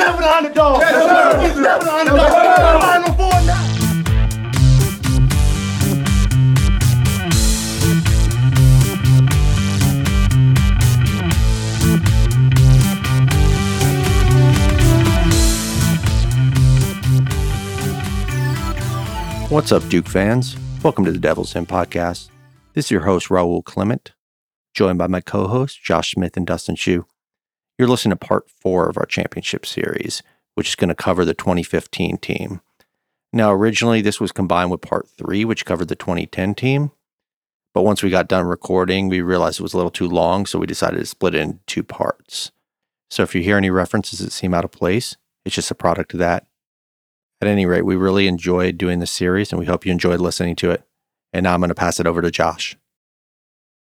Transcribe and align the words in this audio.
Never 0.00 0.22
the 0.22 0.34
underdog. 0.34 0.80
Yes, 0.80 1.54
sir. 1.54 1.60
Never 1.60 1.84
the 1.84 1.92
underdog. 1.92 2.80
Final 2.80 3.12
four 3.12 3.28
now. 3.44 3.66
What's 19.50 19.70
up, 19.70 19.86
Duke 19.90 20.08
fans? 20.08 20.56
Welcome 20.82 21.04
to 21.04 21.12
the 21.12 21.18
Devil's 21.18 21.52
Den 21.52 21.66
podcast. 21.66 22.30
This 22.72 22.86
is 22.86 22.90
your 22.90 23.02
host, 23.02 23.28
Raul 23.28 23.62
Clement, 23.62 24.12
joined 24.72 24.96
by 24.96 25.08
my 25.08 25.20
co 25.20 25.46
hosts, 25.46 25.76
Josh 25.76 26.12
Smith 26.12 26.38
and 26.38 26.46
Dustin 26.46 26.76
Shu. 26.76 27.04
You're 27.80 27.88
listening 27.88 28.10
to 28.10 28.26
part 28.26 28.50
four 28.50 28.90
of 28.90 28.98
our 28.98 29.06
championship 29.06 29.64
series, 29.64 30.22
which 30.54 30.68
is 30.68 30.74
going 30.74 30.90
to 30.90 30.94
cover 30.94 31.24
the 31.24 31.32
2015 31.32 32.18
team. 32.18 32.60
Now, 33.32 33.52
originally, 33.52 34.02
this 34.02 34.20
was 34.20 34.32
combined 34.32 34.70
with 34.70 34.82
part 34.82 35.08
three, 35.08 35.46
which 35.46 35.64
covered 35.64 35.88
the 35.88 35.96
2010 35.96 36.54
team. 36.56 36.90
But 37.72 37.84
once 37.84 38.02
we 38.02 38.10
got 38.10 38.28
done 38.28 38.44
recording, 38.44 39.08
we 39.08 39.22
realized 39.22 39.60
it 39.60 39.62
was 39.62 39.72
a 39.72 39.78
little 39.78 39.90
too 39.90 40.08
long, 40.08 40.44
so 40.44 40.58
we 40.58 40.66
decided 40.66 40.98
to 40.98 41.06
split 41.06 41.34
it 41.34 41.40
into 41.40 41.58
two 41.66 41.82
parts. 41.82 42.52
So 43.08 43.22
if 43.22 43.34
you 43.34 43.42
hear 43.42 43.56
any 43.56 43.70
references 43.70 44.18
that 44.18 44.32
seem 44.32 44.52
out 44.52 44.66
of 44.66 44.72
place, 44.72 45.16
it's 45.46 45.54
just 45.54 45.70
a 45.70 45.74
product 45.74 46.12
of 46.12 46.18
that. 46.18 46.44
At 47.40 47.48
any 47.48 47.64
rate, 47.64 47.86
we 47.86 47.96
really 47.96 48.28
enjoyed 48.28 48.76
doing 48.76 48.98
this 48.98 49.10
series 49.10 49.52
and 49.52 49.58
we 49.58 49.64
hope 49.64 49.86
you 49.86 49.92
enjoyed 49.92 50.20
listening 50.20 50.56
to 50.56 50.70
it. 50.70 50.82
And 51.32 51.44
now 51.44 51.54
I'm 51.54 51.60
going 51.60 51.70
to 51.70 51.74
pass 51.74 51.98
it 51.98 52.06
over 52.06 52.20
to 52.20 52.30
Josh. 52.30 52.76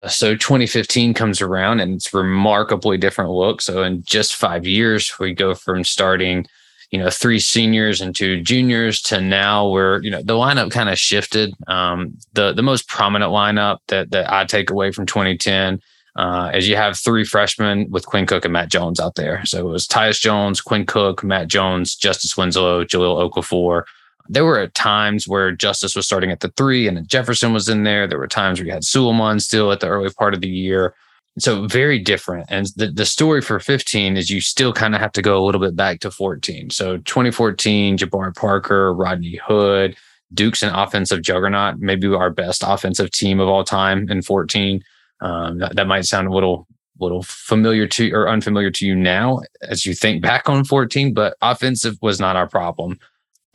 So 0.09 0.35
2015 0.35 1.15
comes 1.15 1.41
around 1.41 1.81
and 1.81 1.95
it's 1.95 2.13
remarkably 2.13 2.97
different 2.99 3.31
look. 3.31 3.63
So 3.63 3.83
in 3.83 4.03
just 4.03 4.37
five 4.37 4.67
years, 4.67 5.19
we 5.19 5.35
go 5.35 5.55
from 5.55 5.85
starting, 5.85 6.47
you 6.91 6.99
know, 6.99 7.11
three 7.11 7.41
seniors 7.41 8.01
and 8.01 8.15
two 8.15 8.41
juniors 8.43 9.01
to 9.03 9.21
now 9.21 9.69
where, 9.69 10.03
you 10.03 10.11
know, 10.11 10.23
the 10.23 10.35
lineup 10.35 10.71
kind 10.71 10.89
of 10.89 10.99
shifted. 10.99 11.55
Um, 11.67 12.17
the 12.33 12.53
the 12.53 12.63
most 12.63 12.89
prominent 12.89 13.33
lineup 13.33 13.79
that 13.89 14.11
that 14.11 14.33
I 14.33 14.45
take 14.45 14.71
away 14.71 14.93
from 14.93 15.07
2010 15.07 15.81
uh, 16.17 16.51
is 16.55 16.67
you 16.67 16.77
have 16.77 16.99
three 16.99 17.25
freshmen 17.25 17.91
with 17.91 18.07
Quinn 18.07 18.27
Cook 18.27 18.45
and 18.45 18.53
Matt 18.53 18.71
Jones 18.71 18.99
out 18.99 19.17
there. 19.17 19.45
So 19.45 19.59
it 19.59 19.71
was 19.71 19.87
Tyus 19.87 20.21
Jones, 20.21 20.61
Quinn 20.61 20.87
Cook, 20.87 21.23
Matt 21.23 21.49
Jones, 21.49 21.95
Justice 21.95 22.37
Winslow, 22.37 22.85
Jahlil 22.85 23.31
Okafor. 23.31 23.85
There 24.29 24.45
were 24.45 24.67
times 24.69 25.27
where 25.29 25.53
Justice 25.53 25.97
was 25.97 26.07
starting 26.07 26.31
at 26.31 26.41
the 26.41 26.53
three 26.57 26.89
and 26.89 27.07
Jefferson 27.09 27.53
was 27.53 27.69
in 27.69 27.85
there. 27.85 28.07
There 28.07 28.19
were 28.19 28.27
times 28.27 28.59
where 28.59 28.67
you 28.67 28.73
had 28.73 28.83
Sulaimon 28.83 29.41
still 29.41 29.73
at 29.73 29.81
the 29.81 29.89
early 29.89 30.11
part 30.11 30.35
of 30.35 30.41
the 30.41 30.49
year. 30.49 30.95
So 31.39 31.67
very 31.67 31.99
different. 31.99 32.47
And 32.49 32.67
the, 32.77 32.91
the 32.91 33.05
story 33.05 33.43
for 33.43 33.61
15 33.61 34.17
is 34.17 34.31
you 34.31 34.41
still 34.41 34.73
kind 34.73 34.95
of 34.95 35.01
have 35.01 35.13
to 35.13 35.23
go 35.23 35.43
a 35.43 35.45
little 35.45 35.61
bit 35.61 35.77
back 35.77 36.01
to 36.01 36.11
14. 36.11 36.71
So 36.71 36.97
2014, 36.99 37.99
Jabari 37.99 38.35
Parker, 38.35 38.95
Rodney 38.95 39.39
Hood, 39.45 39.97
Duke's 40.33 40.63
an 40.63 40.75
offensive 40.75 41.23
juggernaut, 41.23 41.79
maybe 41.79 42.09
our 42.09 42.31
best 42.31 42.65
offensive 42.67 43.11
team 43.11 43.39
of 43.39 43.49
all 43.49 43.65
time 43.65 44.09
in 44.11 44.23
14. 44.23 44.83
Um, 45.21 45.59
that, 45.59 45.77
that 45.77 45.87
might 45.87 46.05
sound 46.05 46.29
a 46.29 46.33
little 46.33 46.67
little 46.99 47.23
familiar 47.23 47.87
to 47.87 48.11
or 48.13 48.29
unfamiliar 48.29 48.71
to 48.71 48.87
you 48.87 48.95
now 48.95 49.41
as 49.63 49.85
you 49.85 49.95
think 49.95 50.23
back 50.23 50.49
on 50.49 50.65
14, 50.65 51.13
but 51.13 51.37
offensive 51.43 51.99
was 52.01 52.19
not 52.19 52.37
our 52.37 52.49
problem. 52.49 52.99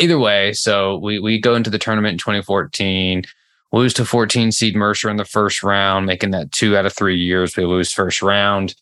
Either 0.01 0.17
way, 0.17 0.51
so 0.51 0.97
we 0.97 1.19
we 1.19 1.39
go 1.39 1.53
into 1.53 1.69
the 1.69 1.77
tournament 1.77 2.13
in 2.13 2.17
2014, 2.17 3.21
lose 3.71 3.93
to 3.93 4.03
14 4.03 4.51
seed 4.51 4.75
Mercer 4.75 5.11
in 5.11 5.17
the 5.17 5.25
first 5.25 5.61
round, 5.61 6.07
making 6.07 6.31
that 6.31 6.51
two 6.51 6.75
out 6.75 6.87
of 6.87 6.93
three 6.93 7.15
years 7.15 7.55
we 7.55 7.65
lose 7.65 7.93
first 7.93 8.23
round. 8.23 8.73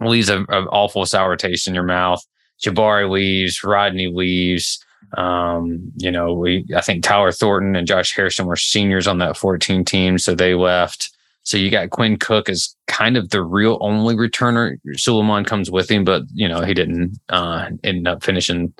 Leaves 0.00 0.28
an 0.28 0.44
awful 0.50 1.06
sour 1.06 1.34
taste 1.36 1.66
in 1.66 1.74
your 1.74 1.82
mouth. 1.82 2.22
Jabari 2.62 3.10
leaves, 3.10 3.64
Rodney 3.64 4.08
leaves. 4.08 4.84
Um, 5.16 5.90
you 5.96 6.10
know, 6.10 6.34
we 6.34 6.66
I 6.76 6.82
think 6.82 7.04
Tyler 7.04 7.32
Thornton 7.32 7.74
and 7.74 7.86
Josh 7.86 8.14
Harrison 8.14 8.44
were 8.44 8.56
seniors 8.56 9.06
on 9.06 9.16
that 9.20 9.38
14 9.38 9.82
team, 9.82 10.18
so 10.18 10.34
they 10.34 10.52
left. 10.52 11.10
So 11.44 11.56
you 11.56 11.70
got 11.70 11.88
Quinn 11.88 12.18
Cook 12.18 12.50
as 12.50 12.76
kind 12.86 13.16
of 13.16 13.30
the 13.30 13.42
real 13.42 13.78
only 13.80 14.14
returner. 14.14 14.76
Sulaimon 14.88 15.46
comes 15.46 15.70
with 15.70 15.90
him, 15.90 16.04
but 16.04 16.24
you 16.34 16.46
know 16.46 16.60
he 16.60 16.74
didn't 16.74 17.18
uh, 17.30 17.70
end 17.82 18.06
up 18.06 18.22
finishing 18.22 18.74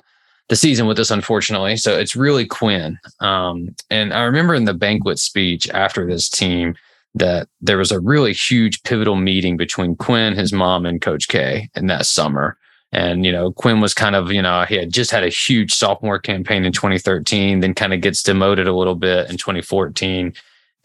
the 0.49 0.55
season 0.55 0.85
with 0.87 0.99
us, 0.99 1.11
unfortunately. 1.11 1.77
So 1.77 1.97
it's 1.97 2.15
really 2.15 2.45
Quinn. 2.45 2.99
Um, 3.19 3.75
and 3.89 4.13
I 4.13 4.23
remember 4.23 4.53
in 4.53 4.65
the 4.65 4.73
banquet 4.73 5.19
speech 5.19 5.69
after 5.69 6.05
this 6.05 6.29
team 6.29 6.75
that 7.15 7.47
there 7.61 7.77
was 7.77 7.91
a 7.91 7.99
really 7.99 8.33
huge 8.33 8.83
pivotal 8.83 9.15
meeting 9.15 9.57
between 9.57 9.95
Quinn, 9.95 10.35
his 10.35 10.53
mom, 10.53 10.85
and 10.85 11.01
Coach 11.01 11.27
K 11.27 11.69
in 11.75 11.87
that 11.87 12.05
summer. 12.05 12.57
And, 12.91 13.25
you 13.25 13.31
know, 13.31 13.51
Quinn 13.51 13.81
was 13.81 13.93
kind 13.93 14.15
of, 14.15 14.31
you 14.31 14.41
know, 14.41 14.63
he 14.67 14.75
had 14.75 14.93
just 14.93 15.11
had 15.11 15.23
a 15.23 15.29
huge 15.29 15.73
sophomore 15.73 16.19
campaign 16.19 16.63
in 16.65 16.71
2013, 16.71 17.61
then 17.61 17.73
kind 17.73 17.93
of 17.93 18.01
gets 18.01 18.21
demoted 18.21 18.67
a 18.67 18.75
little 18.75 18.95
bit 18.95 19.29
in 19.29 19.37
2014 19.37 20.33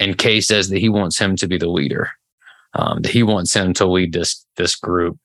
and 0.00 0.16
K 0.16 0.40
says 0.40 0.70
that 0.70 0.78
he 0.78 0.88
wants 0.88 1.18
him 1.18 1.36
to 1.36 1.46
be 1.46 1.58
the 1.58 1.68
leader. 1.68 2.10
Um, 2.74 3.02
that 3.02 3.12
he 3.12 3.22
wants 3.22 3.54
him 3.54 3.74
to 3.74 3.86
lead 3.86 4.12
this 4.12 4.44
this 4.56 4.76
group, 4.76 5.18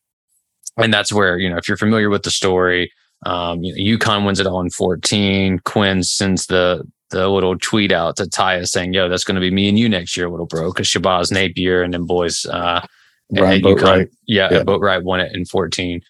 and 0.76 0.92
that's 0.92 1.12
where 1.12 1.38
you 1.38 1.48
know 1.48 1.56
if 1.56 1.68
you're 1.68 1.76
familiar 1.76 2.10
with 2.10 2.24
the 2.24 2.30
story, 2.30 2.92
um, 3.24 3.62
you 3.62 3.72
know, 3.72 3.98
UConn 3.98 4.26
wins 4.26 4.40
it 4.40 4.46
all 4.46 4.60
in 4.60 4.70
14. 4.70 5.60
Quinn 5.60 6.02
sends 6.02 6.46
the 6.46 6.84
the 7.10 7.28
little 7.28 7.56
tweet 7.56 7.92
out 7.92 8.16
to 8.16 8.24
Tyus 8.24 8.68
saying, 8.68 8.92
"Yo, 8.92 9.08
that's 9.08 9.24
going 9.24 9.36
to 9.36 9.40
be 9.40 9.50
me 9.50 9.68
and 9.68 9.78
you 9.78 9.88
next 9.88 10.16
year, 10.16 10.28
little 10.28 10.46
bro." 10.46 10.72
Because 10.72 10.88
Shabazz 10.88 11.32
Napier 11.32 11.82
and 11.82 11.94
then 11.94 12.04
boys, 12.04 12.44
uh, 12.46 12.84
Brian 13.30 13.62
UConn, 13.62 14.08
yeah, 14.26 14.48
yeah. 14.52 14.62
Boatright 14.62 15.04
won 15.04 15.20
it 15.20 15.34
in 15.34 15.44
14. 15.44 16.00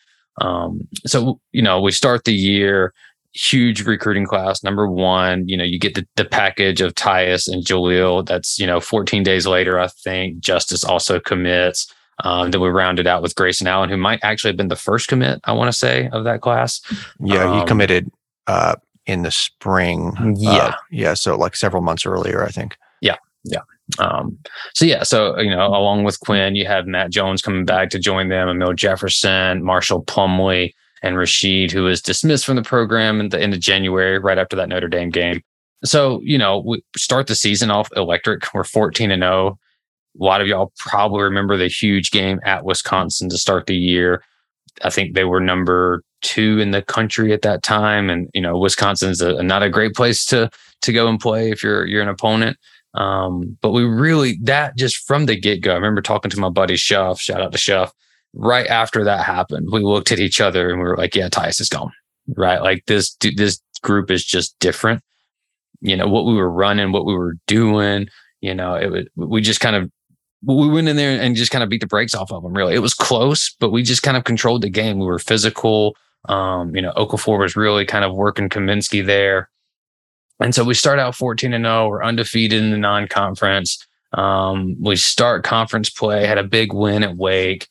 Um, 0.41 0.87
so 1.07 1.41
you 1.53 1.63
know, 1.63 1.81
we 1.81 1.93
start 1.93 2.25
the 2.25 2.35
year 2.35 2.93
huge 3.37 3.85
recruiting 3.85 4.25
class. 4.25 4.63
Number 4.63 4.89
one, 4.89 5.47
you 5.47 5.57
know, 5.57 5.65
you 5.65 5.79
get 5.79 5.95
the, 5.95 6.07
the 6.17 6.25
package 6.25 6.81
of 6.81 6.95
Tyus 6.95 7.53
and 7.53 7.65
Jahlil. 7.65 8.27
That's, 8.27 8.59
you 8.59 8.67
know, 8.67 8.81
14 8.81 9.23
days 9.23 9.47
later, 9.47 9.79
I 9.79 9.89
think 9.89 10.41
Justice 10.41 10.83
also 10.83 11.21
commits. 11.21 11.93
Um, 12.25 12.51
then 12.51 12.61
we 12.61 12.69
rounded 12.69 13.07
out 13.07 13.23
with 13.23 13.35
Grayson 13.35 13.67
Allen, 13.67 13.91
who 13.91 13.97
might 13.97 14.21
actually 14.23 14.51
have 14.51 14.57
been 14.57 14.69
the 14.69 14.77
first 14.77 15.09
commit, 15.09 15.41
I 15.45 15.53
want 15.53 15.69
to 15.69 15.77
say, 15.77 16.09
of 16.13 16.25
that 16.25 16.41
class. 16.41 16.81
Yeah, 17.21 17.45
um, 17.45 17.59
he 17.59 17.65
committed 17.67 18.11
uh, 18.47 18.77
in 19.07 19.23
the 19.23 19.31
spring. 19.31 20.17
Yeah. 20.37 20.51
Uh, 20.51 20.73
yeah. 20.91 21.15
So 21.15 21.37
like 21.37 21.57
several 21.57 21.83
months 21.83 22.07
earlier, 22.07 22.45
I 22.45 22.51
think. 22.51 22.77
Yeah. 23.01 23.17
Yeah. 23.45 23.61
Um, 23.99 24.39
so 24.75 24.85
yeah, 24.85 25.05
so 25.05 25.39
you 25.39 25.51
know, 25.51 25.69
along 25.69 26.05
with 26.05 26.19
Quinn, 26.21 26.57
you 26.57 26.67
have 26.67 26.87
Matt 26.87 27.11
Jones 27.11 27.41
coming 27.41 27.65
back 27.65 27.91
to 27.91 27.99
join 27.99 28.29
them, 28.29 28.49
Amile 28.49 28.75
Jefferson, 28.75 29.63
Marshall 29.63 30.05
Plumlee, 30.05 30.73
and 31.03 31.17
Rasheed, 31.17 31.71
who 31.71 31.85
was 31.85 32.03
dismissed 32.03 32.45
from 32.45 32.57
the 32.57 32.63
program 32.63 33.21
in 33.21 33.29
the 33.29 33.41
end 33.41 33.55
of 33.55 33.61
January, 33.61 34.19
right 34.19 34.39
after 34.39 34.57
that 34.57 34.69
Notre 34.69 34.89
Dame 34.89 35.11
game. 35.11 35.43
So, 35.85 36.21
you 36.23 36.37
know, 36.37 36.59
we 36.59 36.83
start 36.97 37.29
the 37.29 37.35
season 37.35 37.71
off 37.71 37.89
electric. 37.95 38.53
We're 38.53 38.65
14 38.65 39.11
and 39.11 39.23
0. 39.23 39.59
A 40.19 40.25
lot 40.25 40.41
of 40.41 40.47
y'all 40.47 40.73
probably 40.79 41.23
remember 41.23 41.57
the 41.57 41.69
huge 41.69 42.11
game 42.11 42.41
at 42.45 42.65
Wisconsin 42.65 43.29
to 43.29 43.39
start 43.39 43.67
the 43.67 43.77
year. 43.77 44.23
I 44.83 44.91
think 44.91 45.15
they 45.15 45.25
were 45.25 45.41
number 45.41 46.03
two 46.23 46.59
in 46.59 46.71
the 46.71 46.83
country 46.83 47.33
at 47.33 47.43
that 47.43 47.63
time. 47.63 48.11
And, 48.11 48.29
you 48.35 48.41
know, 48.41 48.59
Wisconsin's 48.59 49.21
a, 49.21 49.43
not 49.43 49.63
a 49.63 49.71
great 49.71 49.95
place 49.95 50.25
to 50.27 50.51
to 50.83 50.93
go 50.93 51.09
and 51.09 51.19
play 51.19 51.51
if 51.51 51.63
you're 51.63 51.87
you're 51.87 52.03
an 52.03 52.09
opponent. 52.09 52.57
Um, 52.95 53.57
but 53.61 53.73
we 53.73 53.85
really 53.85 54.39
that 54.43 54.77
just 54.77 54.97
from 55.07 55.27
the 55.27 55.39
get 55.39 55.63
go. 55.63 55.73
I 55.73 55.75
remember 55.75 56.03
talking 56.03 56.31
to 56.31 56.41
my 56.41 56.51
buddy 56.51 56.77
Shuff, 56.77 57.21
shout 57.21 57.41
out 57.41 57.53
to 57.53 57.59
Shuff 57.59 57.93
right 58.37 58.67
after 58.67 59.03
that 59.05 59.25
happened, 59.25 59.69
we 59.73 59.81
looked 59.81 60.13
at 60.13 60.21
each 60.21 60.41
other 60.41 60.71
and 60.71 60.79
we 60.79 60.85
were 60.85 60.97
like, 60.97 61.17
yeah, 61.17 61.29
Tyus 61.29 61.61
is 61.61 61.69
gone. 61.69 61.93
Right. 62.37 62.61
Like 62.61 62.85
this, 62.87 63.17
this 63.21 63.61
group 63.83 64.11
is 64.11 64.25
just 64.25 64.57
different. 64.61 65.03
You 65.81 65.97
know, 65.97 66.07
what 66.07 66.27
we 66.27 66.35
were 66.35 66.51
running, 66.51 66.93
what 66.93 67.07
we 67.07 67.15
were 67.15 67.35
doing, 67.47 68.09
you 68.41 68.55
know, 68.55 68.75
it 68.75 68.91
was, 68.91 69.07
we 69.17 69.41
just 69.41 69.61
kind 69.61 69.77
of, 69.77 69.91
we 70.55 70.69
went 70.69 70.89
in 70.89 70.97
there 70.97 71.21
and 71.21 71.35
just 71.35 71.51
kind 71.51 71.65
of 71.65 71.69
beat 71.69 71.81
the 71.81 71.87
brakes 71.87 72.15
off 72.15 72.31
of 72.31 72.43
them. 72.43 72.57
Really, 72.57 72.75
it 72.75 72.81
was 72.81 72.95
close, 72.95 73.55
but 73.59 73.71
we 73.71 73.83
just 73.83 74.03
kind 74.03 74.17
of 74.17 74.25
controlled 74.25 74.63
the 74.63 74.71
game. 74.71 74.99
We 74.99 75.07
were 75.07 75.19
physical. 75.19 75.97
Um, 76.29 76.75
you 76.75 76.83
know, 76.83 76.93
Okafor 76.93 77.39
was 77.39 77.57
really 77.57 77.85
kind 77.85 78.05
of 78.05 78.15
working 78.15 78.49
Kaminsky 78.49 79.05
there, 79.05 79.49
and 80.41 80.55
so 80.55 80.65
we 80.65 80.75
start 80.75 80.99
out 80.99 81.15
fourteen 81.15 81.53
and 81.53 81.65
zero. 81.65 81.89
We're 81.89 82.05
undefeated 82.05 82.63
in 82.63 82.71
the 82.71 82.79
non-conference. 82.79 83.87
Um, 84.13 84.77
we 84.81 84.97
start 84.97 85.45
conference 85.45 85.91
play, 85.91 86.27
had 86.27 86.39
a 86.39 86.45
big 86.45 86.73
win 86.73 87.03
at 87.03 87.17
Wake, 87.17 87.69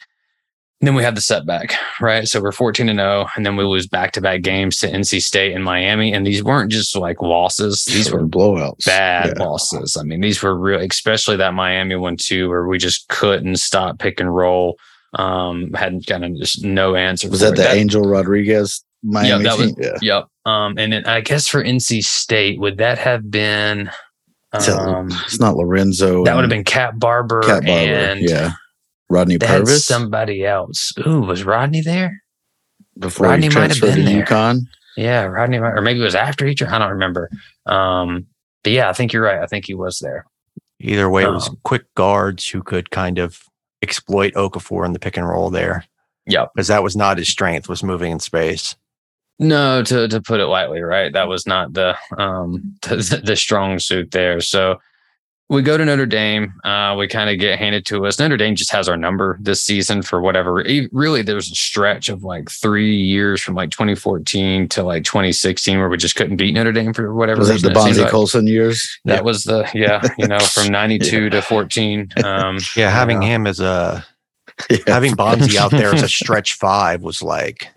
then 0.81 0.95
we 0.95 1.03
had 1.03 1.15
the 1.15 1.21
setback, 1.21 1.73
right? 2.01 2.27
So 2.27 2.41
we're 2.41 2.51
14 2.51 2.89
and 2.89 2.99
0, 2.99 3.27
and 3.35 3.45
then 3.45 3.55
we 3.55 3.63
lose 3.63 3.87
back 3.87 4.11
to 4.13 4.21
back 4.21 4.41
games 4.41 4.77
to 4.79 4.91
NC 4.91 5.21
State 5.21 5.53
and 5.53 5.63
Miami. 5.63 6.13
And 6.13 6.27
these 6.27 6.43
weren't 6.43 6.71
just 6.71 6.95
like 6.95 7.21
losses, 7.21 7.85
these 7.85 8.11
were 8.11 8.27
blowouts, 8.27 8.85
bad 8.85 9.33
yeah. 9.37 9.43
losses. 9.43 9.97
I 9.97 10.03
mean, 10.03 10.21
these 10.21 10.43
were 10.43 10.57
real, 10.57 10.81
especially 10.81 11.37
that 11.37 11.53
Miami 11.53 11.95
one, 11.95 12.17
too, 12.17 12.49
where 12.49 12.67
we 12.67 12.77
just 12.77 13.07
couldn't 13.07 13.57
stop 13.57 13.99
pick 13.99 14.19
and 14.19 14.33
roll. 14.35 14.77
Um, 15.13 15.71
hadn't 15.73 16.07
kind 16.07 16.25
of 16.25 16.35
just 16.35 16.65
no 16.65 16.95
answer. 16.95 17.29
Was 17.29 17.39
that 17.39 17.55
the 17.55 17.63
that, 17.63 17.77
Angel 17.77 18.01
Rodriguez 18.01 18.83
Miami 19.01 19.45
yep? 19.45 19.57
Was, 19.57 19.75
yeah. 19.77 19.97
Yep. 20.01 20.27
Um, 20.45 20.77
and 20.77 20.91
then 20.91 21.05
I 21.05 21.21
guess 21.21 21.47
for 21.47 21.63
NC 21.63 22.03
State, 22.03 22.59
would 22.59 22.79
that 22.79 22.97
have 22.97 23.31
been? 23.31 23.89
Um, 24.51 25.09
it's 25.25 25.39
not 25.39 25.55
Lorenzo. 25.55 26.23
That 26.25 26.35
would 26.35 26.43
have 26.43 26.49
been 26.49 26.63
Cat 26.63 26.99
Barber, 26.99 27.41
Cat 27.41 27.63
Barber, 27.63 27.69
and 27.69 28.21
yeah. 28.21 28.53
Rodney 29.09 29.37
Purvis? 29.37 29.85
somebody 29.85 30.45
else. 30.45 30.93
Ooh, 31.05 31.21
was 31.21 31.43
Rodney 31.43 31.81
there? 31.81 32.21
before 32.97 33.27
Rodney 33.27 33.47
he 33.47 33.51
transferred 33.51 33.95
to 33.95 34.03
there. 34.03 34.25
UConn. 34.25 34.61
Yeah, 34.97 35.23
Rodney, 35.23 35.57
or 35.57 35.81
maybe 35.81 35.99
it 35.99 36.03
was 36.03 36.15
after 36.15 36.45
he. 36.45 36.55
I 36.65 36.77
don't 36.77 36.91
remember. 36.91 37.29
Um, 37.65 38.27
but 38.63 38.71
yeah, 38.73 38.89
I 38.89 38.93
think 38.93 39.11
you're 39.11 39.23
right. 39.23 39.41
I 39.41 39.45
think 39.45 39.65
he 39.65 39.73
was 39.73 39.99
there. 39.99 40.25
Either 40.79 41.09
way, 41.09 41.23
um, 41.23 41.31
it 41.31 41.33
was 41.33 41.49
um, 41.49 41.57
quick 41.63 41.93
guards 41.95 42.47
who 42.47 42.63
could 42.63 42.91
kind 42.91 43.19
of 43.19 43.43
exploit 43.81 44.33
Okafor 44.33 44.85
in 44.85 44.93
the 44.93 44.99
pick 44.99 45.17
and 45.17 45.27
roll 45.27 45.49
there. 45.49 45.85
Yeah, 46.25 46.45
because 46.53 46.67
that 46.67 46.83
was 46.83 46.95
not 46.95 47.17
his 47.17 47.27
strength. 47.27 47.67
Was 47.67 47.83
moving 47.83 48.11
in 48.11 48.19
space. 48.19 48.75
No, 49.37 49.83
to 49.83 50.07
to 50.07 50.21
put 50.21 50.39
it 50.39 50.47
lightly, 50.47 50.81
right? 50.81 51.11
That 51.11 51.27
was 51.27 51.45
not 51.45 51.73
the 51.73 51.97
um 52.17 52.77
the, 52.83 53.21
the 53.23 53.35
strong 53.35 53.79
suit 53.79 54.11
there. 54.11 54.39
So 54.39 54.79
we 55.47 55.61
go 55.61 55.77
to 55.77 55.85
Notre 55.85 56.07
Dame. 56.07 56.53
Uh, 56.63 56.95
we 56.97 57.07
kind 57.07 57.29
of 57.29 57.37
get 57.37 57.59
handed 57.59 57.85
to 57.87 58.05
us. 58.07 58.17
Notre 58.17 58.37
Dame 58.37 58.55
just 58.55 58.71
has 58.71 58.89
our 58.89 58.97
number 58.97 59.37
this 59.39 59.61
season 59.61 60.01
for 60.01 60.19
whatever. 60.19 60.63
Really, 60.91 61.21
there 61.21 61.35
was 61.35 61.51
a 61.51 61.55
stretch 61.55 62.09
of 62.09 62.23
like 62.23 62.49
three 62.49 62.95
years 62.95 63.41
from 63.41 63.53
like 63.53 63.69
2014 63.69 64.67
to 64.69 64.83
like 64.83 65.03
2016 65.03 65.77
where 65.77 65.87
we 65.87 65.97
just 65.97 66.15
couldn't 66.15 66.37
beat 66.37 66.53
Notre 66.53 66.71
Dame 66.71 66.93
for 66.93 67.13
whatever. 67.13 67.39
Was 67.39 67.51
reason. 67.51 67.69
it 67.69 67.73
the 67.73 67.79
Bonzie 67.79 68.01
like. 68.01 68.11
Colson 68.11 68.47
years? 68.47 68.99
That 69.05 69.17
yeah. 69.17 69.21
was 69.21 69.43
the 69.43 69.69
yeah, 69.75 70.01
you 70.17 70.27
know, 70.27 70.39
from 70.39 70.67
92 70.71 71.23
yeah. 71.23 71.29
to 71.29 71.41
14. 71.43 72.09
Um, 72.23 72.57
yeah, 72.75 72.89
having 72.89 73.21
him 73.21 73.45
as 73.45 73.59
a 73.59 74.03
yeah. 74.69 74.77
having 74.87 75.13
Bonzie 75.13 75.59
out 75.59 75.71
there 75.71 75.93
as 75.93 76.01
a 76.01 76.09
stretch 76.09 76.53
five 76.53 77.03
was 77.03 77.21
like, 77.21 77.71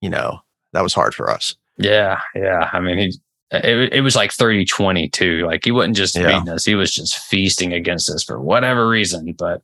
you 0.00 0.08
know, 0.08 0.40
that 0.72 0.82
was 0.82 0.94
hard 0.94 1.14
for 1.14 1.28
us. 1.30 1.56
Yeah, 1.76 2.20
yeah. 2.34 2.70
I 2.72 2.80
mean, 2.80 2.96
he 2.98 3.12
it, 3.52 3.92
it 3.92 4.00
was 4.00 4.16
like 4.16 4.32
30 4.32 4.64
20 4.64 5.08
too. 5.08 5.46
Like 5.46 5.64
he 5.64 5.70
wasn't 5.70 5.96
just 5.96 6.16
yeah. 6.16 6.26
beating 6.26 6.48
us, 6.48 6.64
he 6.64 6.74
was 6.74 6.92
just 6.92 7.18
feasting 7.18 7.72
against 7.72 8.10
us 8.10 8.22
for 8.24 8.40
whatever 8.40 8.88
reason. 8.88 9.32
But 9.32 9.62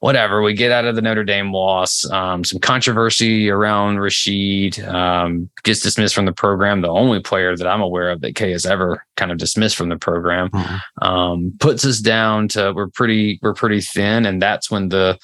whatever, 0.00 0.42
we 0.42 0.54
get 0.54 0.72
out 0.72 0.84
of 0.84 0.96
the 0.96 1.02
Notre 1.02 1.24
Dame 1.24 1.52
loss. 1.52 2.08
Um, 2.10 2.44
some 2.44 2.58
controversy 2.58 3.48
around 3.48 3.96
Rasheed 3.96 4.82
um, 4.86 5.48
gets 5.62 5.80
dismissed 5.80 6.14
from 6.14 6.26
the 6.26 6.32
program. 6.32 6.80
The 6.80 6.88
only 6.88 7.20
player 7.20 7.56
that 7.56 7.66
I'm 7.66 7.82
aware 7.82 8.10
of 8.10 8.20
that 8.22 8.34
K 8.34 8.50
has 8.50 8.66
ever 8.66 9.04
kind 9.16 9.30
of 9.30 9.38
dismissed 9.38 9.76
from 9.76 9.88
the 9.88 9.96
program 9.96 10.50
mm-hmm. 10.50 11.06
um, 11.06 11.54
puts 11.60 11.84
us 11.84 12.00
down 12.00 12.48
to 12.48 12.72
we're 12.74 12.88
pretty 12.88 13.38
we're 13.42 13.54
pretty 13.54 13.80
thin, 13.80 14.26
and 14.26 14.42
that's 14.42 14.70
when 14.70 14.88
the 14.88 15.18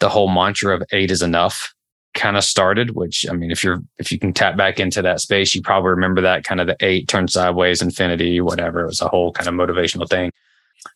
the 0.00 0.08
whole 0.08 0.28
mantra 0.28 0.74
of 0.74 0.82
eight 0.92 1.10
is 1.10 1.22
enough 1.22 1.72
kind 2.14 2.36
of 2.36 2.44
started 2.44 2.94
which 2.94 3.26
i 3.30 3.32
mean 3.32 3.50
if 3.50 3.64
you're 3.64 3.82
if 3.98 4.12
you 4.12 4.18
can 4.18 4.32
tap 4.32 4.56
back 4.56 4.78
into 4.78 5.02
that 5.02 5.20
space 5.20 5.54
you 5.54 5.62
probably 5.62 5.90
remember 5.90 6.20
that 6.20 6.44
kind 6.44 6.60
of 6.60 6.66
the 6.66 6.76
eight 6.80 7.08
turn 7.08 7.28
sideways 7.28 7.82
infinity 7.82 8.40
whatever. 8.40 8.80
It 8.80 8.86
was 8.86 9.00
a 9.00 9.08
whole 9.08 9.32
kind 9.32 9.48
of 9.48 9.54
motivational 9.54 10.08
thing. 10.08 10.30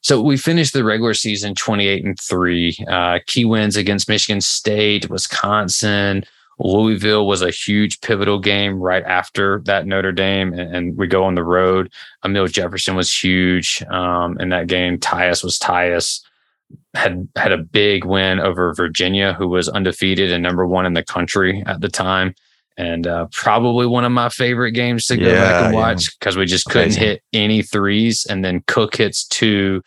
So 0.02 0.20
we 0.20 0.36
finished 0.36 0.72
the 0.72 0.84
regular 0.84 1.14
season 1.14 1.54
28 1.54 2.04
and 2.04 2.20
3 2.20 2.78
uh, 2.88 3.18
key 3.26 3.44
wins 3.44 3.76
against 3.76 4.08
michigan 4.08 4.40
state 4.40 5.08
wisconsin 5.08 6.24
louisville 6.58 7.26
was 7.26 7.42
a 7.42 7.50
huge 7.50 8.00
pivotal 8.00 8.38
game 8.38 8.80
right 8.80 9.04
after 9.04 9.60
that 9.64 9.86
notre 9.86 10.12
dame 10.12 10.52
and, 10.52 10.74
and 10.74 10.96
we 10.96 11.06
go 11.06 11.24
on 11.24 11.34
the 11.34 11.44
road. 11.44 11.92
Amile 12.24 12.48
jefferson 12.48 12.96
was 12.96 13.12
huge 13.12 13.82
um, 13.90 14.38
in 14.40 14.48
that 14.50 14.66
game. 14.66 14.98
Tyus 14.98 15.44
was 15.44 15.58
tyus 15.58 16.22
had 16.94 17.28
had 17.36 17.52
a 17.52 17.58
big 17.58 18.04
win 18.04 18.40
over 18.40 18.74
Virginia, 18.74 19.34
who 19.34 19.48
was 19.48 19.68
undefeated 19.68 20.32
and 20.32 20.42
number 20.42 20.66
one 20.66 20.86
in 20.86 20.94
the 20.94 21.04
country 21.04 21.62
at 21.66 21.80
the 21.80 21.88
time, 21.88 22.34
and 22.76 23.06
uh, 23.06 23.26
probably 23.32 23.86
one 23.86 24.04
of 24.04 24.12
my 24.12 24.28
favorite 24.28 24.72
games 24.72 25.06
to 25.06 25.16
go 25.16 25.26
yeah, 25.26 25.34
back 25.34 25.64
and 25.66 25.74
watch 25.74 26.18
because 26.18 26.36
yeah. 26.36 26.40
we 26.40 26.46
just 26.46 26.66
couldn't 26.66 26.96
Amazing. 26.96 27.02
hit 27.02 27.22
any 27.32 27.62
threes, 27.62 28.26
and 28.28 28.44
then 28.44 28.62
Cook 28.66 28.96
hits 28.96 29.26
two. 29.26 29.82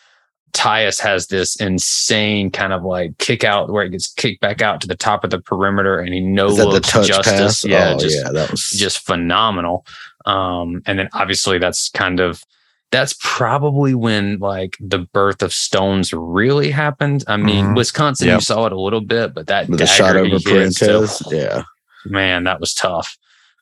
Tyus 0.51 0.99
has 0.99 1.27
this 1.27 1.57
insane 1.57 2.49
kind 2.49 2.73
of 2.73 2.83
like 2.83 3.15
kick 3.19 3.43
out 3.43 3.69
where 3.69 3.83
it 3.83 3.91
gets 3.91 4.11
kicked 4.11 4.41
back 4.41 4.63
out 4.63 4.81
to 4.81 4.87
the 4.87 4.95
top 4.95 5.23
of 5.23 5.29
the 5.29 5.39
perimeter, 5.39 5.99
and 5.99 6.13
he 6.13 6.19
no 6.19 6.47
looks 6.47 6.91
justice. 6.91 7.25
Pass? 7.25 7.65
Yeah, 7.65 7.93
oh, 7.95 7.99
just, 7.99 8.17
yeah, 8.17 8.31
that 8.31 8.49
was 8.49 8.71
just 8.71 9.05
phenomenal. 9.05 9.85
Um, 10.25 10.81
and 10.85 10.97
then 10.97 11.09
obviously 11.13 11.59
that's 11.59 11.89
kind 11.89 12.19
of 12.19 12.43
that's 12.91 13.15
probably 13.19 13.93
when 13.93 14.39
like 14.39 14.77
the 14.79 14.99
birth 14.99 15.41
of 15.41 15.53
stones 15.53 16.11
really 16.13 16.71
happened. 16.71 17.23
I 17.27 17.37
mean, 17.37 17.65
mm-hmm. 17.65 17.75
Wisconsin, 17.75 18.27
yep. 18.27 18.37
you 18.37 18.41
saw 18.41 18.65
it 18.65 18.71
a 18.71 18.79
little 18.79 19.01
bit, 19.01 19.33
but 19.33 19.47
that 19.47 19.67
the 19.67 19.85
shot 19.85 20.15
over 20.15 20.37
Printez, 20.37 21.31
yeah, 21.31 21.63
man, 22.05 22.45
that 22.45 22.59
was 22.59 22.73
tough. 22.73 23.17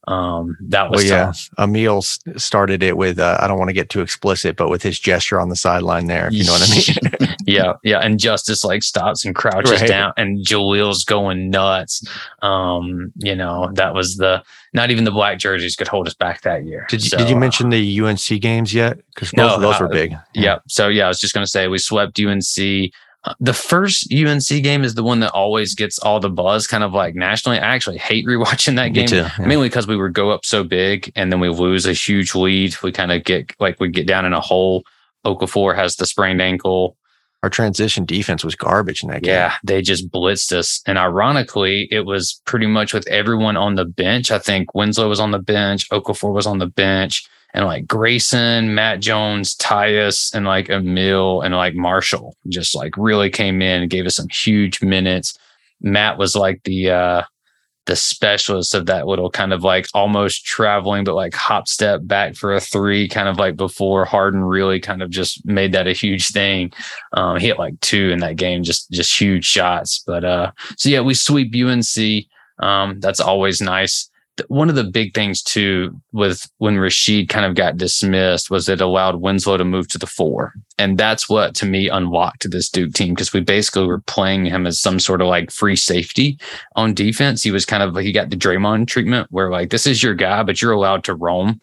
Um, 0.08 0.58
that 0.62 0.90
was 0.90 1.04
well, 1.04 1.06
yeah. 1.06 1.26
Tough. 1.26 1.50
Amile 1.58 2.02
started 2.40 2.82
it 2.82 2.96
with 2.96 3.20
uh, 3.20 3.38
I 3.42 3.48
don't 3.48 3.58
want 3.58 3.70
to 3.70 3.74
get 3.74 3.90
too 3.90 4.02
explicit, 4.02 4.56
but 4.56 4.70
with 4.70 4.82
his 4.82 4.98
gesture 4.98 5.40
on 5.40 5.50
the 5.50 5.56
sideline 5.56 6.08
there, 6.08 6.30
you 6.32 6.46
know 6.46 6.54
what 6.54 6.70
I 6.70 7.20
mean? 7.26 7.36
yeah, 7.46 7.74
yeah. 7.84 8.00
And 8.00 8.18
Justice 8.18 8.64
like 8.64 8.84
stops 8.84 9.26
and 9.26 9.36
crouches 9.36 9.82
right. 9.82 9.88
down, 9.88 10.14
and 10.16 10.46
Jahlil's 10.46 11.04
going 11.04 11.50
nuts. 11.50 12.08
Um, 12.42 13.12
you 13.18 13.36
know, 13.36 13.70
that 13.74 13.94
was 13.94 14.16
the 14.16 14.44
not 14.74 14.92
even 14.92 15.04
the 15.04 15.12
black 15.12 15.40
jerseys 15.40 15.76
could 15.76 15.90
hold 15.90 16.08
us 16.08 16.14
back 16.14 16.42
that 16.42 16.66
year. 16.66 16.86
Did 16.90 17.04
you, 17.04 17.10
so, 17.10 17.18
did 17.18 17.30
you 17.30 17.36
mention 17.36 17.70
the 17.70 18.02
UNC 18.02 18.42
games 18.42 18.74
yet? 18.74 18.98
Because 19.14 19.32
both 19.32 19.38
no, 19.38 19.56
of 19.56 19.62
those 19.62 19.76
uh, 19.76 19.80
were 19.82 19.90
big. 19.90 20.12
Yeah. 20.12 20.20
yeah. 20.34 20.60
So 20.70 20.88
yeah, 20.88 21.06
I 21.06 21.08
was 21.10 21.20
just 21.20 21.34
gonna 21.34 21.48
say 21.48 21.68
we 21.68 21.80
swept 21.80 22.18
UNC 22.18 22.94
Uh, 23.24 23.34
the 23.40 23.54
first 23.54 24.14
UNC 24.14 24.48
game 24.48 24.84
is 24.84 24.96
the 24.96 25.04
one 25.04 25.20
that 25.20 25.32
always 25.32 25.76
gets 25.76 26.00
all 26.00 26.20
the 26.20 26.30
buzz, 26.30 26.68
kind 26.68 26.84
of 26.84 26.94
like 26.94 27.16
nationally. 27.16 27.60
I 27.60 27.74
actually 27.76 27.98
hate 27.98 28.26
rewatching 28.26 28.76
that 28.76 28.90
game, 28.90 29.08
too, 29.08 29.18
yeah. 29.18 29.32
mainly 29.40 29.70
because 29.70 29.88
we 29.88 29.98
would 29.98 30.14
go 30.14 30.30
up 30.30 30.46
so 30.46 30.64
big 30.64 31.12
and 31.16 31.32
then 31.32 31.40
we 31.40 31.50
lose 31.50 31.86
a 31.86 31.94
huge 31.94 32.36
lead. 32.36 32.76
We 32.82 32.92
kind 32.92 33.12
of 33.12 33.24
get 33.24 33.54
like 33.60 33.80
we 33.80 33.90
get 33.90 34.08
down 34.08 34.26
in 34.26 34.34
a 34.34 34.42
hole. 34.42 34.84
Okafor 35.26 35.76
has 35.76 35.96
the 35.96 36.06
sprained 36.06 36.42
ankle. 36.42 36.96
Our 37.44 37.50
transition 37.50 38.06
defense 38.06 38.44
was 38.44 38.56
garbage 38.56 39.04
in 39.04 39.10
that 39.10 39.22
game. 39.22 39.34
Yeah, 39.34 39.56
they 39.64 39.82
just 39.82 40.10
blitzed 40.10 40.52
us. 40.54 40.82
And 40.86 40.98
ironically, 40.98 41.88
it 41.92 42.06
was 42.06 42.42
pretty 42.46 42.66
much 42.66 42.94
with 42.94 43.08
everyone 43.08 43.58
on 43.58 43.76
the 43.76 43.86
bench. 43.86 44.32
I 44.32 44.40
think 44.40 44.74
Winslow 44.74 45.08
was 45.08 45.20
on 45.20 45.32
the 45.32 45.40
bench, 45.40 45.90
Okafor 45.90 46.34
was 46.34 46.48
on 46.48 46.58
the 46.58 46.68
bench 46.68 47.28
and 47.54 47.66
like 47.66 47.88
Grayson, 47.88 48.76
Matt 48.76 49.00
Jones, 49.00 49.56
Tyus, 49.56 50.34
and 50.34 50.46
like 50.46 50.70
Amile 50.70 51.42
and 51.42 51.56
like 51.56 51.76
Marshall 51.76 52.36
just 52.50 52.76
like 52.76 52.96
really 52.98 53.30
came 53.30 53.62
in 53.62 53.82
and 53.82 53.90
gave 53.90 54.06
us 54.06 54.16
some 54.16 54.28
huge 54.30 54.82
minutes. 54.82 55.38
Matt 55.82 56.18
was 56.18 56.36
like 56.36 56.64
the 56.64 56.92
uh 56.92 57.24
the 57.88 57.96
specialist 57.96 58.76
of 58.76 58.86
that 58.86 59.08
little 59.08 59.32
kind 59.32 59.54
of 59.54 59.64
like 59.64 59.88
almost 59.94 60.46
traveling, 60.46 61.06
but 61.06 61.16
like 61.16 61.34
hop 61.34 61.70
step 61.70 62.02
back 62.04 62.36
for 62.36 62.54
a 62.54 62.60
three, 62.60 63.08
kind 63.08 63.30
of 63.30 63.40
like 63.40 63.56
before 63.56 64.04
Harden 64.04 64.44
really 64.44 64.80
kind 64.80 65.02
of 65.02 65.10
just 65.10 65.46
made 65.46 65.72
that 65.72 65.88
a 65.88 65.94
huge 65.94 66.28
thing. 66.28 66.72
Um, 67.14 67.40
he 67.40 67.48
hit 67.48 67.58
like 67.58 67.80
two 67.80 68.10
in 68.10 68.20
that 68.20 68.36
game, 68.36 68.64
just 68.64 68.92
just 68.92 69.20
huge 69.20 69.46
shots. 69.46 70.04
But 70.06 70.26
uh, 70.26 70.52
so 70.76 70.90
yeah, 70.90 71.02
we 71.02 71.14
sweep 71.14 71.56
UNC. 71.56 72.26
Um, 72.60 73.00
that's 73.00 73.20
always 73.20 73.62
nice 73.62 74.10
one 74.48 74.70
of 74.70 74.76
the 74.76 74.84
big 74.84 75.14
things 75.14 75.42
too 75.42 76.00
with 76.12 76.50
when 76.58 76.76
Rasheed 76.76 77.30
kind 77.30 77.46
of 77.46 77.56
got 77.56 77.78
dismissed 77.78 78.50
was 78.50 78.70
it 78.70 78.82
allowed 78.82 79.22
Winslow 79.22 79.58
to 79.58 79.66
move 79.66 79.88
to 79.90 79.98
the 79.98 80.08
four. 80.08 80.54
And 80.78 80.98
that's 80.98 81.28
what 81.28 81.56
to 81.56 81.66
me 81.66 81.90
unlocked 81.90 82.50
this 82.50 82.70
Duke 82.70 82.94
team 82.94 83.14
because 83.14 83.34
we 83.34 83.42
basically 83.42 83.86
were 83.86 84.02
playing 84.02 84.46
him 84.46 84.68
as 84.68 84.80
some 84.80 85.00
sort 85.00 85.22
of 85.22 85.28
like 85.28 85.52
free 85.52 85.76
safety 85.76 86.40
on 86.76 86.94
defense. 86.94 87.44
He 87.44 87.52
was 87.52 87.66
kind 87.66 87.84
of 87.84 87.94
like 87.94 88.06
he 88.06 88.12
got 88.12 88.30
the 88.30 88.38
Draymond 88.38 88.88
treatment 88.88 89.28
where 89.32 89.50
like 89.50 89.70
this 89.70 89.88
is 89.88 90.04
your 90.04 90.16
guy, 90.16 90.44
but 90.44 90.62
you're 90.62 90.72
allowed 90.72 91.04
to 91.06 91.16
roam. 91.16 91.60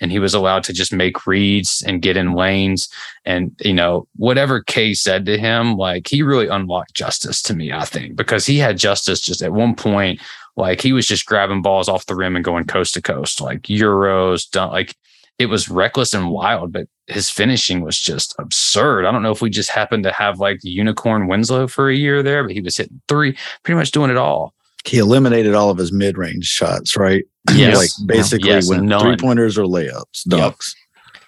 And 0.00 0.12
he 0.12 0.18
was 0.18 0.34
allowed 0.34 0.62
to 0.64 0.72
just 0.72 0.92
make 0.92 1.26
reads 1.26 1.82
and 1.86 2.02
get 2.02 2.16
in 2.16 2.34
lanes. 2.34 2.88
And, 3.24 3.56
you 3.64 3.72
know, 3.72 4.06
whatever 4.16 4.62
Kay 4.62 4.92
said 4.92 5.24
to 5.26 5.38
him, 5.38 5.76
like 5.76 6.06
he 6.08 6.22
really 6.22 6.48
unlocked 6.48 6.94
justice 6.94 7.40
to 7.42 7.54
me, 7.56 7.72
I 7.72 7.84
think, 7.84 8.14
because 8.14 8.44
he 8.44 8.58
had 8.58 8.76
justice 8.76 9.20
just 9.20 9.40
at 9.40 9.52
one 9.52 9.74
point 9.74 10.20
like 10.56 10.80
he 10.80 10.92
was 10.92 11.06
just 11.06 11.26
grabbing 11.26 11.62
balls 11.62 11.88
off 11.88 12.06
the 12.06 12.14
rim 12.14 12.34
and 12.34 12.44
going 12.44 12.64
coast 12.64 12.94
to 12.94 13.02
coast, 13.02 13.40
like 13.40 13.62
euros, 13.62 14.50
done 14.50 14.70
like 14.70 14.96
it 15.38 15.46
was 15.46 15.68
reckless 15.68 16.14
and 16.14 16.30
wild, 16.30 16.72
but 16.72 16.88
his 17.08 17.28
finishing 17.28 17.82
was 17.82 17.98
just 17.98 18.34
absurd. 18.38 19.04
I 19.04 19.12
don't 19.12 19.22
know 19.22 19.30
if 19.30 19.42
we 19.42 19.50
just 19.50 19.70
happened 19.70 20.04
to 20.04 20.12
have 20.12 20.40
like 20.40 20.60
unicorn 20.62 21.28
Winslow 21.28 21.66
for 21.68 21.90
a 21.90 21.94
year 21.94 22.22
there, 22.22 22.42
but 22.42 22.52
he 22.52 22.62
was 22.62 22.78
hitting 22.78 23.02
three, 23.06 23.36
pretty 23.62 23.76
much 23.76 23.90
doing 23.90 24.10
it 24.10 24.16
all. 24.16 24.54
He 24.86 24.98
eliminated 24.98 25.54
all 25.54 25.70
of 25.70 25.78
his 25.78 25.92
mid 25.92 26.16
range 26.16 26.46
shots, 26.46 26.96
right? 26.96 27.24
Yes. 27.54 27.76
like 27.76 28.08
basically 28.08 28.48
yes, 28.48 28.68
when 28.68 28.88
three 28.88 29.16
pointers 29.16 29.56
or 29.56 29.66
layups, 29.66 30.26
dunks. 30.26 30.74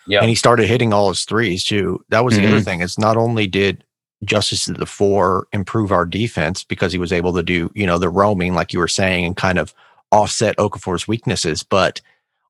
Yeah. 0.09 0.19
And 0.19 0.29
he 0.29 0.35
started 0.35 0.67
hitting 0.67 0.93
all 0.93 1.11
his 1.11 1.25
threes 1.25 1.63
too. 1.63 2.05
That 2.09 2.25
was 2.25 2.35
mm-hmm. 2.35 2.43
the 2.43 2.49
other 2.49 2.57
mm-hmm. 2.57 2.65
thing. 2.65 2.81
It's 2.81 2.99
not 2.99 3.17
only 3.17 3.47
did 3.47 3.85
Justice 4.25 4.65
to 4.65 4.73
the 4.73 4.87
four 4.87 5.47
improve 5.53 5.93
our 5.93 6.05
defense 6.05 6.65
because 6.65 6.93
he 6.93 6.99
was 6.99 7.13
able 7.13 7.33
to 7.35 7.43
do, 7.43 7.71
you 7.75 7.87
know, 7.87 7.99
the 7.99 8.09
roaming, 8.09 8.55
like 8.55 8.73
you 8.73 8.81
were 8.81 8.89
saying, 8.89 9.25
and 9.25 9.37
kind 9.37 9.59
of 9.59 9.73
offset 10.11 10.57
Okafor's 10.57 11.07
weaknesses. 11.07 11.63
But 11.63 12.01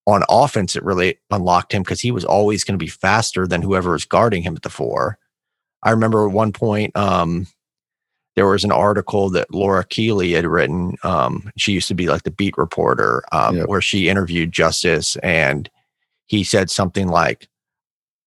on 0.06 0.22
offense, 0.30 0.76
it 0.76 0.84
really 0.84 1.18
unlocked 1.30 1.74
him 1.74 1.82
because 1.82 2.00
he 2.00 2.10
was 2.10 2.24
always 2.24 2.64
going 2.64 2.78
to 2.78 2.82
be 2.82 2.90
faster 2.90 3.46
than 3.46 3.60
whoever 3.60 3.92
was 3.92 4.06
guarding 4.06 4.42
him 4.42 4.56
at 4.56 4.62
the 4.62 4.70
four. 4.70 5.18
I 5.82 5.90
remember 5.90 6.26
at 6.26 6.32
one 6.32 6.52
point, 6.52 6.96
um, 6.96 7.46
there 8.38 8.46
was 8.46 8.64
an 8.64 8.72
article 8.72 9.28
that 9.30 9.52
Laura 9.52 9.84
Keeley 9.84 10.32
had 10.32 10.46
written. 10.46 10.96
Um, 11.02 11.50
she 11.56 11.72
used 11.72 11.88
to 11.88 11.94
be 11.94 12.08
like 12.08 12.22
the 12.22 12.30
beat 12.30 12.56
reporter, 12.56 13.22
um, 13.32 13.56
yep. 13.56 13.68
where 13.68 13.80
she 13.80 14.08
interviewed 14.08 14.52
Justice, 14.52 15.16
and 15.16 15.68
he 16.26 16.44
said 16.44 16.70
something 16.70 17.08
like, 17.08 17.48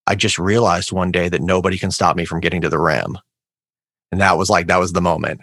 I 0.08 0.15
just 0.15 0.38
realized 0.38 0.91
one 0.91 1.12
day 1.12 1.30
that 1.30 1.41
nobody 1.41 1.77
can 1.77 1.91
stop 1.91 2.15
me 2.15 2.25
from 2.25 2.39
getting 2.39 2.62
to 2.62 2.70
the 2.70 2.80
rim 2.80 3.18
and 4.12 4.22
that 4.22 4.38
was 4.38 4.50
like 4.50 4.68
that 4.68 4.80
was 4.80 4.94
the 4.94 5.01
moment 5.01 5.41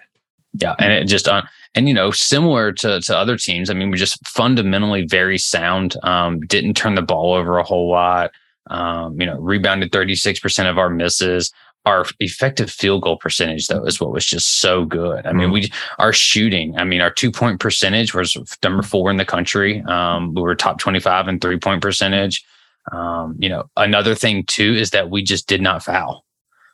Yeah, 0.55 0.75
and 0.79 0.93
it 0.93 1.05
just 1.05 1.29
on 1.29 1.43
uh, 1.43 1.47
and 1.75 1.89
you 1.89 1.95
know 1.95 2.11
similar 2.11 2.73
to 2.73 3.01
to 3.01 3.17
other 3.17 3.37
teams. 3.37 3.71
I 3.71 3.75
mean, 3.75 3.91
we're 3.91 3.97
just 3.97 4.27
fundamentally 4.27 5.07
very 5.07 5.39
sound. 5.39 5.97
Um, 6.03 6.41
didn't 6.41 6.75
turn 6.75 6.95
the 6.95 7.03
ball 7.03 7.35
over 7.35 7.59
a 7.59 7.63
whole 7.65 7.91
lot. 7.91 8.31
Um, 8.71 9.21
you 9.21 9.27
know, 9.27 9.39
rebounded 9.39 9.93
thirty 9.93 10.15
six 10.15 10.41
percent 10.41 10.69
of 10.69 10.79
our 10.79 10.91
misses. 10.91 11.53
Our 11.87 12.05
effective 12.21 12.71
field 12.71 13.03
goal 13.03 13.17
percentage, 13.17 13.67
though, 13.69 13.85
is 13.85 13.99
what 14.01 14.13
was 14.13 14.27
just 14.27 14.61
so 14.61 14.85
good. 14.85 15.27
I 15.27 15.33
mean, 15.33 15.49
mm. 15.49 15.53
we 15.53 15.73
our 15.99 16.13
shooting. 16.13 16.77
I 16.77 16.85
mean, 16.85 17.01
our 17.01 17.11
two 17.11 17.33
point 17.33 17.61
percentage 17.61 18.15
was 18.15 18.37
number 18.63 18.83
four 18.83 19.11
in 19.11 19.17
the 19.17 19.25
country. 19.25 19.83
Um, 19.83 20.35
we 20.35 20.43
were 20.43 20.55
top 20.55 20.79
twenty 20.79 21.01
five 21.01 21.29
in 21.29 21.41
three 21.41 21.59
point 21.59 21.81
percentage. 21.81 22.45
Um, 22.93 23.37
you 23.39 23.49
know, 23.49 23.71
another 23.77 24.15
thing 24.15 24.45
too 24.45 24.75
is 24.75 24.91
that 24.91 25.11
we 25.11 25.23
just 25.23 25.47
did 25.47 25.63
not 25.63 25.83
foul 25.83 26.25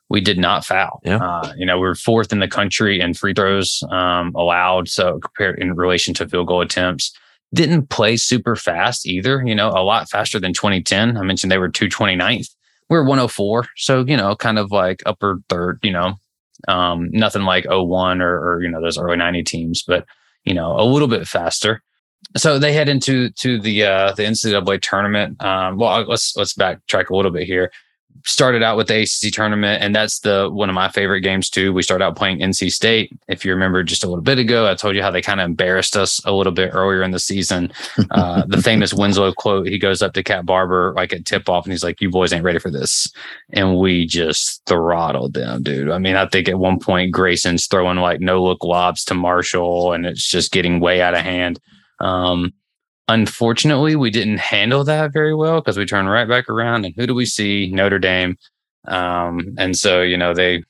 we 0.09 0.21
did 0.21 0.39
not 0.39 0.65
foul. 0.65 1.01
Yeah. 1.05 1.17
Uh, 1.17 1.53
you 1.57 1.67
know, 1.67 1.79
we 1.79 1.89
are 1.89 1.95
fourth 1.95 2.33
in 2.33 2.39
the 2.39 2.49
country 2.49 3.01
in 3.01 3.15
free 3.15 3.35
throws 3.35 3.83
um, 3.91 4.33
allowed. 4.35 4.89
So 4.89 5.19
compared 5.19 5.59
in 5.59 5.75
relation 5.75 6.15
to 6.15 6.29
field 6.29 6.49
goal 6.49 6.61
attempts, 6.61 7.13
didn't 7.53 7.89
play 7.89 8.17
super 8.17 8.57
fast 8.57 9.07
either. 9.07 9.43
You 9.45 9.55
know, 9.55 9.71
a 9.71 9.83
lot 9.83 10.09
faster 10.11 10.39
than 10.39 10.53
2010. 10.53 11.17
I 11.17 11.23
mentioned 11.23 11.51
they 11.51 11.59
were 11.59 11.71
229th. 11.71 12.55
We 12.89 12.97
we're 12.97 13.05
104. 13.05 13.67
So, 13.77 14.05
you 14.07 14.17
know, 14.17 14.37
kind 14.37 14.59
of 14.59 14.71
like 14.71 15.03
upper 15.07 15.41
third, 15.49 15.79
you 15.83 15.93
know, 15.93 16.15
um, 16.69 17.11
nothing 17.13 17.43
like 17.43 17.67
01 17.69 18.21
or, 18.21 18.39
or, 18.39 18.63
you 18.63 18.69
know, 18.69 18.81
those 18.81 18.99
early 18.99 19.17
90 19.17 19.43
teams, 19.45 19.83
but, 19.83 20.07
you 20.45 20.55
know, 20.55 20.79
a 20.79 20.85
little 20.85 21.09
bit 21.09 21.27
faster. 21.27 21.83
So 22.37 22.59
they 22.59 22.73
head 22.73 22.89
into 22.89 23.31
to 23.31 23.61
the 23.61 23.85
uh, 23.85 24.13
the 24.15 24.23
NCAA 24.23 24.81
tournament. 24.81 25.43
Um, 25.45 25.77
well, 25.77 26.05
let's 26.05 26.35
let's 26.37 26.55
backtrack 26.55 27.11
a 27.11 27.17
little 27.17 27.31
bit 27.31 27.47
here 27.47 27.71
started 28.25 28.63
out 28.63 28.77
with 28.77 28.89
the 28.89 29.03
ACC 29.03 29.33
tournament, 29.33 29.83
and 29.83 29.95
that's 29.95 30.21
the 30.21 30.49
one 30.51 30.69
of 30.69 30.75
my 30.75 30.89
favorite 30.89 31.21
games 31.21 31.51
too. 31.51 31.73
We 31.73 31.83
started 31.83 32.05
out 32.05 32.17
playing 32.17 32.39
NC 32.39 32.73
State. 32.73 33.13
If 33.29 33.45
you 33.45 33.53
remember, 33.53 33.83
just 33.83 34.05
a 34.05 34.07
little 34.07 34.23
bit 34.23 34.39
ago, 34.39 34.71
I 34.71 34.75
told 34.75 34.97
you 34.97 35.03
how 35.03 35.11
they 35.11 35.21
kind 35.21 35.41
of 35.41 35.45
embarrassed 35.45 35.97
us 35.97 36.25
a 36.25 36.33
little 36.33 36.53
bit 36.53 36.71
earlier 36.73 37.03
in 37.03 37.11
the 37.11 37.19
season. 37.19 37.73
Uh, 38.11 38.45
the 38.47 38.63
famous 38.63 38.95
Winslow 38.95 39.33
quote: 39.33 39.67
He 39.67 39.79
goes 39.79 40.01
up 40.01 40.13
to 40.13 40.23
Cat 40.23 40.47
Barber 40.47 40.93
like 40.95 41.13
at 41.13 41.25
tip 41.25 41.49
off, 41.49 41.65
and 41.65 41.73
he's 41.73 41.83
like, 41.83 42.01
"You 42.01 42.11
boys 42.11 42.33
ain't 42.33 42.45
ready 42.45 42.59
for 42.59 42.71
this," 42.71 43.11
and 43.51 43.79
we 43.79 44.07
just 44.07 44.63
throttled 44.67 45.35
them, 45.35 45.63
dude. 45.63 45.91
I 45.91 45.99
mean, 45.99 46.15
I 46.15 46.27
think 46.27 46.49
at 46.49 46.59
one 46.59 46.79
point 46.79 47.13
Grayson's 47.13 47.67
throwing 47.67 47.99
like 47.99 48.21
no 48.21 48.43
look 48.43 48.63
lobs 48.63 49.05
to 49.07 49.15
Marshall, 49.15 49.93
and 49.93 50.07
it's 50.07 50.29
just 50.29 50.53
getting 50.53 50.81
way 50.81 51.01
out 51.01 51.15
of 51.15 51.21
hand. 51.21 51.59
Um, 51.99 52.53
Unfortunately, 53.09 53.97
we 53.97 54.11
didn't 54.11 54.39
handle 54.39 54.83
that 54.85 55.13
very 55.13 55.35
well 55.35 55.61
because 55.61 55.77
we 55.77 55.85
turned 55.85 56.09
right 56.09 56.29
back 56.29 56.49
around 56.49 56.87
and 56.87 56.95
who 56.97 57.07
do 57.07 57.15
we 57.15 57.27
see? 57.27 57.71
Notre 57.71 57.99
Dame. 57.99 58.37
Um, 58.89 59.55
and 59.59 59.77
so, 59.77 60.03
you 60.03 60.17
know, 60.17 60.33
they 60.33 60.65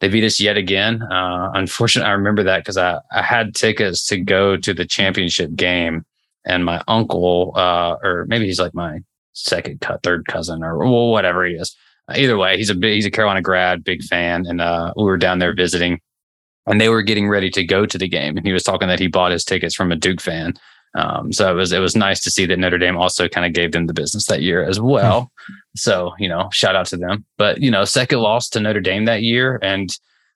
they 0.00 0.08
beat 0.08 0.24
us 0.24 0.40
yet 0.40 0.56
again. 0.56 1.00
Uh, 1.00 1.50
unfortunately, 1.54 2.10
I 2.10 2.14
remember 2.14 2.42
that 2.42 2.58
because 2.58 2.76
I, 2.76 2.98
I 3.12 3.22
had 3.22 3.54
tickets 3.54 4.04
to 4.08 4.18
go 4.18 4.56
to 4.56 4.74
the 4.74 4.84
championship 4.84 5.54
game, 5.54 6.04
and 6.44 6.64
my 6.64 6.82
uncle, 6.88 7.52
uh, 7.54 7.96
or 8.02 8.26
maybe 8.28 8.46
he's 8.46 8.58
like 8.58 8.74
my 8.74 8.98
second 9.32 9.80
cut, 9.80 10.02
third 10.02 10.26
cousin, 10.26 10.64
or 10.64 10.76
well, 10.78 11.10
whatever 11.10 11.46
he 11.46 11.54
is. 11.54 11.76
Either 12.10 12.36
way, 12.36 12.56
he's 12.56 12.68
a 12.68 12.74
big, 12.74 12.94
he's 12.94 13.06
a 13.06 13.12
Carolina 13.12 13.40
grad, 13.40 13.84
big 13.84 14.02
fan, 14.02 14.44
and 14.46 14.60
uh, 14.60 14.92
we 14.96 15.04
were 15.04 15.16
down 15.16 15.38
there 15.38 15.54
visiting, 15.54 16.00
and 16.66 16.80
they 16.80 16.88
were 16.88 17.02
getting 17.02 17.28
ready 17.28 17.48
to 17.50 17.64
go 17.64 17.86
to 17.86 17.96
the 17.96 18.08
game, 18.08 18.36
and 18.36 18.44
he 18.44 18.52
was 18.52 18.64
talking 18.64 18.88
that 18.88 18.98
he 18.98 19.06
bought 19.06 19.30
his 19.30 19.44
tickets 19.44 19.74
from 19.74 19.92
a 19.92 19.96
Duke 19.96 20.20
fan, 20.20 20.54
um, 20.94 21.32
so 21.32 21.50
it 21.50 21.54
was 21.54 21.72
it 21.72 21.78
was 21.78 21.96
nice 21.96 22.20
to 22.20 22.30
see 22.30 22.46
that 22.46 22.58
Notre 22.58 22.78
Dame 22.78 22.96
also 22.96 23.28
kind 23.28 23.46
of 23.46 23.52
gave 23.52 23.72
them 23.72 23.86
the 23.86 23.94
business 23.94 24.26
that 24.26 24.42
year 24.42 24.62
as 24.62 24.80
well. 24.80 25.30
Hmm. 25.46 25.54
so 25.76 26.12
you 26.18 26.28
know, 26.28 26.48
shout 26.52 26.76
out 26.76 26.86
to 26.86 26.96
them. 26.96 27.24
But 27.38 27.60
you 27.60 27.70
know, 27.70 27.84
second 27.84 28.20
loss 28.20 28.48
to 28.50 28.60
Notre 28.60 28.80
Dame 28.80 29.06
that 29.06 29.22
year, 29.22 29.58
and 29.62 29.90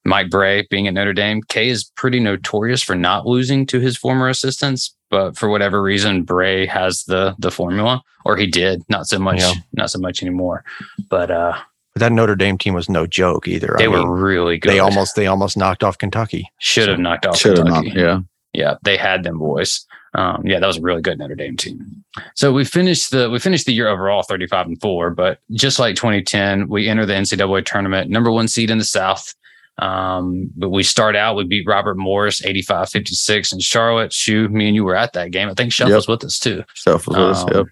Mike 0.04 0.30
Brey 0.30 0.66
being 0.70 0.86
at 0.86 0.94
Notre 0.94 1.12
Dame, 1.12 1.42
K 1.48 1.68
is 1.68 1.84
pretty 1.96 2.20
notorious 2.20 2.82
for 2.82 2.94
not 2.94 3.26
losing 3.26 3.66
to 3.66 3.80
his 3.80 3.96
former 3.96 4.28
assistants. 4.28 4.94
But 5.10 5.36
for 5.36 5.48
whatever 5.48 5.82
reason, 5.82 6.22
Bray 6.22 6.66
has 6.66 7.04
the 7.04 7.34
the 7.38 7.50
formula, 7.50 8.02
or 8.25 8.36
he 8.36 8.46
did. 8.46 8.82
Not 8.88 9.06
so 9.06 9.18
much, 9.18 9.40
yeah. 9.40 9.52
not 9.72 9.90
so 9.90 9.98
much 9.98 10.22
anymore. 10.22 10.64
But 11.10 11.30
uh, 11.30 11.56
but 11.92 12.00
that 12.00 12.12
Notre 12.12 12.34
Dame 12.34 12.58
team 12.58 12.75
was 12.75 12.88
no 12.88 13.06
joke 13.06 13.46
either. 13.46 13.75
They 13.78 13.84
I 13.84 13.88
were 13.88 13.98
mean, 13.98 14.08
really 14.08 14.58
good. 14.58 14.72
They 14.72 14.80
almost 14.80 15.16
they 15.16 15.26
almost 15.26 15.56
knocked 15.56 15.84
off 15.84 15.98
Kentucky. 15.98 16.50
Should 16.58 16.88
have 16.88 16.98
knocked 16.98 17.26
off. 17.26 17.36
Should 17.36 17.58
have 17.58 17.66
knocked. 17.66 17.88
Yeah, 17.88 18.20
yeah. 18.52 18.76
They 18.82 18.96
had 18.96 19.22
them 19.22 19.38
boys 19.38 19.86
um, 20.16 20.46
yeah, 20.46 20.58
that 20.58 20.66
was 20.66 20.78
a 20.78 20.80
really 20.80 21.02
good 21.02 21.18
Notre 21.18 21.35
Dame 21.35 21.56
team. 21.56 22.02
So 22.35 22.50
we 22.50 22.64
finished 22.64 23.11
the 23.11 23.28
we 23.28 23.38
finished 23.38 23.66
the 23.66 23.75
year 23.75 23.88
overall 23.88 24.23
35 24.23 24.66
and 24.66 24.80
four, 24.80 25.11
but 25.11 25.40
just 25.52 25.78
like 25.78 25.94
2010, 25.94 26.68
we 26.68 26.88
enter 26.88 27.04
the 27.04 27.12
NCAA 27.12 27.66
tournament, 27.66 28.11
number 28.11 28.32
one 28.32 28.49
seed 28.49 28.70
in 28.70 28.78
the 28.78 28.85
South. 28.85 29.35
Um, 29.78 30.50
but 30.56 30.70
we 30.70 30.82
start 30.82 31.16
out, 31.16 31.37
we 31.37 31.44
beat 31.44 31.66
Robert 31.66 31.99
Morris 31.99 32.42
85 32.42 32.88
56 32.88 33.52
in 33.52 33.61
Charlotte. 33.61 34.12
Shoe, 34.12 34.49
me 34.49 34.68
and 34.68 34.75
you 34.75 34.85
were 34.85 34.96
at 34.96 35.12
that 35.12 35.32
game. 35.32 35.50
I 35.50 35.54
think 35.54 35.70
Shelf 35.70 35.90
yep. 35.90 35.96
was 35.96 36.08
with 36.08 36.25
us 36.25 36.38
too. 36.38 36.64
Shelf 36.73 37.06
was 37.06 37.16
with 37.16 37.26
us, 37.26 37.44
yep. 37.54 37.66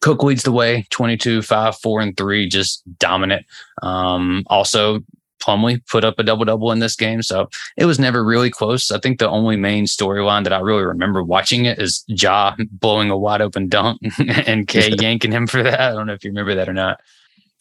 Cook 0.00 0.22
leads 0.22 0.44
the 0.44 0.52
way 0.52 0.86
22, 0.88 1.42
5, 1.42 1.76
4, 1.76 2.00
and 2.00 2.16
3, 2.16 2.48
just 2.48 2.82
dominant. 2.98 3.44
Um, 3.82 4.44
also, 4.46 5.00
Plumlee 5.48 5.84
put 5.86 6.04
up 6.04 6.18
a 6.18 6.22
double 6.22 6.44
double 6.44 6.70
in 6.72 6.78
this 6.78 6.94
game. 6.94 7.22
So 7.22 7.48
it 7.76 7.86
was 7.86 7.98
never 7.98 8.22
really 8.22 8.50
close. 8.50 8.90
I 8.90 8.98
think 8.98 9.18
the 9.18 9.28
only 9.28 9.56
main 9.56 9.86
storyline 9.86 10.44
that 10.44 10.52
I 10.52 10.60
really 10.60 10.84
remember 10.84 11.22
watching 11.22 11.64
it 11.64 11.78
is 11.78 12.04
Ja 12.06 12.54
blowing 12.70 13.10
a 13.10 13.16
wide 13.16 13.40
open 13.40 13.68
dunk 13.68 14.00
and 14.46 14.68
K 14.68 14.94
yanking 14.98 15.32
him 15.32 15.46
for 15.46 15.62
that. 15.62 15.80
I 15.80 15.90
don't 15.92 16.06
know 16.06 16.12
if 16.12 16.24
you 16.24 16.30
remember 16.30 16.54
that 16.54 16.68
or 16.68 16.74
not. 16.74 17.00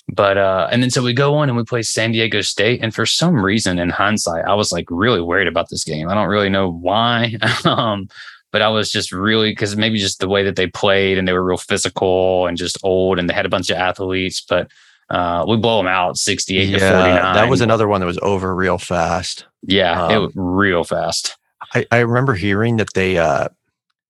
But 0.09 0.37
uh, 0.37 0.69
and 0.71 0.81
then 0.81 0.89
so 0.89 1.01
we 1.03 1.13
go 1.13 1.35
on 1.35 1.49
and 1.49 1.57
we 1.57 1.63
play 1.63 1.81
San 1.81 2.11
Diego 2.11 2.41
State. 2.41 2.81
And 2.81 2.93
for 2.93 3.05
some 3.05 3.43
reason, 3.43 3.77
in 3.77 3.89
hindsight, 3.89 4.45
I 4.45 4.53
was 4.53 4.71
like 4.71 4.85
really 4.89 5.21
worried 5.21 5.47
about 5.47 5.69
this 5.69 5.83
game. 5.83 6.09
I 6.09 6.13
don't 6.13 6.29
really 6.29 6.49
know 6.49 6.71
why. 6.71 7.35
um, 7.65 8.07
but 8.51 8.61
I 8.61 8.69
was 8.69 8.89
just 8.89 9.11
really 9.11 9.51
because 9.51 9.75
maybe 9.75 9.99
just 9.99 10.19
the 10.19 10.29
way 10.29 10.43
that 10.43 10.55
they 10.55 10.67
played 10.67 11.17
and 11.17 11.27
they 11.27 11.33
were 11.33 11.43
real 11.43 11.57
physical 11.57 12.47
and 12.47 12.57
just 12.57 12.77
old 12.83 13.19
and 13.19 13.29
they 13.29 13.33
had 13.33 13.45
a 13.45 13.49
bunch 13.49 13.69
of 13.69 13.77
athletes. 13.77 14.41
But 14.41 14.71
uh, 15.09 15.45
we 15.47 15.57
blow 15.57 15.77
them 15.77 15.87
out 15.87 16.17
68 16.17 16.67
yeah, 16.67 16.79
to 16.79 16.91
49. 16.91 17.33
That 17.33 17.49
was 17.49 17.61
another 17.61 17.87
one 17.87 18.01
that 18.01 18.07
was 18.07 18.19
over 18.21 18.53
real 18.53 18.77
fast. 18.77 19.45
Yeah, 19.63 20.05
um, 20.05 20.11
it 20.11 20.17
was 20.17 20.31
real 20.35 20.83
fast. 20.83 21.37
I, 21.73 21.85
I 21.91 21.99
remember 21.99 22.33
hearing 22.33 22.77
that 22.77 22.93
they 22.93 23.17
uh, 23.17 23.49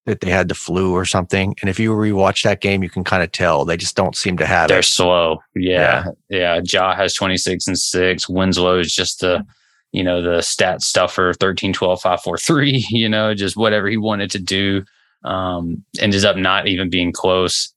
that 0.07 0.21
they 0.21 0.31
had 0.31 0.47
the 0.47 0.55
flu 0.55 0.93
or 0.93 1.05
something. 1.05 1.53
And 1.61 1.69
if 1.69 1.79
you 1.79 1.91
rewatch 1.91 2.43
that 2.43 2.61
game, 2.61 2.81
you 2.81 2.89
can 2.89 3.03
kind 3.03 3.21
of 3.21 3.31
tell 3.31 3.65
they 3.65 3.75
just 3.75 3.95
don't 3.95 4.15
seem 4.15 4.37
to 4.37 4.45
have 4.45 4.69
They're 4.69 4.79
it. 4.79 4.85
slow. 4.85 5.39
Yeah. 5.53 6.05
Yeah. 6.29 6.55
yeah. 6.55 6.61
Ja 6.65 6.95
has 6.95 7.13
26 7.13 7.67
and 7.67 7.77
six. 7.77 8.29
Winslow 8.29 8.79
is 8.79 8.95
just 8.95 9.19
the, 9.19 9.45
you 9.91 10.05
know, 10.05 10.21
the 10.21 10.41
stat 10.41 10.81
stuffer 10.81 11.33
13, 11.33 11.73
12, 11.73 12.01
5, 12.01 12.21
4, 12.21 12.37
3, 12.37 12.85
you 12.89 13.09
know, 13.09 13.33
just 13.33 13.57
whatever 13.57 13.87
he 13.87 13.97
wanted 13.97 14.31
to 14.31 14.39
do. 14.39 14.83
Um, 15.25 15.83
ends 15.99 16.23
up 16.23 16.37
not 16.37 16.67
even 16.67 16.89
being 16.89 17.11
close 17.11 17.73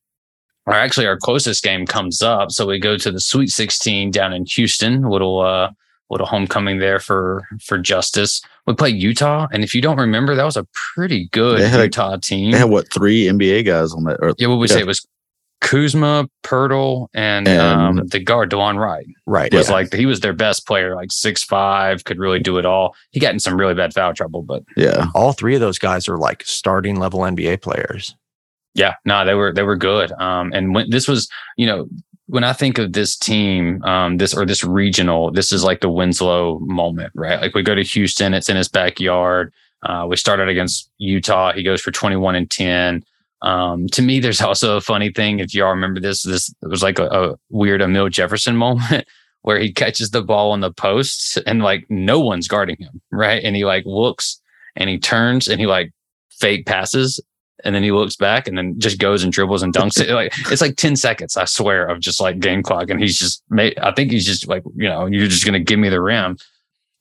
or 0.71 0.77
actually 0.77 1.07
our 1.07 1.17
closest 1.17 1.63
game 1.63 1.85
comes 1.85 2.23
up. 2.23 2.51
So 2.53 2.67
we 2.67 2.79
go 2.79 2.97
to 2.97 3.11
the 3.11 3.21
Sweet 3.21 3.49
16 3.49 4.11
down 4.11 4.33
in 4.33 4.47
Houston, 4.47 5.03
little 5.03 5.41
uh 5.41 5.71
little 6.11 6.27
homecoming 6.27 6.79
there 6.79 6.99
for 6.99 7.47
for 7.63 7.79
Justice. 7.79 8.43
We 8.67 8.75
play 8.75 8.91
Utah, 8.91 9.49
and 9.53 9.65
if 9.65 9.75
you 9.75 9.81
don't 9.81 9.99
remember, 9.99 10.35
that 10.35 10.45
was 10.45 10.57
a 10.57 10.67
pretty 10.95 11.29
good 11.33 11.61
Utah 11.73 12.15
a, 12.15 12.21
team. 12.21 12.53
They 12.53 12.59
had 12.59 12.71
what 12.71 12.93
three 12.93 13.25
NBA 13.25 13.67
guys 13.67 13.93
on 13.93 14.05
that? 14.05 14.19
Or, 14.21 14.35
yeah, 14.39 14.49
what 14.49 14.57
we 14.57 14.69
yeah. 14.69 14.75
say 14.75 14.81
it 14.81 14.87
was 14.87 15.07
Kuzma, 15.61 16.29
Poeltl, 16.43 17.09
and, 17.15 17.47
and 17.47 17.61
um, 18.01 18.07
the 18.09 18.19
guard 18.19 18.51
Delon 18.51 18.77
Wright. 18.77 19.07
Right, 19.27 19.53
was 19.53 19.69
yeah. 19.69 19.75
like 19.75 19.93
he 19.93 20.07
was 20.07 20.21
their 20.21 20.33
best 20.33 20.67
player, 20.67 20.95
like 20.95 21.13
six 21.13 21.43
five, 21.43 22.05
could 22.05 22.19
really 22.19 22.41
do 22.41 22.59
it 22.59 22.67
all. 22.67 22.95
He 23.11 23.21
got 23.21 23.33
in 23.33 23.41
some 23.41 23.59
really 23.59 23.75
bad 23.75 23.95
foul 23.95 24.15
trouble, 24.15 24.43
but 24.43 24.63
yeah, 24.77 25.07
all 25.15 25.33
three 25.33 25.55
of 25.55 25.61
those 25.61 25.79
guys 25.79 26.09
are 26.09 26.19
like 26.19 26.43
starting 26.45 26.97
level 26.97 27.21
NBA 27.21 27.63
players. 27.63 28.15
Yeah, 28.75 28.95
no, 29.05 29.25
they 29.25 29.35
were 29.35 29.53
they 29.53 29.63
were 29.63 29.77
good. 29.77 30.13
Um, 30.13 30.53
and 30.53 30.75
when 30.75 30.91
this 30.91 31.09
was, 31.09 31.29
you 31.57 31.67
know, 31.67 31.89
when 32.27 32.45
I 32.45 32.53
think 32.53 32.79
of 32.79 32.93
this 32.93 33.17
team, 33.17 33.83
um, 33.83 34.19
this 34.19 34.33
or 34.35 34.47
this 34.47 34.63
regional, 34.63 35.33
this 35.33 35.53
is 35.53 35.65
like 35.65 35.81
the 35.81 35.91
Winslow 35.91 36.61
moment, 36.61 37.13
right? 37.17 37.41
Like 37.41 37.55
we 37.55 37.63
go 37.63 37.75
to 37.75 37.83
Houston, 37.83 38.35
it's 38.35 38.49
in 38.49 38.57
his 38.57 38.69
backyard. 38.69 39.53
Uh, 39.83 40.07
we 40.09 40.17
started 40.17 40.49
against 40.49 40.91
Utah. 40.99 41.53
He 41.53 41.63
goes 41.65 41.81
for 41.81 41.91
21 41.91 42.37
and 42.37 42.51
10. 42.51 43.05
Um, 43.43 43.89
to 43.89 44.03
me, 44.03 44.21
there's 44.21 44.41
also 44.43 44.77
a 44.77 44.81
funny 44.81 45.11
thing. 45.11 45.41
If 45.41 45.55
y'all 45.55 45.71
remember 45.71 46.01
this, 46.01 46.23
this 46.23 46.55
was 46.63 46.83
like 46.83 47.01
a, 47.01 47.07
a 47.07 47.35
weird 47.49 47.83
Amile 47.83 48.09
Jefferson 48.09 48.57
moment 48.57 49.07
where 49.43 49.59
he 49.59 49.73
catches 49.73 50.11
the 50.11 50.23
ball 50.23 50.53
on 50.53 50.61
the 50.61 50.73
post 50.73 51.39
and 51.47 51.63
like 51.63 51.87
no 51.89 52.21
one's 52.21 52.47
guarding 52.47 52.77
him, 52.79 53.01
right? 53.11 53.43
And 53.43 53.57
he 53.57 53.65
like 53.65 53.85
looks 53.87 54.41
and 54.77 54.89
he 54.89 54.99
turns 54.99 55.49
and 55.49 55.61
he 55.61 55.67
like 55.67 55.93
fake 56.31 56.67
passes 56.67 57.21
and 57.65 57.75
then 57.75 57.83
he 57.83 57.93
looks 57.93 58.17
back 58.17 58.47
and 58.47 58.57
then 58.57 58.79
just 58.79 58.99
goes 58.99 59.23
and 59.23 59.33
dribbles 59.33 59.63
and 59.63 59.75
dunks 59.75 60.01
it. 60.01 60.11
Like 60.21 60.33
it's 60.51 60.61
like 60.61 60.77
10 60.77 60.97
seconds, 60.97 61.37
I 61.37 61.45
swear, 61.45 61.87
of 61.87 62.01
just 62.01 62.21
like 62.21 62.41
game 62.41 62.63
clock. 62.63 62.91
And 62.91 63.01
he's 63.01 63.19
just 63.19 63.43
made, 63.49 63.79
I 63.79 63.93
think 63.93 64.11
he's 64.11 64.27
just 64.27 64.49
like, 64.49 64.63
you 64.75 64.89
know, 64.89 65.07
you're 65.07 65.29
just 65.29 65.45
gonna 65.45 65.61
give 65.61 65.79
me 65.79 65.89
the 65.89 66.01
rim. 66.01 66.37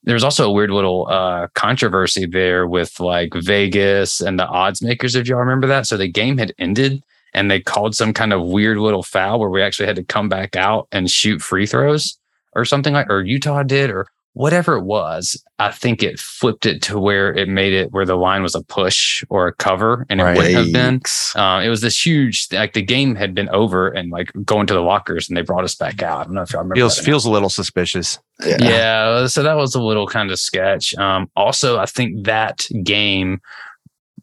There's 0.03 0.23
also 0.23 0.47
a 0.47 0.51
weird 0.51 0.71
little 0.71 1.07
uh 1.09 1.47
controversy 1.55 2.25
there 2.25 2.67
with 2.67 2.99
like 2.99 3.33
Vegas 3.33 4.21
and 4.21 4.39
the 4.39 4.47
odds 4.47 4.81
makers, 4.81 5.15
if 5.15 5.27
y'all 5.27 5.39
remember 5.39 5.67
that. 5.67 5.87
So 5.87 5.97
the 5.97 6.07
game 6.07 6.37
had 6.37 6.53
ended 6.57 7.03
and 7.33 7.49
they 7.49 7.59
called 7.59 7.95
some 7.95 8.13
kind 8.13 8.33
of 8.33 8.45
weird 8.45 8.77
little 8.77 9.03
foul 9.03 9.39
where 9.39 9.49
we 9.49 9.61
actually 9.61 9.87
had 9.87 9.95
to 9.95 10.03
come 10.03 10.29
back 10.29 10.55
out 10.55 10.87
and 10.91 11.09
shoot 11.09 11.41
free 11.41 11.65
throws 11.65 12.17
or 12.53 12.65
something 12.65 12.93
like 12.93 13.09
or 13.09 13.21
Utah 13.21 13.63
did 13.63 13.89
or 13.89 14.07
whatever 14.39 14.77
it 14.77 14.85
was, 14.85 15.35
I 15.59 15.69
think 15.71 16.01
it 16.01 16.17
flipped 16.17 16.65
it 16.65 16.81
to 16.83 16.97
where 16.97 17.33
it 17.33 17.49
made 17.49 17.73
it 17.73 17.91
where 17.91 18.05
the 18.05 18.15
line 18.15 18.41
was 18.41 18.55
a 18.55 18.63
push 18.63 19.21
or 19.29 19.47
a 19.47 19.53
cover, 19.53 20.05
and 20.09 20.21
it 20.21 20.23
Right. 20.23 20.37
wouldn't 20.37 20.55
have 20.55 20.71
been. 20.71 21.01
Yikes. 21.01 21.35
Uh, 21.35 21.61
it 21.61 21.67
was 21.67 21.81
this 21.81 22.05
huge, 22.05 22.47
like 22.53 22.71
the 22.71 22.81
game 22.81 23.15
had 23.15 23.35
been 23.35 23.49
over 23.49 23.89
and 23.89 24.11
like 24.11 24.31
going 24.45 24.65
to 24.67 24.73
the 24.73 24.81
lockers, 24.81 25.27
and 25.27 25.35
they 25.35 25.41
brought 25.41 25.65
us 25.65 25.75
back 25.75 26.01
out. 26.01 26.21
I 26.21 26.23
don't 26.23 26.35
know 26.35 26.41
if 26.43 26.53
y'all 26.53 26.61
remember. 26.61 26.75
Feels 26.75 26.99
feels 26.99 27.25
a 27.25 27.29
little 27.31 27.49
suspicious. 27.49 28.17
Yeah. 28.45 28.57
yeah 28.61 29.27
so 29.27 29.43
that 29.43 29.57
was 29.57 29.75
a 29.75 29.81
little 29.83 30.07
kind 30.07 30.31
of 30.31 30.39
sketch 30.39 30.95
um 30.95 31.29
also 31.35 31.77
i 31.77 31.85
think 31.85 32.23
that 32.23 32.65
game 32.83 33.41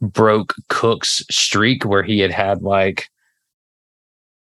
broke 0.01 0.55
cook's 0.71 1.23
streak 1.31 1.85
where 1.85 2.03
he 2.03 2.21
had 2.21 2.31
had 2.31 2.63
like 2.63 3.11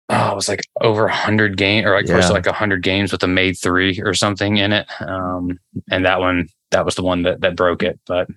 oh 0.10 0.32
it 0.32 0.36
was 0.36 0.50
like 0.50 0.62
over 0.82 1.04
a 1.04 1.10
100 1.10 1.58
game 1.58 1.86
or 1.86 1.96
like 1.96 2.06
close 2.06 2.24
Yeah. 2.24 2.28
to 2.28 2.34
like 2.34 2.46
100 2.46 2.84
games 2.84 3.12
with 3.12 3.24
a 3.24 3.28
made 3.28 3.54
three 3.58 4.00
or 4.02 4.14
something 4.14 4.58
in 4.58 4.74
it. 4.74 4.88
Um 5.02 5.60
and 5.92 6.06
that 6.06 6.20
one 6.20 6.48
that 6.72 6.86
was 6.86 6.96
the 6.96 7.04
one 7.04 7.24
that 7.24 7.42
that 7.42 7.56
broke 7.56 7.84
it. 7.84 8.00
But 8.06 8.28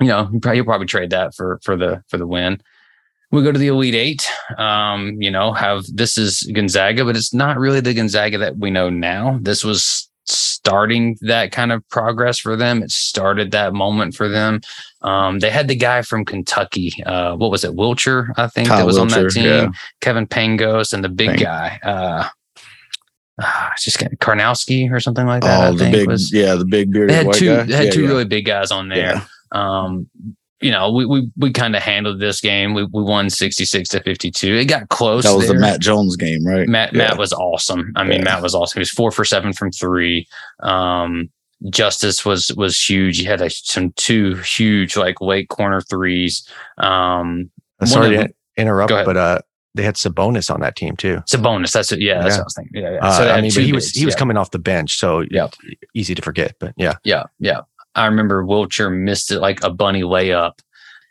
you 0.00 0.08
know 0.08 0.28
you 0.32 0.40
probably, 0.40 0.56
you'll 0.56 0.66
probably 0.66 0.86
trade 0.86 1.10
that 1.10 1.34
for 1.34 1.58
for 1.62 1.76
the 1.76 2.02
for 2.08 2.16
the 2.18 2.26
win. 2.26 2.60
We 3.30 3.42
go 3.42 3.50
to 3.52 3.58
the 3.58 3.68
elite 3.68 3.94
eight. 3.94 4.28
Um 4.58 5.20
you 5.20 5.30
know 5.30 5.52
have 5.52 5.84
this 5.92 6.16
is 6.16 6.42
gonzaga 6.54 7.04
but 7.04 7.16
it's 7.16 7.34
not 7.34 7.58
really 7.58 7.80
the 7.80 7.94
gonzaga 7.94 8.38
that 8.38 8.58
we 8.58 8.70
know 8.70 8.88
now. 8.90 9.38
This 9.42 9.64
was 9.64 10.08
starting 10.26 11.16
that 11.20 11.52
kind 11.52 11.70
of 11.72 11.86
progress 11.88 12.38
for 12.38 12.56
them 12.56 12.82
it 12.82 12.90
started 12.90 13.50
that 13.50 13.74
moment 13.74 14.14
for 14.14 14.28
them 14.28 14.60
um 15.02 15.38
they 15.40 15.50
had 15.50 15.68
the 15.68 15.74
guy 15.76 16.00
from 16.02 16.24
kentucky 16.24 16.92
uh 17.04 17.34
what 17.36 17.50
was 17.50 17.64
it 17.64 17.72
wiltjer 17.72 18.28
i 18.38 18.46
think 18.46 18.68
that 18.68 18.78
Kyle 18.78 18.86
was 18.86 18.96
on 18.98 19.08
that 19.08 19.30
team 19.30 19.44
yeah. 19.44 19.68
kevin 20.00 20.26
pangos 20.26 20.92
and 20.94 21.04
the 21.04 21.08
big 21.10 21.30
Pang- 21.30 21.38
guy 21.38 21.78
uh 21.82 22.28
it's 23.72 23.84
just 23.84 23.98
getting 23.98 24.16
Karnowski 24.18 24.90
or 24.92 25.00
something 25.00 25.26
like 25.26 25.42
that. 25.42 25.60
I 25.64 25.66
Oh, 25.68 25.72
the 25.72 25.78
think 25.78 25.92
big, 25.96 26.06
was 26.06 26.32
yeah, 26.32 26.54
the 26.54 26.64
big 26.64 26.92
bearded 26.92 27.10
they 27.10 27.14
had 27.16 27.26
white 27.26 27.34
two 27.34 27.46
guy. 27.46 27.62
they 27.64 27.74
had 27.74 27.84
yeah, 27.86 27.90
two 27.90 28.02
yeah. 28.02 28.08
really 28.08 28.24
big 28.24 28.44
guys 28.44 28.70
on 28.70 28.88
there. 28.88 29.26
Um, 29.50 30.08
you 30.64 30.70
know, 30.70 30.90
we 30.90 31.04
we 31.06 31.30
we 31.36 31.52
kind 31.52 31.76
of 31.76 31.82
handled 31.82 32.18
this 32.20 32.40
game. 32.40 32.74
We 32.74 32.84
we 32.84 33.02
won 33.02 33.30
sixty 33.30 33.64
six 33.64 33.88
to 33.90 34.00
fifty 34.02 34.30
two. 34.30 34.54
It 34.54 34.64
got 34.64 34.88
close. 34.88 35.24
That 35.24 35.36
was 35.36 35.48
the. 35.48 35.54
Matt 35.54 35.80
Jones 35.80 36.16
game, 36.16 36.44
right? 36.46 36.66
Matt 36.66 36.92
Yeah. 36.92 36.98
Matt 36.98 37.18
was 37.18 37.32
awesome. 37.34 37.92
I 37.96 38.04
mean, 38.04 38.18
Yeah. 38.20 38.24
Matt 38.24 38.42
was 38.42 38.54
awesome. 38.54 38.78
He 38.78 38.80
was 38.80 38.90
four 38.90 39.10
for 39.10 39.24
seven 39.24 39.52
from 39.52 39.70
three. 39.70 40.26
Um, 40.60 41.30
Justice 41.70 42.24
was 42.24 42.50
was 42.56 42.78
huge. 42.82 43.18
He 43.18 43.24
had 43.24 43.40
a, 43.40 43.48
some 43.50 43.92
two 43.92 44.34
huge 44.36 44.96
like 44.96 45.20
late 45.20 45.48
corner 45.48 45.80
threes. 45.80 46.46
Um, 46.78 47.50
I'm 47.80 47.86
sorry 47.86 48.16
of 48.16 48.26
to 48.26 48.34
interrupt, 48.56 48.90
but 48.90 49.16
uh, 49.16 49.38
they 49.74 49.82
had 49.82 49.94
Sabonis 49.94 50.52
on 50.52 50.60
that 50.60 50.76
team 50.76 50.96
too. 50.96 51.18
it's 51.22 51.34
a 51.34 51.38
bonus. 51.38 51.72
That's 51.72 51.90
it. 51.92 52.00
Yeah, 52.00 52.22
that's 52.22 52.34
Yeah. 52.34 52.38
what 52.38 52.40
I 52.40 52.44
was 52.44 52.54
thinking. 52.54 52.82
Yeah, 52.82 52.90
yeah. 52.92 52.98
Uh, 53.00 53.24
they 53.24 53.30
I 53.30 53.40
mean, 53.40 53.50
but 53.50 53.54
two 53.54 53.60
he 53.62 53.72
was 53.72 53.86
bigs, 53.86 53.98
he 53.98 54.04
was 54.06 54.14
coming 54.14 54.36
off 54.36 54.50
the 54.50 54.58
bench, 54.58 54.98
so 54.98 55.24
yeah, 55.30 55.48
easy 55.94 56.14
to 56.14 56.22
forget. 56.22 56.54
But 56.60 56.74
yeah, 56.76 56.94
Yeah, 57.04 57.24
yeah. 57.38 57.60
I 57.94 58.06
remember 58.06 58.44
Wiltjer 58.44 58.92
missed 58.94 59.30
it 59.30 59.40
like 59.40 59.62
a 59.62 59.70
bunny 59.70 60.02
layup, 60.02 60.58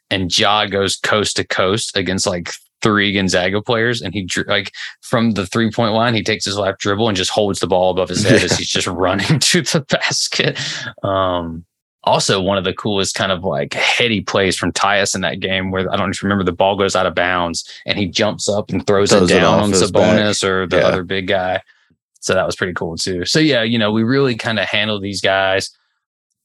and 0.09 0.35
Ja 0.37 0.65
goes 0.65 0.95
coast 0.97 1.35
to 1.37 1.43
coast 1.47 1.95
against 1.97 2.27
like 2.27 2.51
three 2.81 3.13
Gonzaga 3.13 3.61
players, 3.61 4.01
and 4.01 4.13
he 4.13 4.27
like 4.47 4.71
from 5.01 5.31
the 5.31 5.45
three 5.47 5.71
point 5.71 5.93
line, 5.93 6.13
he 6.13 6.23
takes 6.23 6.45
his 6.45 6.57
left 6.57 6.79
dribble 6.81 7.07
and 7.07 7.15
just 7.17 7.31
holds 7.31 7.59
the 7.59 7.67
ball 7.67 7.91
above 7.91 8.09
his 8.09 8.23
head 8.23 8.43
as 8.43 8.57
he's 8.57 8.69
just 8.69 8.87
running 8.87 9.39
to 9.39 9.61
the 9.61 9.81
basket. 9.89 10.59
Um, 11.03 11.65
also, 12.05 12.41
one 12.41 12.57
of 12.57 12.65
the 12.65 12.73
coolest 12.73 13.15
kind 13.15 13.31
of 13.31 13.45
like 13.45 13.73
heady 13.73 14.19
plays 14.19 14.57
from 14.57 14.73
Tyus 14.73 15.15
in 15.15 15.21
that 15.21 15.39
game, 15.39 15.71
where 15.71 15.89
I 15.89 15.95
don't 15.95 16.21
remember, 16.21 16.43
the 16.43 16.51
ball 16.51 16.75
goes 16.75 16.97
out 16.97 17.05
of 17.05 17.15
bounds 17.15 17.63
and 17.85 17.97
he 17.97 18.07
jumps 18.07 18.49
up 18.49 18.69
and 18.71 18.85
throws, 18.85 19.11
Throws 19.11 19.31
it 19.31 19.37
it 19.37 19.39
down 19.39 19.59
off 19.59 19.63
on 19.63 19.71
Sabonis 19.71 20.43
or 20.43 20.67
the 20.67 20.77
Yeah. 20.79 20.87
other 20.87 21.03
big 21.03 21.27
guy. 21.27 21.61
So 22.19 22.33
that 22.33 22.45
was 22.45 22.57
pretty 22.57 22.73
cool 22.73 22.97
too. 22.97 23.23
So 23.23 23.39
yeah, 23.39 23.63
you 23.63 23.77
know, 23.79 23.91
we 23.93 24.03
really 24.03 24.35
kind 24.35 24.59
of 24.59 24.65
handle 24.67 24.99
these 24.99 25.21
guys. 25.21 25.69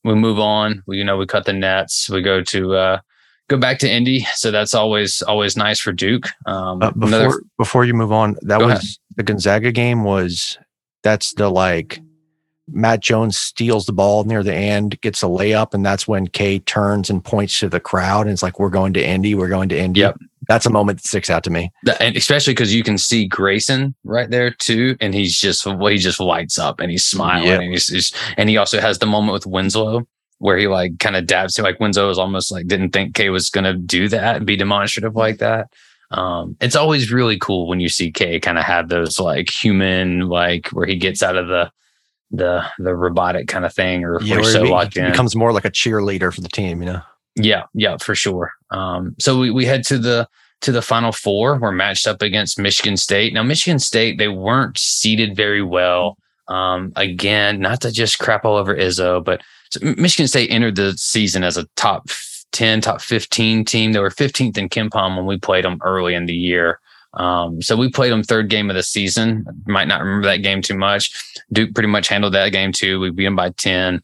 We 0.04 0.14
move 0.14 0.38
on. 0.38 0.82
We 0.86 0.96
you 0.98 1.04
know 1.04 1.16
we 1.16 1.26
cut 1.26 1.44
the 1.44 1.52
nets. 1.52 2.08
We 2.08 2.22
go 2.22 2.42
to 2.42 2.74
uh 2.76 3.00
go 3.48 3.56
back 3.56 3.78
to 3.80 3.90
Indy. 3.90 4.26
So 4.34 4.50
that's 4.50 4.74
always 4.74 5.22
always 5.22 5.56
nice 5.56 5.80
for 5.80 5.92
Duke. 5.92 6.28
Um, 6.46 6.82
uh, 6.82 6.90
before 6.92 7.08
another- 7.20 7.42
before 7.58 7.84
you 7.84 7.94
move 7.94 8.12
on, 8.12 8.36
that 8.42 8.58
Go 8.60 8.66
was 8.66 8.72
ahead. 8.74 8.84
the 9.16 9.22
Gonzaga 9.22 9.72
game. 9.72 10.04
Was 10.04 10.58
that's 11.02 11.34
the 11.34 11.48
like 11.50 12.00
Matt 12.70 13.00
Jones 13.00 13.38
steals 13.38 13.86
the 13.86 13.92
ball 13.92 14.24
near 14.24 14.42
the 14.42 14.54
end, 14.54 15.00
gets 15.00 15.22
a 15.22 15.26
layup, 15.26 15.72
and 15.74 15.84
that's 15.84 16.06
when 16.06 16.26
Kay 16.26 16.58
turns 16.58 17.08
and 17.08 17.24
points 17.24 17.58
to 17.60 17.68
the 17.68 17.80
crowd 17.80 18.22
and 18.26 18.30
it's 18.32 18.42
like, 18.42 18.60
"We're 18.60 18.68
going 18.68 18.92
to 18.94 19.04
Indy. 19.04 19.34
We're 19.34 19.48
going 19.48 19.68
to 19.70 19.78
Indy." 19.78 20.00
Yep. 20.00 20.18
That's 20.48 20.64
a 20.66 20.70
moment 20.70 20.98
that 21.02 21.06
sticks 21.06 21.28
out 21.28 21.44
to 21.44 21.50
me. 21.50 21.70
and 22.00 22.16
especially 22.16 22.54
because 22.54 22.74
you 22.74 22.82
can 22.82 22.96
see 22.98 23.26
Grayson 23.26 23.94
right 24.04 24.30
there 24.30 24.50
too, 24.50 24.96
and 25.00 25.14
he's 25.14 25.38
just 25.38 25.66
well, 25.66 25.86
he 25.88 25.98
just 25.98 26.20
lights 26.20 26.58
up 26.58 26.80
and 26.80 26.90
he's 26.90 27.04
smiling, 27.04 27.46
Yep. 27.48 27.60
and 27.60 27.72
he's, 27.72 27.88
he's 27.88 28.12
and 28.38 28.48
he 28.48 28.56
also 28.56 28.80
has 28.80 28.98
the 28.98 29.06
moment 29.06 29.34
with 29.34 29.46
Winslow 29.46 30.06
where 30.40 30.56
he 30.56 30.66
like 30.68 30.98
kind 31.00 31.16
of 31.16 31.26
dabs 31.26 31.58
him. 31.58 31.64
Like 31.64 31.80
Winslow 31.80 32.06
was 32.08 32.18
almost 32.18 32.50
like 32.52 32.66
didn't 32.66 32.90
think 32.90 33.14
Kay 33.14 33.28
was 33.28 33.50
gonna 33.50 33.74
do 33.74 34.08
that 34.08 34.36
and 34.36 34.46
be 34.46 34.56
demonstrative 34.56 35.14
like 35.16 35.38
that. 35.38 35.68
Um, 36.12 36.56
it's 36.62 36.76
always 36.76 37.12
really 37.12 37.36
cool 37.38 37.68
when 37.68 37.80
you 37.80 37.90
see 37.90 38.10
Kay 38.10 38.40
kind 38.40 38.56
of 38.56 38.64
have 38.64 38.88
those 38.88 39.18
like 39.20 39.50
human 39.50 40.28
like 40.28 40.68
where 40.68 40.86
he 40.86 40.96
gets 40.96 41.22
out 41.22 41.36
of 41.36 41.48
the 41.48 41.70
the 42.30 42.64
the 42.78 42.94
robotic 42.94 43.48
kind 43.48 43.64
of 43.66 43.74
thing 43.74 44.04
or 44.04 44.20
Yeah, 44.22 44.40
so 44.42 44.64
he 44.64 44.70
locked 44.70 44.94
he 44.94 45.00
in. 45.00 45.10
becomes 45.10 45.34
more 45.36 45.52
like 45.52 45.64
a 45.66 45.70
cheerleader 45.70 46.32
for 46.32 46.40
the 46.40 46.48
team. 46.48 46.80
You 46.82 46.86
know. 46.92 47.02
Yeah, 47.38 47.64
yeah, 47.72 47.96
for 47.98 48.14
sure. 48.14 48.52
Um, 48.70 49.14
so 49.18 49.38
we, 49.38 49.50
we 49.50 49.64
head 49.64 49.84
to 49.86 49.98
the 49.98 50.28
to 50.60 50.72
the 50.72 50.82
final 50.82 51.12
four. 51.12 51.56
We're 51.56 51.72
matched 51.72 52.06
up 52.06 52.20
against 52.20 52.58
Michigan 52.58 52.96
State. 52.96 53.32
Now, 53.32 53.44
Michigan 53.44 53.78
State, 53.78 54.18
they 54.18 54.28
weren't 54.28 54.76
seeded 54.76 55.36
very 55.36 55.62
well. 55.62 56.18
Um, 56.48 56.92
again, 56.96 57.60
not 57.60 57.80
to 57.82 57.92
just 57.92 58.18
crap 58.18 58.44
all 58.44 58.56
over 58.56 58.74
Izzo, 58.74 59.22
but 59.22 59.40
so 59.70 59.94
Michigan 59.96 60.26
State 60.26 60.50
entered 60.50 60.76
the 60.76 60.94
season 60.96 61.44
as 61.44 61.56
a 61.56 61.66
top 61.76 62.08
10, 62.52 62.80
top 62.80 63.00
15 63.00 63.64
team. 63.64 63.92
They 63.92 64.00
were 64.00 64.10
15th 64.10 64.58
in 64.58 64.68
KenPom 64.68 65.16
when 65.16 65.26
we 65.26 65.38
played 65.38 65.64
them 65.64 65.78
early 65.84 66.14
in 66.14 66.26
the 66.26 66.34
year. 66.34 66.80
Um, 67.14 67.62
so 67.62 67.76
we 67.76 67.90
played 67.90 68.12
them 68.12 68.22
third 68.22 68.48
game 68.48 68.70
of 68.70 68.76
the 68.76 68.82
season. 68.82 69.44
Might 69.66 69.88
not 69.88 70.02
remember 70.02 70.26
that 70.26 70.42
game 70.42 70.62
too 70.62 70.76
much. 70.76 71.12
Duke 71.52 71.74
pretty 71.74 71.88
much 71.88 72.08
handled 72.08 72.34
that 72.34 72.50
game 72.50 72.72
too. 72.72 72.98
We 72.98 73.10
beat 73.10 73.24
them 73.24 73.36
by 73.36 73.50
10 73.50 74.02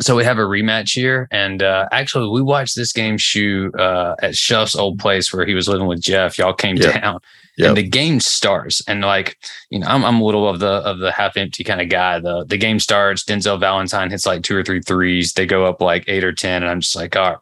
so 0.00 0.16
we 0.16 0.24
have 0.24 0.38
a 0.38 0.42
rematch 0.42 0.94
here 0.94 1.28
and 1.30 1.62
uh 1.62 1.86
actually 1.92 2.28
we 2.30 2.42
watched 2.42 2.74
this 2.76 2.92
game 2.92 3.16
shoot 3.18 3.74
uh 3.78 4.14
at 4.22 4.34
Shuff's 4.36 4.74
old 4.76 4.98
place 4.98 5.32
where 5.32 5.44
he 5.46 5.54
was 5.54 5.68
living 5.68 5.86
with 5.86 6.00
jeff 6.00 6.38
y'all 6.38 6.52
came 6.54 6.76
Yep. 6.76 7.00
down 7.02 7.20
Yep. 7.58 7.68
and 7.68 7.76
the 7.76 7.82
game 7.82 8.20
starts 8.20 8.80
and 8.88 9.02
like 9.02 9.36
you 9.68 9.78
know 9.80 9.86
I'm, 9.86 10.02
I'm 10.02 10.20
a 10.20 10.24
little 10.24 10.48
of 10.48 10.60
the 10.60 10.66
of 10.68 10.98
the 11.00 11.12
half 11.12 11.36
empty 11.36 11.62
kind 11.62 11.80
of 11.82 11.90
guy 11.90 12.18
the 12.18 12.44
the 12.46 12.56
game 12.56 12.78
starts 12.80 13.22
denzel 13.24 13.60
valentine 13.60 14.08
hits 14.10 14.24
like 14.24 14.42
two 14.42 14.56
or 14.56 14.62
three 14.62 14.80
threes 14.80 15.34
they 15.34 15.44
go 15.44 15.66
up 15.66 15.82
like 15.82 16.04
eight 16.06 16.24
or 16.24 16.32
ten 16.32 16.62
and 16.62 16.70
i'm 16.70 16.80
just 16.80 16.96
like 16.96 17.16
all 17.16 17.32
right 17.32 17.38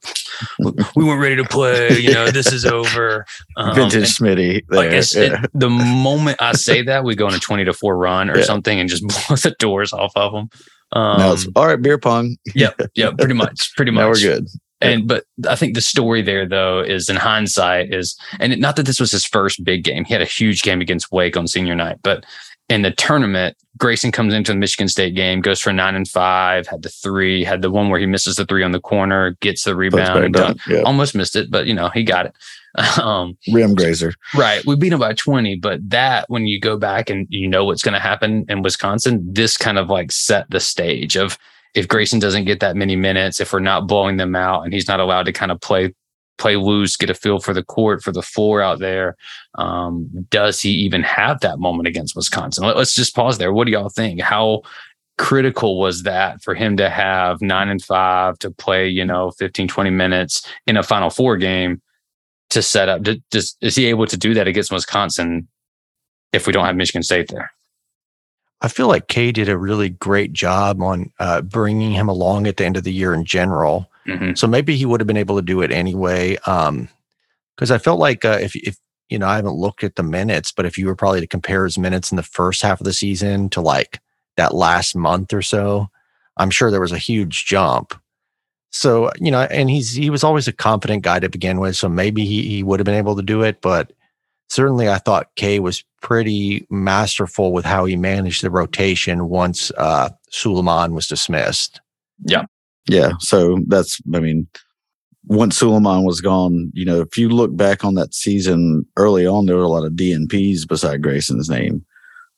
we- 0.58 0.72
we 0.96 1.04
weren't 1.04 1.20
ready 1.20 1.36
to 1.36 1.44
play 1.44 1.96
you 1.98 2.12
know 2.12 2.30
this 2.32 2.50
is 2.52 2.64
over 2.64 3.24
Um, 3.56 3.74
Vintage 3.74 4.16
Smitty. 4.18 4.62
like 4.70 4.90
there. 4.90 4.98
it's, 4.98 5.14
yeah. 5.14 5.42
it, 5.44 5.50
the 5.54 5.68
moment 6.08 6.40
I 6.40 6.52
say 6.52 6.82
that, 6.82 7.02
we 7.04 7.14
go 7.16 7.26
on 7.26 7.34
a 7.34 7.38
twenty 7.40 7.64
to 7.64 7.72
four 7.72 7.96
run 7.96 8.30
or 8.30 8.38
Yeah. 8.38 8.44
something 8.44 8.78
and 8.80 8.88
just 8.88 9.02
blow 9.06 9.36
the 9.36 9.54
doors 9.58 9.92
off 9.92 10.12
of 10.16 10.32
them. 10.32 10.48
Um, 10.92 11.18
now 11.18 11.32
it's 11.32 11.46
all 11.54 11.66
right, 11.66 11.80
beer 11.80 11.98
pong. 11.98 12.36
Yep, 12.54 12.80
yep, 12.94 13.18
pretty 13.18 13.34
much, 13.34 13.74
pretty 13.76 13.90
much. 13.92 14.00
Now 14.02 14.08
we're 14.08 14.14
good. 14.36 14.46
And 14.80 15.08
but 15.08 15.24
I 15.48 15.56
think 15.56 15.74
the 15.74 15.80
story 15.80 16.22
there 16.22 16.46
though 16.46 16.80
is 16.80 17.08
in 17.08 17.16
hindsight 17.16 17.92
is 17.92 18.16
and 18.38 18.52
it- 18.52 18.60
not 18.60 18.76
that 18.76 18.86
this 18.86 19.00
was 19.00 19.10
his 19.10 19.24
first 19.24 19.64
big 19.64 19.82
game. 19.84 20.04
He 20.04 20.12
had 20.14 20.22
a 20.22 20.26
huge 20.26 20.62
game 20.62 20.80
against 20.80 21.10
Wake 21.10 21.36
on 21.36 21.46
senior 21.48 21.74
night, 21.74 21.96
but 22.02 22.24
in 22.68 22.82
the 22.82 22.90
tournament, 22.92 23.56
Grayson 23.78 24.12
comes 24.12 24.34
into 24.34 24.52
the 24.52 24.58
Michigan 24.58 24.88
State 24.88 25.14
game, 25.14 25.40
goes 25.40 25.58
for 25.58 25.72
nine 25.72 25.94
and 25.94 26.06
five, 26.06 26.66
had 26.66 26.82
the 26.82 26.90
three, 26.90 27.42
had 27.42 27.62
the 27.62 27.70
one 27.70 27.88
where 27.88 27.98
he 27.98 28.04
misses 28.06 28.36
the 28.36 28.44
three 28.44 28.62
on 28.62 28.72
the 28.72 28.80
corner, 28.80 29.36
gets 29.40 29.64
the 29.64 29.74
rebound, 29.74 30.24
and 30.24 30.34
down. 30.34 30.46
dunk. 30.48 30.60
Yeah. 30.68 30.82
almost 30.82 31.14
missed 31.14 31.34
it, 31.34 31.50
but 31.50 31.66
you 31.66 31.74
know 31.74 31.88
he 31.88 32.02
got 32.04 32.26
it. 32.26 32.34
Um, 33.02 33.36
Rim 33.52 33.74
grazer. 33.74 34.12
Right. 34.36 34.64
We 34.66 34.76
beat 34.76 34.90
them 34.90 35.00
by 35.00 35.14
20, 35.14 35.56
but 35.56 35.80
that 35.88 36.28
when 36.28 36.46
you 36.46 36.60
go 36.60 36.76
back 36.76 37.10
and 37.10 37.26
you 37.30 37.48
know 37.48 37.64
what's 37.64 37.82
going 37.82 37.94
to 37.94 38.00
happen 38.00 38.44
in 38.48 38.62
Wisconsin, 38.62 39.26
this 39.32 39.56
kind 39.56 39.78
of 39.78 39.88
like 39.88 40.12
set 40.12 40.50
the 40.50 40.60
stage 40.60 41.16
of 41.16 41.38
if 41.74 41.88
Grayson 41.88 42.18
doesn't 42.18 42.44
get 42.44 42.60
that 42.60 42.76
many 42.76 42.96
minutes, 42.96 43.40
if 43.40 43.52
we're 43.52 43.60
not 43.60 43.86
blowing 43.86 44.16
them 44.16 44.34
out 44.34 44.62
and 44.62 44.72
he's 44.72 44.88
not 44.88 45.00
allowed 45.00 45.24
to 45.24 45.32
kind 45.32 45.52
of 45.52 45.60
play 45.60 45.94
play 46.38 46.56
loose, 46.56 46.96
get 46.96 47.10
a 47.10 47.14
feel 47.14 47.40
for 47.40 47.52
the 47.52 47.64
court, 47.64 48.02
for 48.02 48.12
the 48.12 48.22
floor 48.22 48.62
out 48.62 48.78
there, 48.78 49.16
um, 49.56 50.08
does 50.30 50.60
he 50.60 50.70
even 50.70 51.02
have 51.02 51.40
that 51.40 51.58
moment 51.58 51.88
against 51.88 52.16
Wisconsin? 52.16 52.64
Let, 52.64 52.76
us 52.76 52.94
just 52.94 53.14
pause 53.14 53.38
there. 53.38 53.52
What 53.52 53.64
do 53.64 53.72
y'all 53.72 53.88
think? 53.88 54.20
How 54.20 54.62
critical 55.18 55.80
was 55.80 56.04
that 56.04 56.40
for 56.42 56.54
him 56.54 56.76
to 56.76 56.88
have 56.88 57.42
nine 57.42 57.68
and 57.68 57.82
five 57.82 58.38
to 58.38 58.52
play, 58.52 58.88
you 58.88 59.04
know, 59.04 59.32
15, 59.32 59.66
20 59.66 59.90
minutes 59.90 60.46
in 60.66 60.76
a 60.76 60.82
final 60.82 61.10
four 61.10 61.36
game? 61.36 61.82
To 62.50 62.62
set 62.62 62.88
up. 62.88 63.02
Does, 63.30 63.56
is 63.60 63.76
he 63.76 63.86
able 63.86 64.06
to 64.06 64.16
do 64.16 64.34
that 64.34 64.48
against 64.48 64.72
Wisconsin 64.72 65.48
if 66.32 66.46
we 66.46 66.52
don't 66.52 66.64
have 66.64 66.76
Michigan 66.76 67.02
State 67.02 67.28
there? 67.28 67.50
I 68.60 68.68
feel 68.68 68.88
like 68.88 69.08
Kay 69.08 69.30
did 69.30 69.48
a 69.48 69.56
really 69.56 69.88
great 69.88 70.32
job 70.32 70.82
on 70.82 71.12
uh, 71.20 71.42
bringing 71.42 71.92
him 71.92 72.08
along 72.08 72.46
at 72.46 72.56
the 72.56 72.64
end 72.64 72.76
of 72.76 72.82
the 72.84 72.92
year 72.92 73.14
in 73.14 73.24
general. 73.24 73.88
Mm-hmm. 74.06 74.34
So 74.34 74.46
maybe 74.46 74.76
he 74.76 74.84
would 74.84 75.00
have 75.00 75.06
been 75.06 75.16
able 75.16 75.36
to 75.36 75.42
do 75.42 75.62
it 75.62 75.70
anyway. 75.70 76.36
Um, 76.46 76.88
because 77.58 77.70
I 77.72 77.78
felt 77.78 77.98
like 77.98 78.24
uh, 78.24 78.38
if 78.40 78.54
if 78.54 78.76
you 79.08 79.18
know 79.18 79.26
I 79.26 79.36
haven't 79.36 79.56
looked 79.56 79.82
at 79.82 79.96
the 79.96 80.02
minutes, 80.02 80.52
but 80.52 80.64
if 80.64 80.78
you 80.78 80.86
were 80.86 80.94
probably 80.94 81.20
to 81.20 81.26
compare 81.26 81.64
his 81.64 81.76
minutes 81.76 82.12
in 82.12 82.16
the 82.16 82.22
first 82.22 82.62
half 82.62 82.80
of 82.80 82.84
the 82.84 82.92
season 82.92 83.48
to 83.50 83.60
like 83.60 84.00
that 84.36 84.54
last 84.54 84.94
month 84.94 85.32
or 85.32 85.42
so, 85.42 85.90
I'm 86.36 86.50
sure 86.50 86.70
there 86.70 86.80
was 86.80 86.92
a 86.92 86.98
huge 86.98 87.44
jump. 87.44 88.00
So, 88.70 89.10
you 89.18 89.30
know, 89.30 89.42
and 89.42 89.70
he's 89.70 89.94
he 89.94 90.10
was 90.10 90.22
always 90.22 90.46
a 90.46 90.52
confident 90.52 91.02
guy 91.02 91.20
to 91.20 91.28
begin 91.28 91.58
with. 91.58 91.76
So 91.76 91.88
maybe 91.88 92.24
he, 92.24 92.42
he 92.48 92.62
would 92.62 92.80
have 92.80 92.84
been 92.84 92.94
able 92.94 93.16
to 93.16 93.22
do 93.22 93.42
it. 93.42 93.60
But 93.60 93.92
certainly 94.48 94.88
I 94.88 94.98
thought 94.98 95.34
Kay 95.36 95.58
was 95.58 95.84
pretty 96.02 96.66
masterful 96.70 97.52
with 97.52 97.64
how 97.64 97.86
he 97.86 97.96
managed 97.96 98.42
the 98.42 98.50
rotation 98.50 99.28
once 99.28 99.72
uh 99.76 100.10
Sulaimon 100.30 100.92
was 100.92 101.06
dismissed. 101.06 101.80
Yeah. 102.24 102.44
Yeah. 102.88 103.12
So 103.20 103.58
that's, 103.66 104.00
I 104.14 104.20
mean, 104.20 104.48
once 105.24 105.60
Sulaimon 105.60 106.04
was 106.04 106.20
gone, 106.20 106.70
you 106.74 106.84
know, 106.84 107.00
if 107.00 107.18
you 107.18 107.28
look 107.28 107.54
back 107.54 107.84
on 107.84 107.94
that 107.94 108.14
season 108.14 108.86
early 108.96 109.26
on, 109.26 109.46
there 109.46 109.56
were 109.56 109.62
a 109.62 109.68
lot 109.68 109.84
of 109.84 109.92
DNPs 109.92 110.66
beside 110.66 111.02
Grayson's 111.02 111.50
name. 111.50 111.84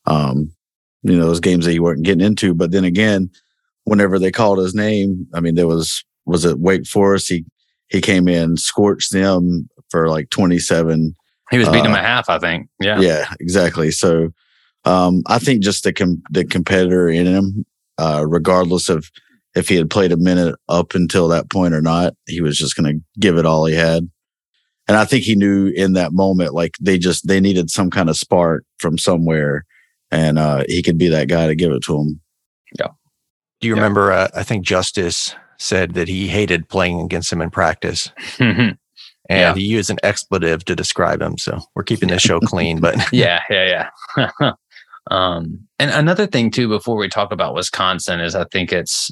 Um, 0.06 0.52
you 1.02 1.16
know, 1.16 1.26
those 1.26 1.40
games 1.40 1.64
that 1.64 1.72
he 1.72 1.80
weren't 1.80 2.02
getting 2.02 2.24
into. 2.24 2.52
But 2.52 2.72
then 2.72 2.84
again, 2.84 3.30
whenever 3.84 4.18
they 4.18 4.32
called 4.32 4.58
his 4.58 4.74
name, 4.74 5.26
I 5.32 5.40
mean, 5.40 5.54
there 5.54 5.68
was, 5.68 6.04
was 6.30 6.44
it 6.44 6.58
Wake 6.58 6.86
Forest? 6.86 7.28
He, 7.28 7.44
he 7.88 8.00
came 8.00 8.28
in, 8.28 8.56
scorched 8.56 9.12
them 9.12 9.68
for 9.90 10.08
like 10.08 10.30
27. 10.30 11.14
He 11.50 11.58
was 11.58 11.68
beating 11.68 11.86
Uh, 11.86 11.88
him 11.90 11.94
at 11.96 12.04
half, 12.04 12.30
I 12.30 12.38
think. 12.38 12.68
Yeah. 12.80 13.00
Yeah, 13.00 13.34
exactly. 13.40 13.90
So, 13.90 14.30
um, 14.84 15.22
I 15.26 15.38
think 15.38 15.62
just 15.62 15.84
the, 15.84 15.92
com- 15.92 16.22
the 16.30 16.44
competitor 16.44 17.08
in 17.08 17.26
him, 17.26 17.66
uh, 17.98 18.24
regardless 18.26 18.88
of 18.88 19.10
if 19.56 19.68
he 19.68 19.74
had 19.74 19.90
played 19.90 20.12
a 20.12 20.16
minute 20.16 20.54
up 20.68 20.94
until 20.94 21.26
that 21.28 21.50
point 21.50 21.74
or 21.74 21.82
not, 21.82 22.14
he 22.26 22.40
was 22.40 22.56
just 22.56 22.76
going 22.76 22.94
to 22.98 23.04
give 23.18 23.36
it 23.36 23.44
all 23.46 23.66
he 23.66 23.74
had. 23.74 24.08
And 24.88 24.96
I 24.96 25.04
think 25.04 25.24
he 25.24 25.34
knew 25.34 25.66
in 25.68 25.92
that 25.94 26.12
moment, 26.12 26.54
like 26.54 26.76
they 26.80 26.98
just, 26.98 27.26
they 27.26 27.40
needed 27.40 27.70
some 27.70 27.90
kind 27.90 28.08
of 28.08 28.16
spark 28.16 28.64
from 28.78 28.96
somewhere 28.96 29.64
and, 30.12 30.38
uh, 30.38 30.64
he 30.68 30.82
could 30.82 30.98
be 30.98 31.08
that 31.08 31.28
guy 31.28 31.46
to 31.48 31.54
give 31.54 31.72
it 31.72 31.82
to 31.84 31.98
him. 31.98 32.20
Yeah. 32.78 32.88
Do 33.60 33.68
you 33.68 33.74
Yeah. 33.74 33.82
remember? 33.82 34.12
Uh, 34.12 34.28
I 34.34 34.42
think 34.44 34.64
Justice 34.64 35.34
said 35.60 35.94
that 35.94 36.08
he 36.08 36.26
hated 36.26 36.68
playing 36.68 37.00
against 37.00 37.32
him 37.32 37.40
in 37.42 37.50
practice, 37.50 38.10
and 38.40 38.76
Yeah. 39.28 39.54
he 39.54 39.62
used 39.62 39.90
an 39.90 39.98
expletive 40.02 40.64
to 40.64 40.74
describe 40.74 41.20
him. 41.22 41.38
So 41.38 41.60
we're 41.74 41.84
keeping 41.84 42.08
this 42.08 42.22
show 42.22 42.40
clean, 42.40 42.80
but 42.80 42.96
yeah, 43.12 43.40
yeah, 43.50 43.88
yeah. 44.16 44.52
um, 45.10 45.60
and 45.78 45.90
another 45.90 46.26
thing 46.26 46.50
too, 46.50 46.68
before 46.68 46.96
we 46.96 47.08
talk 47.08 47.32
about 47.32 47.54
Wisconsin, 47.54 48.20
is 48.20 48.34
I 48.34 48.44
think 48.44 48.72
it's 48.72 49.10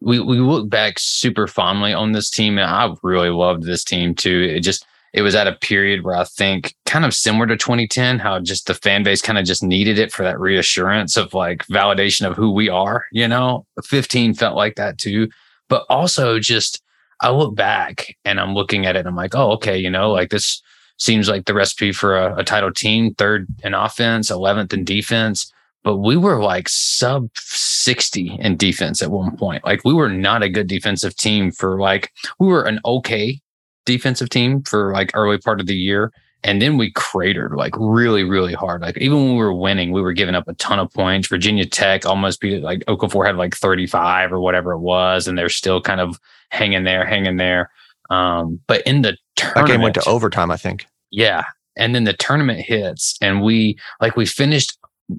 we 0.00 0.18
we 0.20 0.38
look 0.40 0.68
back 0.68 0.94
super 0.98 1.46
fondly 1.46 1.92
on 1.92 2.12
this 2.12 2.30
team, 2.30 2.58
and 2.58 2.68
I 2.68 2.92
really 3.02 3.30
loved 3.30 3.64
this 3.64 3.84
team 3.84 4.14
too. 4.14 4.48
It 4.50 4.60
just 4.60 4.84
it 5.12 5.20
was 5.22 5.34
at 5.34 5.46
a 5.46 5.52
period 5.52 6.04
where 6.04 6.16
I 6.16 6.24
think 6.24 6.74
kind 6.86 7.04
of 7.04 7.12
similar 7.12 7.46
to 7.46 7.56
2010, 7.56 8.18
how 8.18 8.40
just 8.40 8.66
the 8.66 8.72
fan 8.74 9.02
base 9.02 9.20
kind 9.20 9.38
of 9.38 9.44
just 9.44 9.62
needed 9.62 9.98
it 9.98 10.10
for 10.10 10.22
that 10.22 10.40
reassurance 10.40 11.18
of 11.18 11.34
like 11.34 11.66
validation 11.66 12.26
of 12.26 12.34
who 12.34 12.50
we 12.50 12.70
are. 12.70 13.04
You 13.12 13.28
know, 13.28 13.66
15 13.84 14.32
felt 14.34 14.56
like 14.56 14.76
that 14.76 14.96
too, 14.98 15.28
but 15.72 15.86
also 15.88 16.38
just 16.38 16.82
I 17.22 17.30
look 17.30 17.54
back 17.54 18.14
and 18.26 18.38
I'm 18.38 18.52
looking 18.52 18.84
at 18.84 18.94
it, 18.94 18.98
and 18.98 19.08
I'm 19.08 19.16
like, 19.16 19.34
oh, 19.34 19.52
okay, 19.52 19.78
you 19.78 19.88
know, 19.88 20.10
like 20.10 20.28
this 20.28 20.60
seems 20.98 21.30
like 21.30 21.46
the 21.46 21.54
recipe 21.54 21.92
for 21.92 22.14
a, 22.14 22.36
a 22.40 22.44
title 22.44 22.70
team, 22.70 23.14
third 23.14 23.46
in 23.64 23.72
offense, 23.72 24.30
11th 24.30 24.74
in 24.74 24.84
defense. 24.84 25.50
But 25.82 25.96
we 25.96 26.18
were 26.18 26.42
like 26.42 26.68
sub 26.68 27.30
60 27.36 28.36
in 28.38 28.58
defense 28.58 29.00
at 29.00 29.10
one 29.10 29.34
point. 29.34 29.64
Like 29.64 29.82
we 29.82 29.94
were 29.94 30.10
not 30.10 30.42
a 30.42 30.50
good 30.50 30.66
defensive 30.66 31.16
team 31.16 31.50
for 31.50 31.80
like, 31.80 32.12
we 32.38 32.48
were 32.48 32.64
an 32.64 32.78
okay 32.84 33.40
defensive 33.86 34.28
team 34.28 34.62
for 34.62 34.92
like 34.92 35.10
early 35.14 35.38
part 35.38 35.58
of 35.58 35.66
the 35.66 35.74
year. 35.74 36.12
And 36.44 36.60
then 36.60 36.76
we 36.76 36.90
cratered 36.92 37.54
like 37.54 37.74
really, 37.78 38.24
really 38.24 38.52
hard. 38.52 38.82
Like 38.82 38.98
even 38.98 39.18
when 39.18 39.32
we 39.32 39.38
were 39.38 39.54
winning, 39.54 39.92
we 39.92 40.02
were 40.02 40.12
giving 40.12 40.34
up 40.34 40.48
a 40.48 40.54
ton 40.54 40.80
of 40.80 40.92
points. 40.92 41.28
Virginia 41.28 41.64
Tech 41.64 42.04
almost 42.04 42.40
beat. 42.40 42.62
Like 42.62 42.80
Okafor 42.86 43.24
had 43.24 43.36
like 43.36 43.54
35 43.54 44.32
or 44.32 44.40
whatever 44.40 44.72
it 44.72 44.80
was. 44.80 45.28
And 45.28 45.38
they're 45.38 45.48
still 45.48 45.80
kind 45.80 46.00
of 46.00 46.18
hanging 46.50 46.82
there, 46.84 47.06
hanging 47.06 47.36
there. 47.36 47.70
Um, 48.10 48.60
but 48.66 48.82
in 48.82 49.02
the 49.02 49.12
that 49.12 49.18
tournament, 49.36 49.68
game 49.68 49.80
went 49.82 49.94
to 49.94 50.04
overtime. 50.04 50.50
I 50.50 50.56
think. 50.56 50.86
yeah. 51.10 51.44
And 51.76 51.94
then 51.94 52.04
the 52.04 52.12
tournament 52.12 52.60
hits 52.60 53.16
and 53.22 53.42
we 53.42 53.78
like 54.00 54.16
we 54.16 54.26
finished 54.26 54.76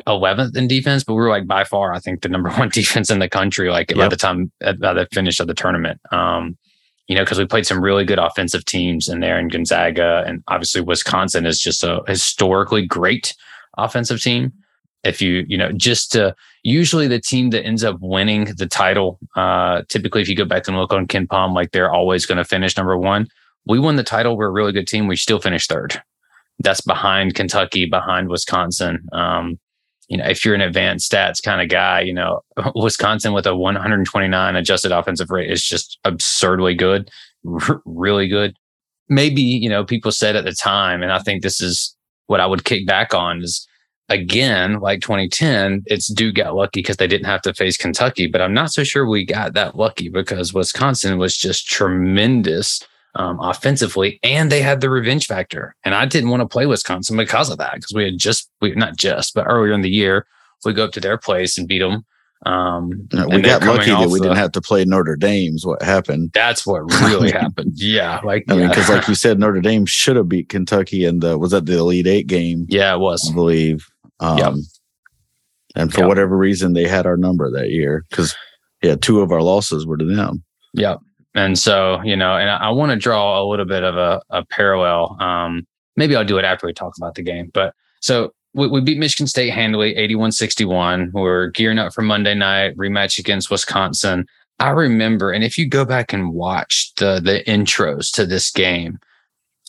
11th 0.08 0.56
in 0.56 0.68
defense, 0.68 1.04
but 1.04 1.14
we 1.14 1.22
were 1.22 1.30
like 1.30 1.48
by 1.48 1.64
far, 1.64 1.94
I 1.94 2.00
think 2.00 2.22
the 2.22 2.30
number 2.30 2.50
one 2.58 2.70
defense 2.70 3.10
in 3.10 3.20
the 3.20 3.30
country, 3.30 3.70
like 3.70 3.96
by 3.96 4.08
the 4.08 4.16
time 4.16 4.52
by 4.60 4.94
the 4.94 5.08
finish 5.12 5.40
of 5.40 5.48
the 5.48 5.54
tournament. 5.54 6.00
Um, 6.12 6.58
you 7.08 7.16
know, 7.16 7.24
because 7.24 7.38
we 7.38 7.46
played 7.46 7.66
some 7.66 7.82
really 7.82 8.06
good 8.06 8.20
offensive 8.20 8.66
teams 8.66 9.08
in 9.10 9.20
there 9.20 9.38
in 9.40 9.50
Gonzaga 9.50 10.24
and 10.26 10.44
obviously 10.48 10.82
Wisconsin 10.82 11.46
is 11.46 11.60
just 11.60 11.84
a 11.84 12.02
historically 12.08 12.86
great 12.86 13.36
offensive 13.78 14.22
team. 14.22 14.54
If 15.04 15.22
you, 15.22 15.44
you 15.48 15.58
know, 15.58 15.72
just 15.74 16.14
to 16.14 16.34
usually 16.64 17.08
the 17.08 17.20
team 17.20 17.50
that 17.50 17.66
ends 17.66 17.84
up 17.84 17.98
winning 18.00 18.46
the 18.58 18.68
title, 18.68 19.20
uh, 19.36 19.82
typically 19.90 20.22
if 20.22 20.30
you 20.30 20.36
go 20.36 20.46
back 20.46 20.68
and 20.68 20.78
look 20.78 20.94
on 20.94 21.08
Ken 21.08 21.28
Pom, 21.28 21.54
like 21.54 21.72
they're 21.72 21.92
always 21.92 22.26
going 22.26 22.38
to 22.38 22.46
finish 22.46 22.78
number 22.78 22.98
one. 22.98 23.28
We 23.66 23.80
won 23.80 23.98
the 23.98 24.04
title. 24.04 24.38
We're 24.38 24.48
a 24.48 24.52
really 24.52 24.72
good 24.72 24.88
team. 24.88 25.08
We 25.08 25.18
still 25.18 25.40
finished 25.40 25.70
third. 25.70 26.02
That's 26.60 26.82
behind 26.82 27.36
Kentucky, 27.36 27.86
behind 27.86 28.30
Wisconsin. 28.30 29.06
Um, 29.12 29.60
you 30.10 30.18
know, 30.18 30.26
if 30.26 30.44
you're 30.44 30.56
an 30.56 30.62
advanced 30.62 31.12
stats 31.12 31.42
kind 31.42 31.62
of 31.62 31.70
guy, 31.70 32.02
you 32.02 32.14
know, 32.14 32.42
Wisconsin 32.76 33.34
with 33.34 33.46
a 33.46 33.56
129 33.56 34.56
adjusted 34.56 34.92
offensive 34.92 35.30
rate 35.30 35.52
is 35.52 35.64
just 35.64 36.00
absurdly 36.04 36.76
good, 36.76 37.10
r- 37.48 37.82
really 37.86 38.28
good. 38.28 38.56
Maybe, 39.10 39.42
you 39.42 39.70
know, 39.70 39.84
people 39.84 40.12
said 40.12 40.36
at 40.36 40.46
the 40.46 40.54
time, 40.54 41.04
and 41.04 41.12
I 41.12 41.20
think 41.20 41.42
this 41.42 41.62
is 41.62 41.96
what 42.28 42.40
I 42.40 42.46
would 42.46 42.64
kick 42.64 42.88
back 42.88 43.14
on 43.14 43.44
is 43.44 43.68
again, 44.10 44.80
like 44.80 45.02
2010, 45.02 45.84
it's 45.86 46.12
Duke 46.12 46.36
got 46.36 46.56
lucky 46.56 46.80
because 46.80 46.98
they 46.98 47.08
didn't 47.08 47.26
have 47.26 47.42
to 47.44 47.54
face 47.54 47.78
Kentucky, 47.78 48.28
but 48.28 48.42
I'm 48.42 48.54
not 48.54 48.72
so 48.72 48.84
sure 48.84 49.08
we 49.08 49.26
got 49.26 49.54
that 49.54 49.76
lucky 49.76 50.10
because 50.10 50.54
Wisconsin 50.54 51.18
was 51.18 51.38
just 51.38 51.68
tremendous 51.68 52.82
um, 53.16 53.40
offensively, 53.40 54.20
and 54.24 54.52
they 54.52 54.62
had 54.62 54.82
the 54.82 54.90
revenge 54.90 55.28
factor. 55.28 55.76
And 55.84 55.94
I 55.96 56.06
didn't 56.06 56.30
want 56.30 56.42
to 56.42 56.48
play 56.48 56.66
Wisconsin 56.66 57.16
because 57.18 57.50
of 57.50 57.58
that, 57.60 57.76
because 57.76 57.94
we 57.94 58.04
had 58.06 58.18
just, 58.18 58.50
we 58.62 58.74
not 58.76 58.96
just, 58.98 59.34
but 59.34 59.46
earlier 59.48 59.74
in 59.74 59.82
the 59.82 59.90
year, 59.90 60.26
we 60.66 60.74
go 60.74 60.86
up 60.86 60.92
to 60.94 61.00
their 61.00 61.18
place 61.18 61.58
and 61.58 61.68
beat 61.68 61.80
them. 61.80 62.06
Um, 62.46 63.08
Uh, 63.14 63.26
We 63.30 63.42
got 63.42 63.64
lucky 63.64 63.92
that 63.92 64.10
we 64.10 64.20
the- 64.20 64.24
didn't 64.26 64.38
have 64.38 64.52
to 64.54 64.62
play 64.62 64.84
Notre 64.84 65.16
Dame's 65.16 65.66
what 65.66 65.82
happened. 65.82 66.32
That's 66.34 66.66
what 66.66 66.82
really 67.04 67.32
happened. 67.32 67.72
Yeah, 67.76 68.20
like 68.24 68.44
I 68.50 68.56
mean, 68.56 68.68
because 68.68 68.90
like 68.90 69.08
you 69.08 69.16
said, 69.24 69.40
Notre 69.40 69.62
Dame 69.62 69.86
should 69.86 70.16
have 70.18 70.28
beat 70.28 70.50
Kentucky 70.50 71.06
in 71.06 71.20
the 71.20 71.38
was 71.38 71.52
that 71.52 71.66
the 71.66 71.78
Elite 71.78 72.08
Eight 72.08 72.28
game, 72.28 72.66
yeah, 72.68 72.94
it 72.96 73.00
was. 73.00 73.30
I 73.30 73.34
believe. 73.34 73.86
Um, 74.20 74.38
Yep. 74.38 74.54
And 75.76 75.92
for 75.94 76.02
Yep. 76.02 76.08
whatever 76.10 76.38
reason, 76.38 76.74
they 76.74 76.88
had 76.88 77.06
our 77.06 77.18
number 77.18 77.50
that 77.52 77.70
year 77.72 78.06
because 78.10 78.36
yeah, 78.84 78.96
two 78.96 79.22
of 79.22 79.32
our 79.32 79.42
losses 79.42 79.86
were 79.88 79.98
to 79.98 80.06
them. 80.06 80.44
Yep. 80.74 81.00
And 81.36 81.58
so, 81.58 82.02
you 82.04 82.16
know, 82.16 82.36
and 82.38 82.50
I, 82.50 82.58
I 82.58 82.70
want 82.70 82.92
to 82.92 82.96
draw 82.96 83.42
a 83.42 83.46
little 83.46 83.66
bit 83.66 83.84
of 83.84 83.98
a, 83.98 84.22
a 84.30 84.46
parallel. 84.46 85.18
Um, 85.20 85.66
maybe 85.96 86.16
I'll 86.16 86.26
do 86.26 86.38
it 86.38 86.46
after 86.46 86.68
we 86.68 86.74
talk 86.74 86.94
about 86.98 87.16
the 87.16 87.24
game. 87.24 87.50
But 87.54 87.74
so 88.02 88.34
we, 88.54 88.68
we 88.68 88.82
beat 88.82 89.00
Michigan 89.00 89.28
State 89.28 89.52
handily, 89.52 89.96
81 89.96 90.32
61. 90.32 91.12
We're 91.14 91.48
gearing 91.48 91.80
up 91.80 91.94
for 91.94 92.02
Monday 92.02 92.36
night 92.36 92.78
rematch 92.78 93.18
against 93.18 93.50
Wisconsin. 93.50 94.28
I 94.60 94.70
remember, 94.70 95.32
and 95.32 95.44
if 95.44 95.58
you 95.58 95.68
go 95.68 95.84
back 95.84 96.14
and 96.14 96.34
watch 96.34 96.94
the 96.96 97.20
the 97.20 97.44
intros 97.48 98.14
to 98.14 98.26
this 98.26 98.52
game, 98.52 99.00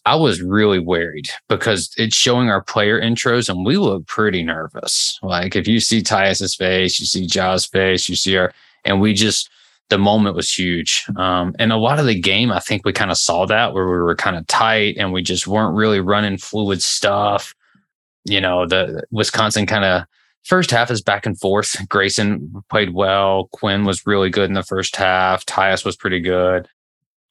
I 0.07 0.17
was 0.17 0.43
really 0.43 0.79
worried 0.79 1.31
because 1.49 1.93
it's 1.97 2.15
showing 2.15 2.51
our 2.51 2.63
player 2.63 3.01
intros 3.01 3.49
and 3.49 3.65
we 3.65 3.79
look 3.79 4.07
pretty 4.07 4.43
nervous. 4.43 5.19
Like 5.23 5.57
if 5.57 5.67
you 5.67 5.81
see 5.81 6.03
Tyus's 6.03 6.55
face, 6.55 7.01
you 7.01 7.07
see 7.07 7.27
Ja's 7.27 7.65
face, 7.65 8.09
you 8.09 8.15
see 8.15 8.37
our, 8.37 8.53
and 8.85 9.01
we 9.01 9.15
just, 9.15 9.49
the 9.91 9.99
moment 9.99 10.37
was 10.37 10.53
huge. 10.53 11.05
Um, 11.17 11.55
and 11.59 11.73
a 11.73 11.77
lot 11.77 11.99
of 11.99 12.07
the 12.07 12.19
game, 12.19 12.51
I 12.51 12.61
think 12.61 12.85
we 12.85 12.93
kind 12.93 13.11
of 13.11 13.19
saw 13.19 13.47
that 13.47 13.75
where 13.75 13.87
we 13.87 13.99
were 13.99 14.17
kind 14.17 14.37
of 14.37 14.47
tight 14.47 14.97
and 14.99 15.13
we 15.13 15.23
just 15.23 15.47
weren't 15.47 15.77
really 15.77 16.01
running 16.01 16.39
fluid 16.39 16.83
stuff. 16.83 17.55
You 18.25 18.41
know, 18.41 18.67
the 18.67 19.05
Wisconsin 19.11 19.67
kind 19.67 19.85
of 19.85 20.05
first 20.45 20.71
half 20.71 20.91
is 20.91 21.03
back 21.03 21.27
and 21.27 21.39
forth. 21.39 21.77
Grayson 21.89 22.63
played 22.71 22.95
well. 22.95 23.49
Quinn 23.53 23.85
was 23.85 24.07
really 24.07 24.31
good 24.31 24.49
in 24.49 24.55
the 24.55 24.63
first 24.63 24.97
half. 24.97 25.45
Tyus 25.45 25.85
was 25.85 25.97
pretty 25.97 26.21
good. 26.21 26.69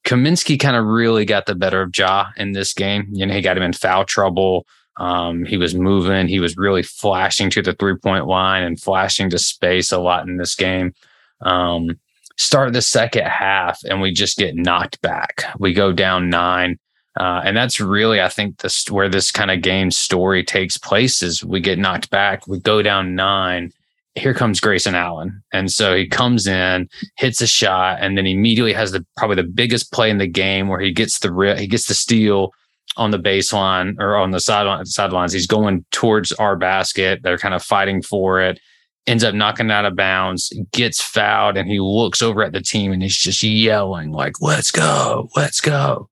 Kaminsky 0.06 0.60
kind 0.60 0.76
of 0.76 0.86
really 0.86 1.26
got 1.26 1.46
the 1.46 1.56
better 1.56 1.82
of 1.82 1.98
Ja 1.98 2.28
in 2.38 2.52
this 2.52 2.74
game. 2.74 3.08
You 3.12 3.26
know, 3.26 3.34
he 3.34 3.42
got 3.42 3.58
him 3.58 3.64
in 3.64 3.74
foul 3.74 4.04
trouble. 4.04 4.68
Um, 4.98 5.46
he 5.46 5.58
was 5.58 5.74
moving. 5.74 6.28
He 6.28 6.40
was 6.40 6.58
really 6.58 6.84
flashing 6.84 7.50
to 7.52 7.62
the 7.62 7.74
three 7.74 7.96
point 7.96 8.28
line 8.28 8.64
and 8.64 8.80
flashing 8.80 9.30
to 9.32 9.40
space 9.40 9.92
a 9.92 9.98
lot 9.98 10.28
in 10.28 10.38
this 10.38 10.56
game. 10.56 10.94
Um, 11.42 11.98
start 12.38 12.74
the 12.74 12.82
second 12.82 13.26
half 13.26 13.80
and 13.84 14.02
we 14.02 14.12
just 14.12 14.38
get 14.38 14.56
knocked 14.56 15.02
back. 15.02 15.44
We 15.60 15.74
go 15.74 15.92
down 15.92 16.30
nine. 16.30 16.80
Uh, 17.20 17.42
and 17.46 17.56
that's 17.56 17.80
really, 17.80 18.22
I 18.22 18.30
think, 18.30 18.62
where 18.90 19.08
this 19.08 19.32
kind 19.32 19.52
of 19.52 19.62
game 19.62 19.92
story 19.92 20.44
takes 20.44 20.78
place 20.78 21.22
is 21.22 21.44
we 21.44 21.60
get 21.60 21.78
knocked 21.78 22.10
back, 22.10 22.48
we 22.48 22.60
go 22.60 22.82
down 22.82 23.16
nine. 23.16 23.72
Here 24.16 24.34
comes 24.34 24.60
Grayson 24.60 24.94
Allen, 24.94 25.42
and 25.52 25.72
so 25.72 25.96
he 25.96 26.08
comes 26.08 26.46
in, 26.46 26.88
hits 27.18 27.42
a 27.42 27.48
shot, 27.48 27.98
and 28.00 28.16
then 28.16 28.28
immediately 28.28 28.74
has 28.74 28.92
the 28.92 29.04
probably 29.18 29.38
the 29.38 29.44
biggest 29.44 29.92
play 29.92 30.12
in 30.12 30.20
the 30.20 30.28
game 30.28 30.68
where 30.68 30.80
he 30.80 30.92
gets 30.92 31.18
the 31.18 31.56
he 31.58 31.66
gets 31.66 31.88
the 31.88 31.96
steal 31.96 32.52
on 32.96 33.10
the 33.10 33.18
baseline 33.18 33.96
or 34.00 34.16
on 34.16 34.30
the 34.30 34.40
sideline 34.40 34.86
sidelines. 34.86 35.34
He's 35.34 35.48
going 35.48 35.84
towards 35.92 36.32
our 36.34 36.56
basket. 36.56 37.22
They're 37.24 37.40
kind 37.40 37.56
of 37.56 37.64
fighting 37.64 38.04
for 38.04 38.40
it. 38.40 38.60
Ends 39.06 39.24
up 39.24 39.36
knocking 39.36 39.70
out 39.70 39.84
of 39.86 39.98
bounds, 39.98 40.52
gets 40.72 41.02
fouled, 41.02 41.58
and 41.58 41.68
he 41.70 41.80
looks 41.82 42.22
over 42.22 42.42
at 42.42 42.54
the 42.54 42.62
team 42.62 42.94
and 42.94 43.02
he's 43.04 43.18
just 43.18 43.44
yelling 43.44 44.12
like, 44.12 44.40
"Let's 44.40 44.72
go, 44.72 45.28
let's 45.36 45.60
go!" 45.60 46.08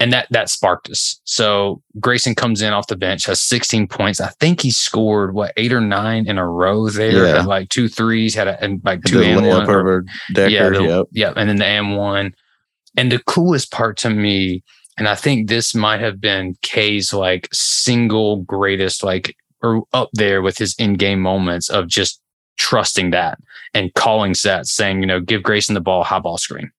And 0.00 0.12
that 0.12 0.26
that 0.32 0.48
sparked 0.50 0.90
us. 0.90 1.20
So 1.24 1.80
Grayson 2.00 2.34
comes 2.34 2.60
in 2.60 2.72
off 2.72 2.88
the 2.88 2.96
bench, 2.96 3.26
has 3.26 3.40
16 3.40 3.86
points. 3.86 4.20
I 4.20 4.30
think 4.40 4.60
he 4.60 4.70
scored 4.72 5.32
what 5.34 5.52
eight 5.56 5.72
or 5.72 5.80
nine 5.80 6.26
in 6.28 6.38
a 6.38 6.46
row 6.48 6.88
there, 6.88 7.24
Yeah. 7.36 7.42
like 7.42 7.68
two 7.68 7.88
threes, 7.88 8.34
had 8.34 8.48
a, 8.48 8.60
and 8.62 8.80
like 8.84 9.02
The 9.02 9.08
two 9.10 9.22
and 9.22 9.46
one. 9.46 9.62
over 9.70 10.04
Dekker. 10.34 10.50
yeah, 10.50 10.68
the- 10.70 10.82
yep. 10.84 11.06
yeah, 11.12 11.32
and 11.36 11.48
then 11.48 11.56
the 11.58 11.66
M 11.66 11.94
one. 11.96 12.34
And 12.96 13.12
the 13.12 13.20
coolest 13.20 13.70
part 13.70 13.96
to 13.98 14.10
me, 14.10 14.64
and 14.96 15.06
I 15.08 15.14
think 15.14 15.48
this 15.48 15.72
might 15.72 16.00
have 16.00 16.20
been 16.20 16.56
K's 16.62 17.12
like 17.12 17.48
single 17.52 18.38
greatest, 18.42 19.04
like 19.04 19.36
or 19.62 19.82
up 19.92 20.10
there 20.12 20.42
with 20.42 20.58
his 20.58 20.74
in-game 20.78 21.20
moments 21.20 21.68
of 21.68 21.86
just 21.88 22.20
trusting 22.56 23.10
that 23.10 23.38
and 23.74 23.94
calling 23.94 24.34
sets, 24.34 24.72
saying, 24.72 25.00
you 25.00 25.06
know, 25.06 25.20
give 25.20 25.42
Grayson 25.42 25.74
the 25.74 25.80
ball, 25.80 26.04
high 26.04 26.18
ball 26.18 26.38
screen, 26.38 26.70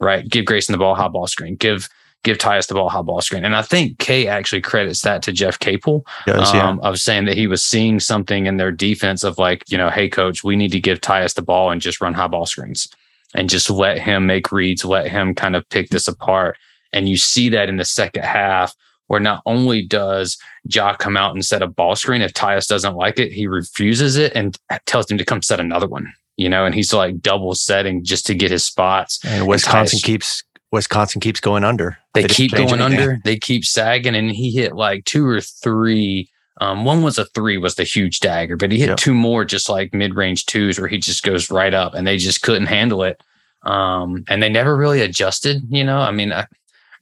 right? 0.00 0.28
Give 0.28 0.44
Grayson 0.44 0.72
the 0.72 0.78
ball, 0.78 0.94
high 0.94 1.08
ball 1.08 1.26
screen. 1.26 1.56
Give 1.56 1.88
give 2.24 2.38
Tyus 2.38 2.68
the 2.68 2.74
ball, 2.74 2.88
high 2.88 3.02
ball 3.02 3.20
screen. 3.20 3.44
And 3.44 3.56
I 3.56 3.62
think 3.62 3.98
K 3.98 4.28
actually 4.28 4.60
credits 4.60 5.02
that 5.02 5.22
to 5.22 5.32
Jeff 5.32 5.58
Capel 5.58 6.06
Does, 6.26 6.54
yeah. 6.54 6.68
um, 6.68 6.78
of 6.80 6.98
saying 6.98 7.24
that 7.24 7.36
he 7.36 7.46
was 7.46 7.64
seeing 7.64 7.98
something 7.98 8.46
in 8.46 8.58
their 8.58 8.70
defense 8.70 9.24
of 9.24 9.38
like, 9.38 9.64
you 9.70 9.76
know, 9.76 9.90
hey, 9.90 10.08
coach, 10.08 10.44
we 10.44 10.54
need 10.54 10.70
to 10.72 10.80
give 10.80 11.00
Tyus 11.00 11.34
the 11.34 11.42
ball 11.42 11.70
and 11.70 11.80
just 11.80 12.00
run 12.00 12.14
high 12.14 12.28
ball 12.28 12.46
screens 12.46 12.88
and 13.34 13.50
just 13.50 13.70
let 13.70 13.98
him 13.98 14.26
make 14.26 14.52
reads, 14.52 14.84
let 14.84 15.08
him 15.08 15.34
kind 15.34 15.56
of 15.56 15.68
pick 15.68 15.88
this 15.88 16.06
apart. 16.06 16.56
And 16.92 17.08
you 17.08 17.16
see 17.16 17.48
that 17.48 17.68
in 17.68 17.78
the 17.78 17.84
second 17.84 18.24
half, 18.24 18.74
where 19.08 19.20
not 19.20 19.42
only 19.46 19.82
does 19.82 20.38
Ja 20.64 20.94
come 20.94 21.16
out 21.16 21.34
and 21.34 21.44
set 21.44 21.62
a 21.62 21.66
ball 21.66 21.94
screen, 21.96 22.22
if 22.22 22.32
Tyus 22.32 22.66
doesn't 22.66 22.94
like 22.96 23.18
it, 23.18 23.32
he 23.32 23.46
refuses 23.46 24.16
it 24.16 24.32
and 24.34 24.56
tells 24.86 25.10
him 25.10 25.18
to 25.18 25.24
come 25.24 25.42
set 25.42 25.60
another 25.60 25.86
one, 25.88 26.12
you 26.36 26.48
know, 26.48 26.64
and 26.64 26.74
he's 26.74 26.92
like 26.94 27.20
double 27.20 27.54
setting 27.54 28.04
just 28.04 28.24
to 28.26 28.34
get 28.34 28.50
his 28.50 28.64
spots. 28.64 29.18
and 29.24 29.46
Wisconsin 29.46 29.98
Tyus- 29.98 30.04
keeps 30.04 30.42
Wisconsin 30.70 31.20
keeps 31.20 31.38
going 31.40 31.64
under. 31.64 31.98
They, 32.14 32.22
didn't 32.22 32.34
keep 32.34 32.52
going 32.52 32.80
under. 32.80 33.18
They 33.24 33.36
keep 33.36 33.64
sagging, 33.64 34.14
and 34.14 34.30
he 34.30 34.50
hit 34.50 34.74
like 34.74 35.04
two 35.04 35.26
or 35.26 35.40
three. 35.42 36.30
Um, 36.62 36.84
one 36.86 37.02
was 37.02 37.18
a 37.18 37.26
three, 37.26 37.58
was 37.58 37.74
the 37.74 37.84
huge 37.84 38.20
dagger, 38.20 38.56
but 38.56 38.72
he 38.72 38.78
hit 38.78 38.88
Yep. 38.90 38.96
two 38.98 39.12
more 39.12 39.44
just 39.44 39.68
like 39.68 39.92
mid 39.92 40.14
range 40.14 40.46
twos 40.46 40.78
where 40.78 40.88
he 40.88 40.96
just 40.96 41.22
goes 41.24 41.50
right 41.50 41.74
up, 41.74 41.92
and 41.94 42.06
they 42.06 42.16
just 42.16 42.40
couldn't 42.40 42.66
handle 42.68 43.02
it. 43.02 43.22
Um, 43.64 44.24
and 44.28 44.42
they 44.42 44.48
never 44.48 44.74
really 44.76 45.02
adjusted. 45.02 45.62
You 45.68 45.84
know, 45.84 45.98
I 45.98 46.10
mean, 46.10 46.32
I, 46.32 46.46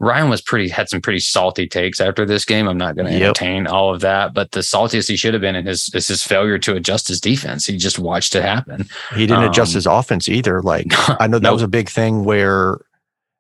Ryan 0.01 0.31
was 0.31 0.41
pretty 0.41 0.69
had 0.71 0.89
some 0.89 1.01
pretty 1.03 1.21
salty 1.21 1.67
takes 1.69 2.01
after 2.01 2.25
this 2.25 2.45
game. 2.47 2.67
I'm 2.67 2.79
not 2.79 2.97
going 2.97 3.07
to 3.07 3.13
Yep. 3.13 3.23
entertain 3.23 3.67
all 3.67 3.95
of 3.95 4.01
that, 4.01 4.33
but 4.33 4.53
the 4.53 4.61
saltiest 4.61 5.09
he 5.09 5.17
should 5.17 5.35
have 5.35 5.43
been 5.43 5.55
in 5.57 5.67
his 5.67 5.91
is 5.95 6.09
his 6.09 6.23
failure 6.25 6.59
to 6.59 6.75
adjust 6.75 7.07
his 7.09 7.21
defense. 7.21 7.67
He 7.67 7.77
just 7.77 7.99
watched 7.99 8.35
it 8.35 8.43
happen. 8.43 8.89
He 9.15 9.27
didn't 9.27 9.45
adjust 9.45 9.73
Um, 9.73 9.77
his 9.77 9.87
offense 9.87 10.29
either. 10.29 10.63
Like 10.63 10.87
I 11.21 11.27
know 11.27 11.39
that 11.39 11.43
Nope. 11.43 11.53
was 11.55 11.63
a 11.63 11.69
big 11.69 11.91
thing 11.91 12.25
where 12.25 12.79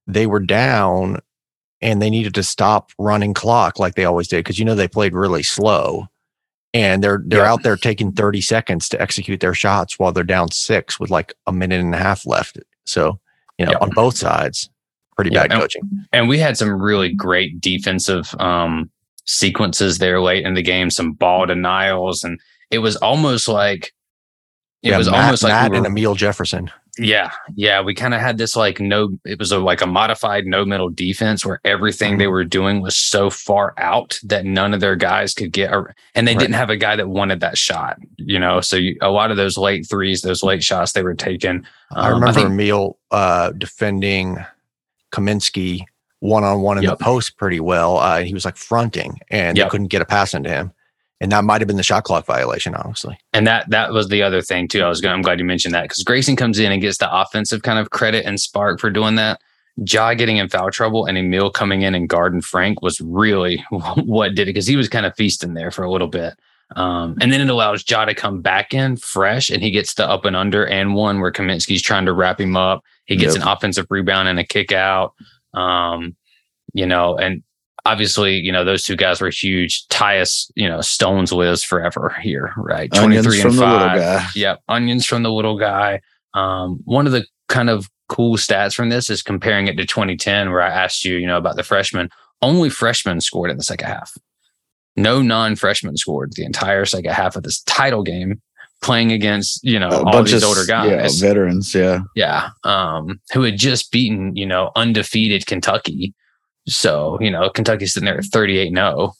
they 0.06 0.26
were 0.26 0.40
down 0.40 1.20
and 1.80 2.02
they 2.02 2.10
needed 2.10 2.34
to 2.34 2.42
stop 2.42 2.90
running 2.98 3.32
clock 3.32 3.78
like 3.78 3.94
they 3.94 4.04
always 4.04 4.28
did 4.28 4.38
because 4.44 4.58
you 4.58 4.66
know 4.66 4.74
they 4.74 4.88
played 4.88 5.14
really 5.14 5.42
slow 5.42 6.08
and 6.74 7.02
they're 7.02 7.22
they're 7.24 7.44
Yeah. 7.44 7.52
out 7.52 7.62
there 7.62 7.76
taking 7.76 8.12
30 8.12 8.42
seconds 8.42 8.88
to 8.90 9.00
execute 9.00 9.40
their 9.40 9.54
shots 9.54 9.98
while 9.98 10.12
they're 10.12 10.24
down 10.24 10.50
six 10.50 11.00
with 11.00 11.08
like 11.10 11.32
a 11.46 11.52
minute 11.52 11.80
and 11.80 11.94
a 11.94 11.98
half 11.98 12.26
left. 12.26 12.58
So, 12.84 13.18
you 13.56 13.64
know, 13.64 13.72
Yeah. 13.72 13.78
on 13.80 13.90
both 13.90 14.18
sides, 14.18 14.68
pretty 15.20 15.34
Yeah, 15.34 15.42
bad 15.42 15.52
and- 15.52 15.60
coaching. 15.60 15.82
and 16.12 16.28
we 16.28 16.38
had 16.38 16.56
some 16.56 16.70
really 16.80 17.12
great 17.12 17.60
defensive 17.60 18.34
um 18.40 18.90
sequences 19.26 19.98
there 19.98 20.20
late 20.20 20.44
in 20.44 20.54
the 20.54 20.62
game 20.62 20.90
some 20.90 21.12
ball 21.12 21.46
denials 21.46 22.24
and 22.24 22.40
it 22.70 22.78
was 22.78 22.96
almost 22.96 23.46
like 23.48 23.92
it 24.82 24.88
yeah, 24.90 24.96
was 24.98 25.10
Matt, 25.10 25.24
almost 25.24 25.42
like 25.42 25.52
Matt 25.52 25.70
we 25.72 25.76
and 25.76 25.86
Amile 25.86 26.14
Jefferson. 26.16 26.70
yeah 26.98 27.30
yeah 27.54 27.80
we 27.80 27.94
kind 27.94 28.14
of 28.14 28.20
had 28.20 28.38
this 28.38 28.56
like 28.56 28.80
no 28.80 29.10
it 29.24 29.38
was 29.38 29.52
a 29.52 29.58
like 29.58 29.82
a 29.82 29.86
modified 29.86 30.46
no 30.46 30.64
middle 30.64 30.88
defense 30.88 31.44
where 31.46 31.60
everything 31.64 32.12
Mm-hmm. 32.12 32.18
they 32.18 32.26
were 32.26 32.44
doing 32.44 32.80
was 32.80 32.96
so 32.96 33.30
far 33.30 33.74
out 33.76 34.18
that 34.24 34.44
none 34.46 34.74
of 34.74 34.80
their 34.80 34.96
guys 34.96 35.32
could 35.34 35.52
get 35.52 35.70
and 36.14 36.26
they 36.26 36.32
Right. 36.32 36.38
didn't 36.40 36.54
have 36.54 36.70
a 36.70 36.76
guy 36.76 36.96
that 36.96 37.08
wanted 37.08 37.40
that 37.40 37.56
shot 37.58 37.98
you 38.16 38.38
know 38.38 38.60
so 38.60 38.76
you, 38.76 38.96
a 39.02 39.10
lot 39.10 39.30
of 39.30 39.36
those 39.36 39.56
late 39.58 39.86
threes 39.88 40.22
those 40.22 40.42
late 40.42 40.64
shots 40.64 40.92
they 40.92 41.02
were 41.04 41.14
taking 41.14 41.64
I 41.92 42.08
um, 42.08 42.14
remember 42.14 42.32
think- 42.40 42.50
Emil 42.50 42.98
uh, 43.12 43.52
defending 43.52 44.38
Kaminsky 45.12 45.82
one 46.20 46.44
on 46.44 46.60
one 46.60 46.76
in 46.76 46.82
Yep. 46.84 46.98
the 46.98 47.04
post 47.04 47.36
pretty 47.38 47.60
well. 47.60 47.96
Uh, 47.98 48.20
he 48.22 48.34
was 48.34 48.44
like 48.44 48.56
fronting 48.56 49.18
and 49.30 49.56
Yep. 49.56 49.66
they 49.66 49.70
couldn't 49.70 49.86
get 49.88 50.02
a 50.02 50.04
pass 50.04 50.34
into 50.34 50.50
him. 50.50 50.72
And 51.22 51.32
that 51.32 51.44
might 51.44 51.60
have 51.60 51.68
been 51.68 51.76
the 51.76 51.82
shot 51.82 52.04
clock 52.04 52.24
violation, 52.26 52.74
honestly. 52.74 53.18
And 53.34 53.46
that 53.46 53.68
that 53.70 53.92
was 53.92 54.08
the 54.08 54.22
other 54.22 54.40
thing 54.40 54.68
too. 54.68 54.82
I 54.82 54.88
was 54.88 55.00
gonna, 55.00 55.14
I'm 55.14 55.22
glad 55.22 55.38
you 55.38 55.44
mentioned 55.44 55.74
that 55.74 55.82
because 55.82 56.02
Grayson 56.02 56.34
comes 56.36 56.58
in 56.58 56.72
and 56.72 56.80
gets 56.80 56.98
the 56.98 57.14
offensive 57.14 57.62
kind 57.62 57.78
of 57.78 57.90
credit 57.90 58.24
and 58.24 58.40
spark 58.40 58.80
for 58.80 58.90
doing 58.90 59.16
that. 59.16 59.40
Ja 59.86 60.12
getting 60.14 60.36
in 60.38 60.48
foul 60.48 60.70
trouble 60.70 61.06
and 61.06 61.16
Amile 61.16 61.50
coming 61.52 61.82
in 61.82 61.94
and 61.94 62.08
guarding 62.08 62.40
Frank 62.40 62.82
was 62.82 63.00
really 63.00 63.64
what 63.70 64.34
did 64.34 64.42
it 64.42 64.46
because 64.52 64.66
he 64.66 64.76
was 64.76 64.88
kind 64.88 65.06
of 65.06 65.14
feasting 65.16 65.54
there 65.54 65.70
for 65.70 65.84
a 65.84 65.90
little 65.90 66.08
bit. 66.08 66.34
Um, 66.76 67.16
and 67.20 67.32
then 67.32 67.40
it 67.40 67.50
allows 67.50 67.84
Ja 67.88 68.04
to 68.04 68.14
come 68.14 68.40
back 68.42 68.72
in 68.72 68.96
fresh 68.96 69.50
and 69.50 69.62
he 69.62 69.70
gets 69.72 69.94
the 69.94 70.08
up 70.08 70.24
and 70.24 70.36
under 70.36 70.64
and 70.66 70.94
one 70.94 71.20
where 71.20 71.32
Kaminsky's 71.32 71.82
trying 71.82 72.06
to 72.06 72.12
wrap 72.12 72.40
him 72.40 72.56
up. 72.56 72.82
He 73.06 73.16
gets 73.16 73.34
Yep. 73.34 73.42
an 73.42 73.48
offensive 73.48 73.86
rebound 73.90 74.28
and 74.28 74.38
a 74.38 74.44
kick 74.44 74.70
out. 74.70 75.14
Um, 75.52 76.14
you 76.72 76.86
know, 76.86 77.16
and 77.16 77.42
obviously, 77.84 78.36
you 78.36 78.52
know, 78.52 78.64
those 78.64 78.84
two 78.84 78.94
guys 78.94 79.20
were 79.20 79.30
huge. 79.30 79.84
Tyus, 79.88 80.50
you 80.54 80.68
know, 80.68 80.80
Stones 80.80 81.32
lives 81.32 81.64
forever 81.64 82.14
here, 82.22 82.52
right? 82.56 82.88
Onions 82.96 83.24
23 83.26 83.40
from 83.42 83.50
and 83.50 83.58
the 83.58 83.66
little 83.66 83.78
5. 83.88 83.98
guy. 83.98 84.26
Yep. 84.36 84.60
Onions 84.68 85.06
from 85.06 85.22
the 85.24 85.32
little 85.32 85.58
guy. 85.58 86.00
Um, 86.34 86.78
one 86.84 87.06
of 87.06 87.12
the 87.12 87.26
kind 87.48 87.68
of 87.68 87.88
cool 88.08 88.36
stats 88.36 88.74
from 88.74 88.90
this 88.90 89.10
is 89.10 89.22
comparing 89.22 89.66
it 89.66 89.76
to 89.76 89.86
2010, 89.86 90.50
where 90.52 90.62
I 90.62 90.68
asked 90.68 91.04
you, 91.04 91.16
you 91.16 91.26
know, 91.26 91.36
about 91.36 91.56
the 91.56 91.64
freshmen. 91.64 92.10
Only 92.42 92.70
freshmen 92.70 93.20
scored 93.20 93.50
in 93.50 93.56
the 93.56 93.64
second 93.64 93.88
half. 93.88 94.12
No 94.96 95.22
non-freshman 95.22 95.96
scored 95.96 96.32
the 96.34 96.44
entire 96.44 96.84
second 96.84 97.12
half 97.12 97.36
of 97.36 97.42
this 97.42 97.62
title 97.62 98.02
game, 98.02 98.40
playing 98.82 99.12
against, 99.12 99.62
you 99.62 99.78
know, 99.78 99.88
A 99.88 100.04
all 100.04 100.12
bunch 100.12 100.30
these 100.30 100.42
of 100.42 100.48
older 100.48 100.64
guys. 100.66 101.20
Yeah, 101.20 101.28
veterans. 101.28 101.74
Yeah. 101.74 102.00
Yeah. 102.14 102.50
Um, 102.64 103.20
who 103.32 103.42
had 103.42 103.56
just 103.56 103.92
beaten, 103.92 104.34
you 104.36 104.46
know, 104.46 104.70
undefeated 104.76 105.46
Kentucky. 105.46 106.14
So, 106.66 107.18
you 107.20 107.30
know, 107.30 107.50
Kentucky's 107.50 107.94
sitting 107.94 108.06
there 108.06 108.18
at 108.18 108.24
38 108.24 108.74
0. 108.74 109.12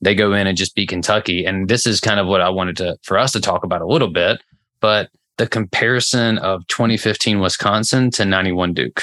They 0.00 0.14
go 0.14 0.32
in 0.32 0.46
and 0.46 0.56
just 0.56 0.74
beat 0.74 0.88
Kentucky. 0.88 1.44
And 1.44 1.68
this 1.68 1.86
is 1.86 2.00
kind 2.00 2.20
of 2.20 2.26
what 2.26 2.40
I 2.40 2.48
wanted 2.48 2.76
to 2.78 2.96
for 3.02 3.18
us 3.18 3.32
to 3.32 3.40
talk 3.40 3.64
about 3.64 3.82
a 3.82 3.86
little 3.86 4.08
bit. 4.08 4.40
But 4.80 5.10
the 5.36 5.46
comparison 5.46 6.38
of 6.38 6.66
2015 6.68 7.40
Wisconsin 7.40 8.10
to 8.12 8.24
91 8.24 8.74
Duke. 8.74 9.02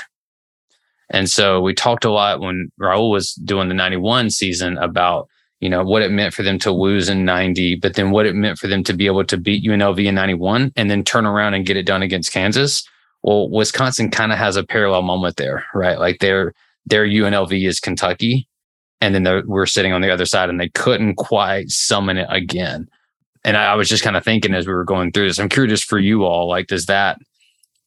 And 1.09 1.29
so 1.29 1.61
we 1.61 1.73
talked 1.73 2.05
a 2.05 2.11
lot 2.11 2.41
when 2.41 2.71
Raul 2.79 3.11
was 3.11 3.33
doing 3.33 3.69
the 3.69 3.73
91 3.73 4.29
season 4.29 4.77
about, 4.77 5.29
you 5.59 5.69
know, 5.69 5.83
what 5.83 6.01
it 6.01 6.11
meant 6.11 6.33
for 6.33 6.43
them 6.43 6.59
to 6.59 6.71
lose 6.71 7.09
in 7.09 7.25
90, 7.25 7.75
but 7.75 7.95
then 7.95 8.11
what 8.11 8.25
it 8.25 8.35
meant 8.35 8.59
for 8.59 8.67
them 8.67 8.83
to 8.83 8.93
be 8.93 9.07
able 9.07 9.23
to 9.25 9.37
beat 9.37 9.63
UNLV 9.63 10.05
in 10.05 10.15
91 10.15 10.71
and 10.75 10.89
then 10.89 11.03
turn 11.03 11.25
around 11.25 11.55
and 11.55 11.65
get 11.65 11.77
it 11.77 11.85
done 11.85 12.03
against 12.03 12.31
Kansas. 12.31 12.87
Well, 13.23 13.49
Wisconsin 13.49 14.11
kind 14.11 14.31
of 14.31 14.37
has 14.37 14.55
a 14.55 14.63
parallel 14.63 15.01
moment 15.01 15.37
there, 15.37 15.65
right? 15.73 15.99
Like 15.99 16.19
their 16.19 16.53
their 16.85 17.05
UNLV 17.05 17.67
is 17.67 17.79
Kentucky, 17.81 18.47
and 19.01 19.13
then 19.13 19.43
we're 19.45 19.65
sitting 19.65 19.91
on 19.91 20.01
the 20.01 20.11
other 20.11 20.25
side, 20.25 20.49
and 20.49 20.59
they 20.59 20.69
couldn't 20.69 21.15
quite 21.15 21.69
summon 21.69 22.17
it 22.17 22.27
again. 22.29 22.87
And 23.43 23.57
I, 23.57 23.73
I 23.73 23.75
was 23.75 23.89
just 23.89 24.03
kind 24.03 24.15
of 24.15 24.23
thinking 24.23 24.53
as 24.53 24.67
we 24.67 24.73
were 24.73 24.85
going 24.85 25.11
through 25.11 25.27
this, 25.27 25.39
I'm 25.39 25.49
curious 25.49 25.83
for 25.83 25.99
you 25.99 26.23
all, 26.23 26.47
like, 26.47 26.67
does 26.67 26.85
that 26.85 27.17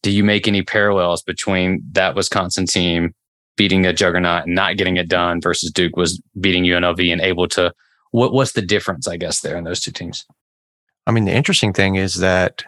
do 0.02 0.10
you 0.10 0.24
make 0.24 0.48
any 0.48 0.62
parallels 0.62 1.22
between 1.22 1.82
that 1.92 2.14
Wisconsin 2.14 2.66
team 2.66 3.14
beating 3.60 3.84
a 3.84 3.92
juggernaut 3.92 4.46
and 4.46 4.54
not 4.54 4.78
getting 4.78 4.96
it 4.96 5.06
done 5.06 5.38
versus 5.38 5.70
Duke 5.70 5.94
was 5.94 6.18
beating 6.40 6.64
UNLV 6.64 7.12
and 7.12 7.20
able 7.20 7.46
to? 7.48 7.74
What 8.10 8.32
what's 8.32 8.52
the 8.52 8.62
difference, 8.62 9.06
I 9.06 9.18
guess, 9.18 9.42
there 9.42 9.58
in 9.58 9.64
those 9.64 9.80
two 9.80 9.90
teams? 9.92 10.24
I 11.06 11.10
mean, 11.10 11.26
the 11.26 11.32
interesting 11.32 11.74
thing 11.74 11.96
is 11.96 12.14
that 12.20 12.64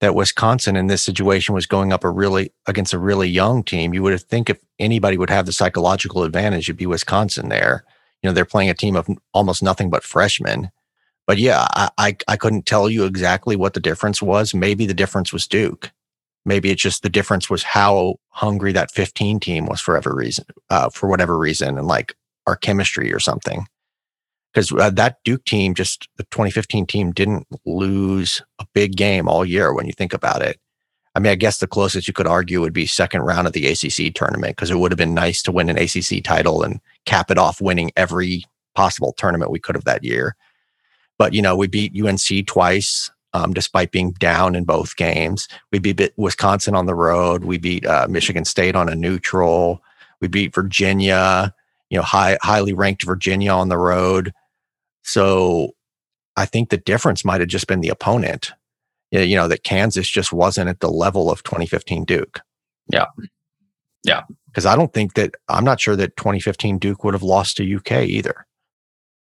that 0.00 0.14
Wisconsin 0.14 0.74
in 0.74 0.86
this 0.86 1.02
situation 1.02 1.54
was 1.54 1.66
going 1.66 1.92
up 1.92 2.02
a 2.02 2.08
really 2.08 2.50
against 2.66 2.94
a 2.94 2.98
really 2.98 3.28
young 3.28 3.62
team. 3.62 3.92
You 3.92 4.02
would 4.02 4.18
think 4.22 4.48
if 4.48 4.58
anybody 4.78 5.18
would 5.18 5.28
have 5.28 5.44
the 5.44 5.52
psychological 5.52 6.22
advantage, 6.22 6.70
it'd 6.70 6.78
be 6.78 6.86
Wisconsin 6.86 7.50
there. 7.50 7.84
You 8.22 8.30
know, 8.30 8.32
they're 8.32 8.46
playing 8.46 8.70
a 8.70 8.74
team 8.74 8.96
of 8.96 9.06
almost 9.34 9.62
nothing 9.62 9.90
but 9.90 10.02
freshmen. 10.02 10.70
But 11.26 11.36
yeah, 11.36 11.66
I, 11.74 11.90
I 11.98 12.16
I 12.26 12.36
couldn't 12.38 12.64
tell 12.64 12.88
you 12.88 13.04
exactly 13.04 13.54
what 13.54 13.74
the 13.74 13.80
difference 13.80 14.22
was. 14.22 14.54
Maybe 14.54 14.86
the 14.86 14.94
difference 14.94 15.30
was 15.30 15.46
Duke. 15.46 15.92
Maybe 16.44 16.70
it's 16.70 16.82
just 16.82 17.02
the 17.02 17.08
difference 17.08 17.50
was 17.50 17.62
how 17.62 18.16
hungry 18.28 18.72
that 18.72 18.90
15 18.90 19.40
team 19.40 19.66
was 19.66 19.80
for 19.80 19.96
every 19.96 20.14
reason, 20.14 20.44
uh, 20.70 20.88
for 20.90 21.08
whatever 21.08 21.38
reason, 21.38 21.78
and 21.78 21.86
like 21.86 22.14
our 22.46 22.56
chemistry 22.56 23.12
or 23.12 23.20
something 23.20 23.66
because 24.52 24.72
uh, 24.72 24.90
that 24.90 25.18
Duke 25.24 25.44
team, 25.44 25.74
just 25.74 26.08
the 26.16 26.24
2015 26.24 26.86
team, 26.86 27.12
didn't 27.12 27.46
lose 27.64 28.42
a 28.58 28.66
big 28.74 28.96
game 28.96 29.28
all 29.28 29.44
year 29.44 29.72
when 29.72 29.86
you 29.86 29.92
think 29.92 30.12
about 30.12 30.42
it. 30.42 30.58
I 31.14 31.18
mean, 31.18 31.32
I 31.32 31.36
guess 31.36 31.58
the 31.58 31.66
closest 31.66 32.06
you 32.06 32.14
could 32.14 32.26
argue 32.26 32.60
would 32.60 32.72
be 32.72 32.86
second 32.86 33.22
round 33.22 33.46
of 33.46 33.52
the 33.52 33.66
ACC 33.66 34.14
tournament 34.14 34.56
because 34.56 34.70
it 34.70 34.78
would 34.78 34.92
have 34.92 34.98
been 34.98 35.14
nice 35.14 35.42
to 35.42 35.52
win 35.52 35.68
an 35.68 35.78
ACC 35.78 36.22
title 36.22 36.62
and 36.62 36.80
cap 37.04 37.30
it 37.30 37.38
off 37.38 37.60
winning 37.60 37.90
every 37.96 38.44
possible 38.74 39.12
tournament 39.16 39.50
we 39.50 39.58
could 39.58 39.74
have 39.74 39.84
that 39.84 40.04
year. 40.04 40.36
But, 41.18 41.34
you 41.34 41.42
know, 41.42 41.56
we 41.56 41.66
beat 41.66 42.00
UNC 42.00 42.46
twice. 42.46 43.10
Um, 43.32 43.52
despite 43.52 43.92
being 43.92 44.12
down 44.12 44.54
in 44.54 44.64
both 44.64 44.96
games. 44.96 45.48
We 45.72 45.78
beat 45.78 46.12
Wisconsin 46.16 46.74
on 46.74 46.86
the 46.86 46.94
road. 46.94 47.44
We 47.44 47.58
beat 47.58 47.86
uh, 47.86 48.06
Michigan 48.08 48.44
State 48.44 48.74
on 48.74 48.88
a 48.88 48.94
neutral. 48.94 49.82
We 50.20 50.28
beat 50.28 50.54
Virginia, 50.54 51.54
you 51.88 51.98
know, 51.98 52.02
high, 52.02 52.38
highly 52.42 52.72
ranked 52.72 53.04
Virginia 53.04 53.52
on 53.52 53.68
the 53.68 53.78
road. 53.78 54.32
So 55.02 55.74
I 56.36 56.46
think 56.46 56.70
the 56.70 56.76
difference 56.76 57.24
might 57.24 57.40
have 57.40 57.48
just 57.48 57.66
been 57.66 57.80
the 57.80 57.88
opponent. 57.88 58.52
You 59.10 59.34
know, 59.34 59.48
that 59.48 59.64
Kansas 59.64 60.08
just 60.08 60.32
wasn't 60.32 60.68
at 60.68 60.80
the 60.80 60.90
level 60.90 61.30
of 61.30 61.42
2015 61.42 62.04
Duke. 62.04 62.40
Yeah. 62.92 63.06
Yeah. 64.04 64.22
Because 64.46 64.66
I 64.66 64.76
don't 64.76 64.92
think 64.92 65.14
that, 65.14 65.34
I'm 65.48 65.64
not 65.64 65.80
sure 65.80 65.96
that 65.96 66.16
2015 66.16 66.78
Duke 66.78 67.02
would 67.02 67.14
have 67.14 67.22
lost 67.22 67.56
to 67.56 67.76
UK 67.76 68.02
either. 68.02 68.46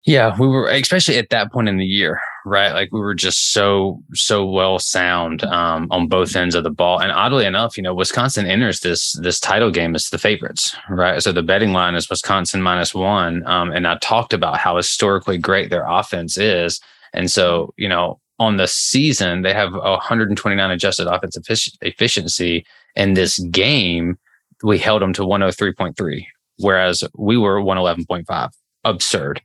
Yeah, 0.04 0.34
we 0.38 0.46
were 0.46 0.68
especially 0.68 1.18
at 1.18 1.30
that 1.30 1.52
point 1.52 1.68
in 1.68 1.76
the 1.76 1.84
year, 1.84 2.20
right? 2.48 2.72
Like 2.72 2.90
we 2.92 3.00
were 3.00 3.14
just 3.14 3.52
so 3.52 4.02
so 4.14 4.44
well 4.44 4.78
sound 4.78 5.44
um, 5.44 5.88
on 5.90 6.08
both 6.08 6.34
ends 6.34 6.54
of 6.54 6.64
the 6.64 6.70
ball. 6.70 7.00
And 7.00 7.12
oddly 7.12 7.44
enough, 7.44 7.76
you 7.76 7.82
know, 7.82 7.94
Wisconsin 7.94 8.46
enters 8.46 8.80
this 8.80 9.12
this 9.20 9.38
title 9.38 9.70
game 9.70 9.94
as 9.94 10.08
the 10.08 10.18
favorites, 10.18 10.74
right? 10.88 11.22
So 11.22 11.32
the 11.32 11.42
betting 11.42 11.72
line 11.72 11.94
is 11.94 12.08
Wisconsin 12.08 12.62
minus 12.62 12.94
one. 12.94 13.46
Um, 13.46 13.70
and 13.70 13.86
I 13.86 13.98
talked 13.98 14.32
about 14.32 14.58
how 14.58 14.76
historically 14.76 15.38
great 15.38 15.70
their 15.70 15.86
offense 15.86 16.38
is, 16.38 16.80
and 17.12 17.30
so 17.30 17.74
you 17.76 17.88
know, 17.88 18.20
on 18.38 18.56
the 18.56 18.66
season 18.66 19.42
they 19.42 19.52
have 19.52 19.72
129 19.72 20.70
adjusted 20.70 21.06
offensive 21.06 21.44
efficiency. 21.82 22.64
In 22.96 23.14
this 23.14 23.38
game, 23.50 24.18
we 24.64 24.76
held 24.78 25.02
them 25.02 25.12
to 25.12 25.22
103.3, 25.22 26.26
whereas 26.56 27.04
we 27.16 27.36
were 27.36 27.60
111.5. 27.60 28.50
Absurd 28.84 29.40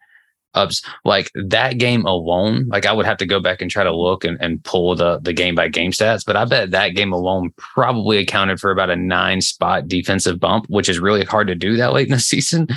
ups 0.56 0.82
like 1.04 1.32
that 1.34 1.78
game 1.78 2.06
alone 2.06 2.68
like 2.68 2.86
i 2.86 2.94
would 2.94 3.06
have 3.06 3.18
to 3.18 3.26
go 3.26 3.40
back 3.40 3.62
and 3.62 3.72
try 3.72 3.84
to 3.84 3.96
look 3.96 4.24
and, 4.24 4.38
and 4.42 4.64
pull 4.64 4.96
the 4.96 5.20
the 5.20 5.34
game 5.34 5.56
by 5.56 5.68
game 5.68 5.92
stats 5.92 6.26
but 6.26 6.36
i 6.36 6.46
bet 6.46 6.72
that 6.72 6.90
game 6.90 7.12
alone 7.12 7.52
probably 7.58 8.18
accounted 8.18 8.60
for 8.60 8.72
about 8.72 8.90
a 8.90 8.96
nine 8.96 9.42
spot 9.42 9.88
defensive 9.88 10.40
bump 10.40 10.66
which 10.70 10.90
is 10.90 11.00
really 11.00 11.24
hard 11.24 11.48
to 11.48 11.56
do 11.56 11.78
that 11.78 11.94
late 11.94 12.08
in 12.08 12.14
the 12.14 12.20
season 12.20 12.68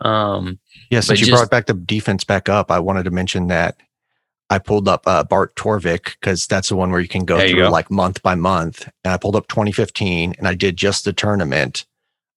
um 0.00 0.58
yeah 0.90 1.00
since 1.00 1.20
you 1.20 1.26
just, 1.26 1.38
brought 1.38 1.50
back 1.50 1.66
the 1.66 1.74
defense 1.74 2.24
back 2.24 2.48
up 2.48 2.70
i 2.70 2.78
wanted 2.78 3.04
to 3.04 3.10
mention 3.10 3.48
that 3.48 3.76
i 4.50 4.58
pulled 4.58 4.88
up 4.88 5.02
uh, 5.06 5.24
bart 5.24 5.54
torvik 5.56 6.16
because 6.20 6.46
that's 6.46 6.68
the 6.68 6.76
one 6.76 6.90
where 6.90 7.00
you 7.00 7.08
can 7.08 7.24
go 7.24 7.38
through 7.38 7.60
go. 7.60 7.70
like 7.70 7.90
month 7.90 8.22
by 8.22 8.34
month 8.34 8.88
and 9.04 9.12
i 9.12 9.16
pulled 9.16 9.36
up 9.36 9.48
2015 9.48 10.34
and 10.38 10.48
i 10.48 10.54
did 10.54 10.76
just 10.76 11.04
the 11.04 11.12
tournament 11.12 11.86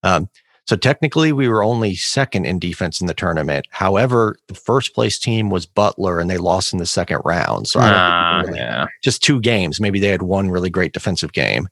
um 0.03 0.29
so 0.69 0.75
technically, 0.75 1.31
we 1.31 1.47
were 1.47 1.63
only 1.63 1.95
second 1.95 2.45
in 2.45 2.59
defense 2.59 3.01
in 3.01 3.07
the 3.07 3.15
tournament. 3.15 3.65
However, 3.71 4.37
the 4.45 4.53
first 4.53 4.93
place 4.93 5.17
team 5.17 5.49
was 5.49 5.65
Butler, 5.65 6.19
and 6.19 6.29
they 6.29 6.37
lost 6.37 6.73
in 6.73 6.77
the 6.77 6.85
second 6.85 7.23
round. 7.25 7.67
So 7.67 7.79
uh, 7.79 8.43
really, 8.45 8.59
yeah. 8.59 8.85
just 9.01 9.23
two 9.23 9.41
games. 9.41 9.81
Maybe 9.81 9.99
they 9.99 10.09
had 10.09 10.21
one 10.21 10.51
really 10.51 10.69
great 10.69 10.93
defensive 10.93 11.33
game. 11.33 11.69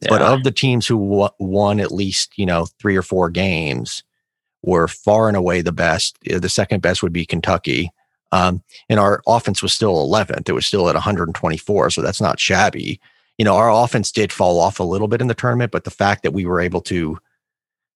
Yeah. 0.00 0.08
But 0.08 0.22
of 0.22 0.42
the 0.42 0.50
teams 0.50 0.88
who 0.88 0.98
w- 0.98 1.28
won 1.38 1.78
at 1.78 1.92
least 1.92 2.36
you 2.36 2.44
know 2.44 2.66
three 2.80 2.96
or 2.96 3.02
four 3.02 3.30
games, 3.30 4.02
were 4.62 4.88
far 4.88 5.28
and 5.28 5.36
away 5.36 5.62
the 5.62 5.70
best. 5.70 6.18
The 6.24 6.48
second 6.48 6.82
best 6.82 7.04
would 7.04 7.12
be 7.12 7.24
Kentucky. 7.24 7.92
Um, 8.32 8.64
and 8.88 8.98
our 8.98 9.22
offense 9.28 9.62
was 9.62 9.72
still 9.72 9.94
11th. 9.94 10.48
It 10.48 10.54
was 10.54 10.66
still 10.66 10.88
at 10.88 10.96
124. 10.96 11.90
So 11.90 12.02
that's 12.02 12.20
not 12.20 12.40
shabby. 12.40 13.00
You 13.38 13.44
know, 13.44 13.54
our 13.54 13.70
offense 13.70 14.10
did 14.10 14.32
fall 14.32 14.58
off 14.58 14.80
a 14.80 14.84
little 14.84 15.06
bit 15.06 15.20
in 15.20 15.28
the 15.28 15.34
tournament, 15.34 15.70
but 15.70 15.84
the 15.84 15.90
fact 15.92 16.24
that 16.24 16.32
we 16.32 16.46
were 16.46 16.60
able 16.60 16.80
to 16.80 17.16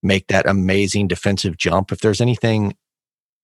make 0.05 0.29
that 0.29 0.47
amazing 0.47 1.09
defensive 1.09 1.57
jump. 1.57 1.91
If 1.91 2.01
there's 2.01 2.21
anything, 2.21 2.77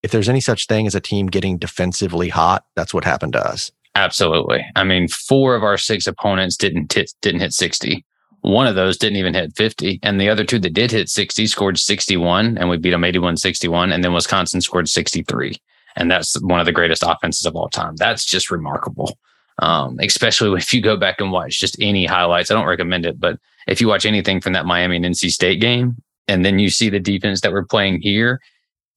if 0.02 0.10
there's 0.10 0.28
any 0.28 0.40
such 0.40 0.66
thing 0.66 0.86
as 0.86 0.94
a 0.94 1.00
team 1.00 1.26
getting 1.26 1.58
defensively 1.58 2.28
hot, 2.28 2.64
that's 2.76 2.94
what 2.94 3.04
happened 3.04 3.32
to 3.32 3.44
us. 3.44 3.72
Absolutely. 3.94 4.64
I 4.76 4.84
mean, 4.84 5.08
four 5.08 5.56
of 5.56 5.64
our 5.64 5.76
six 5.76 6.06
opponents 6.06 6.56
didn't 6.56 6.92
hit 6.92 7.12
didn't 7.22 7.40
hit 7.40 7.52
60. 7.52 8.04
One 8.42 8.66
of 8.66 8.74
those 8.74 8.96
didn't 8.96 9.18
even 9.18 9.34
hit 9.34 9.54
50. 9.56 10.00
And 10.02 10.20
the 10.20 10.30
other 10.30 10.44
two 10.44 10.58
that 10.60 10.72
did 10.72 10.90
hit 10.90 11.08
60 11.08 11.46
scored 11.46 11.78
61 11.78 12.56
and 12.56 12.70
we 12.70 12.76
beat 12.78 12.90
them 12.90 13.04
81 13.04 13.36
61. 13.36 13.92
And 13.92 14.02
then 14.02 14.14
Wisconsin 14.14 14.60
scored 14.60 14.88
63. 14.88 15.56
And 15.96 16.10
that's 16.10 16.40
one 16.40 16.60
of 16.60 16.66
the 16.66 16.72
greatest 16.72 17.02
offenses 17.06 17.44
of 17.44 17.56
all 17.56 17.68
time. 17.68 17.96
That's 17.96 18.24
just 18.24 18.50
remarkable. 18.50 19.18
Um, 19.58 19.98
especially 20.00 20.50
if 20.58 20.72
you 20.72 20.80
go 20.80 20.96
back 20.96 21.20
and 21.20 21.32
watch 21.32 21.60
just 21.60 21.76
any 21.80 22.06
highlights. 22.06 22.50
I 22.50 22.54
don't 22.54 22.66
recommend 22.66 23.04
it, 23.04 23.20
but 23.20 23.38
if 23.66 23.80
you 23.80 23.88
watch 23.88 24.06
anything 24.06 24.40
from 24.40 24.54
that 24.54 24.66
Miami 24.66 24.96
and 24.96 25.04
NC 25.04 25.30
State 25.30 25.60
game, 25.60 25.96
and 26.30 26.44
then 26.44 26.58
you 26.58 26.70
see 26.70 26.88
the 26.88 27.00
defense 27.00 27.40
that 27.40 27.52
we're 27.52 27.64
playing 27.64 28.00
here. 28.00 28.40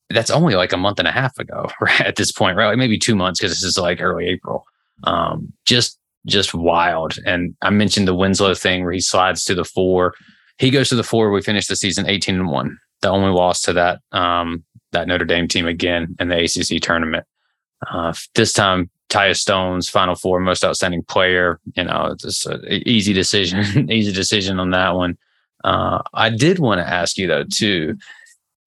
That's 0.10 0.30
only 0.30 0.54
like 0.54 0.72
a 0.72 0.78
month 0.78 1.00
and 1.00 1.08
a 1.08 1.12
half 1.12 1.38
ago, 1.40 1.70
right? 1.82 2.02
At 2.02 2.16
this 2.16 2.32
point, 2.32 2.58
right? 2.58 2.68
Like 2.68 2.78
maybe 2.78 3.00
two 3.00 3.16
months 3.16 3.40
because 3.40 3.54
this 3.54 3.64
is 3.64 3.78
like 3.78 4.02
early 4.02 4.28
April. 4.28 4.66
Um, 5.04 5.52
just 5.66 6.00
just 6.26 6.54
wild. 6.54 7.18
And 7.26 7.56
I 7.62 7.70
mentioned 7.70 8.08
the 8.08 8.16
Winslow 8.16 8.54
thing 8.54 8.84
where 8.84 8.94
he 8.94 9.02
slides 9.02 9.44
to 9.46 9.56
the 9.56 9.66
four. 9.66 10.14
He 10.58 10.70
goes 10.70 10.88
to 10.90 10.96
the 10.96 11.04
four. 11.04 11.32
We 11.32 11.42
finish 11.42 11.68
the 11.68 11.76
season 11.76 12.08
18 12.08 12.36
and 12.36 12.48
one. 12.48 12.78
The 13.02 13.10
only 13.10 13.32
loss 13.32 13.62
to 13.64 13.74
that 13.74 14.00
um, 14.12 14.64
that 14.92 15.08
Notre 15.08 15.26
Dame 15.26 15.48
team 15.48 15.68
again 15.68 16.16
in 16.20 16.30
the 16.30 16.44
ACC 16.44 16.82
tournament. 16.82 17.26
Uh, 17.92 18.14
this 18.36 18.54
time, 18.54 18.90
Tyus 19.10 19.46
Jones, 19.46 19.90
Final 19.90 20.16
Four, 20.16 20.40
most 20.40 20.64
outstanding 20.64 21.04
player. 21.04 21.60
You 21.76 21.84
know, 21.84 22.12
it's 22.14 22.46
an 22.46 22.64
easy 22.68 23.12
decision, 23.12 23.92
easy 23.92 24.14
decision 24.14 24.60
on 24.60 24.70
that 24.72 24.96
one. 24.96 25.18
Uh, 25.64 26.02
I 26.14 26.30
did 26.30 26.60
want 26.60 26.80
to 26.80 26.88
ask 26.88 27.18
you 27.18 27.28
though 27.28 27.46
too, 27.46 27.98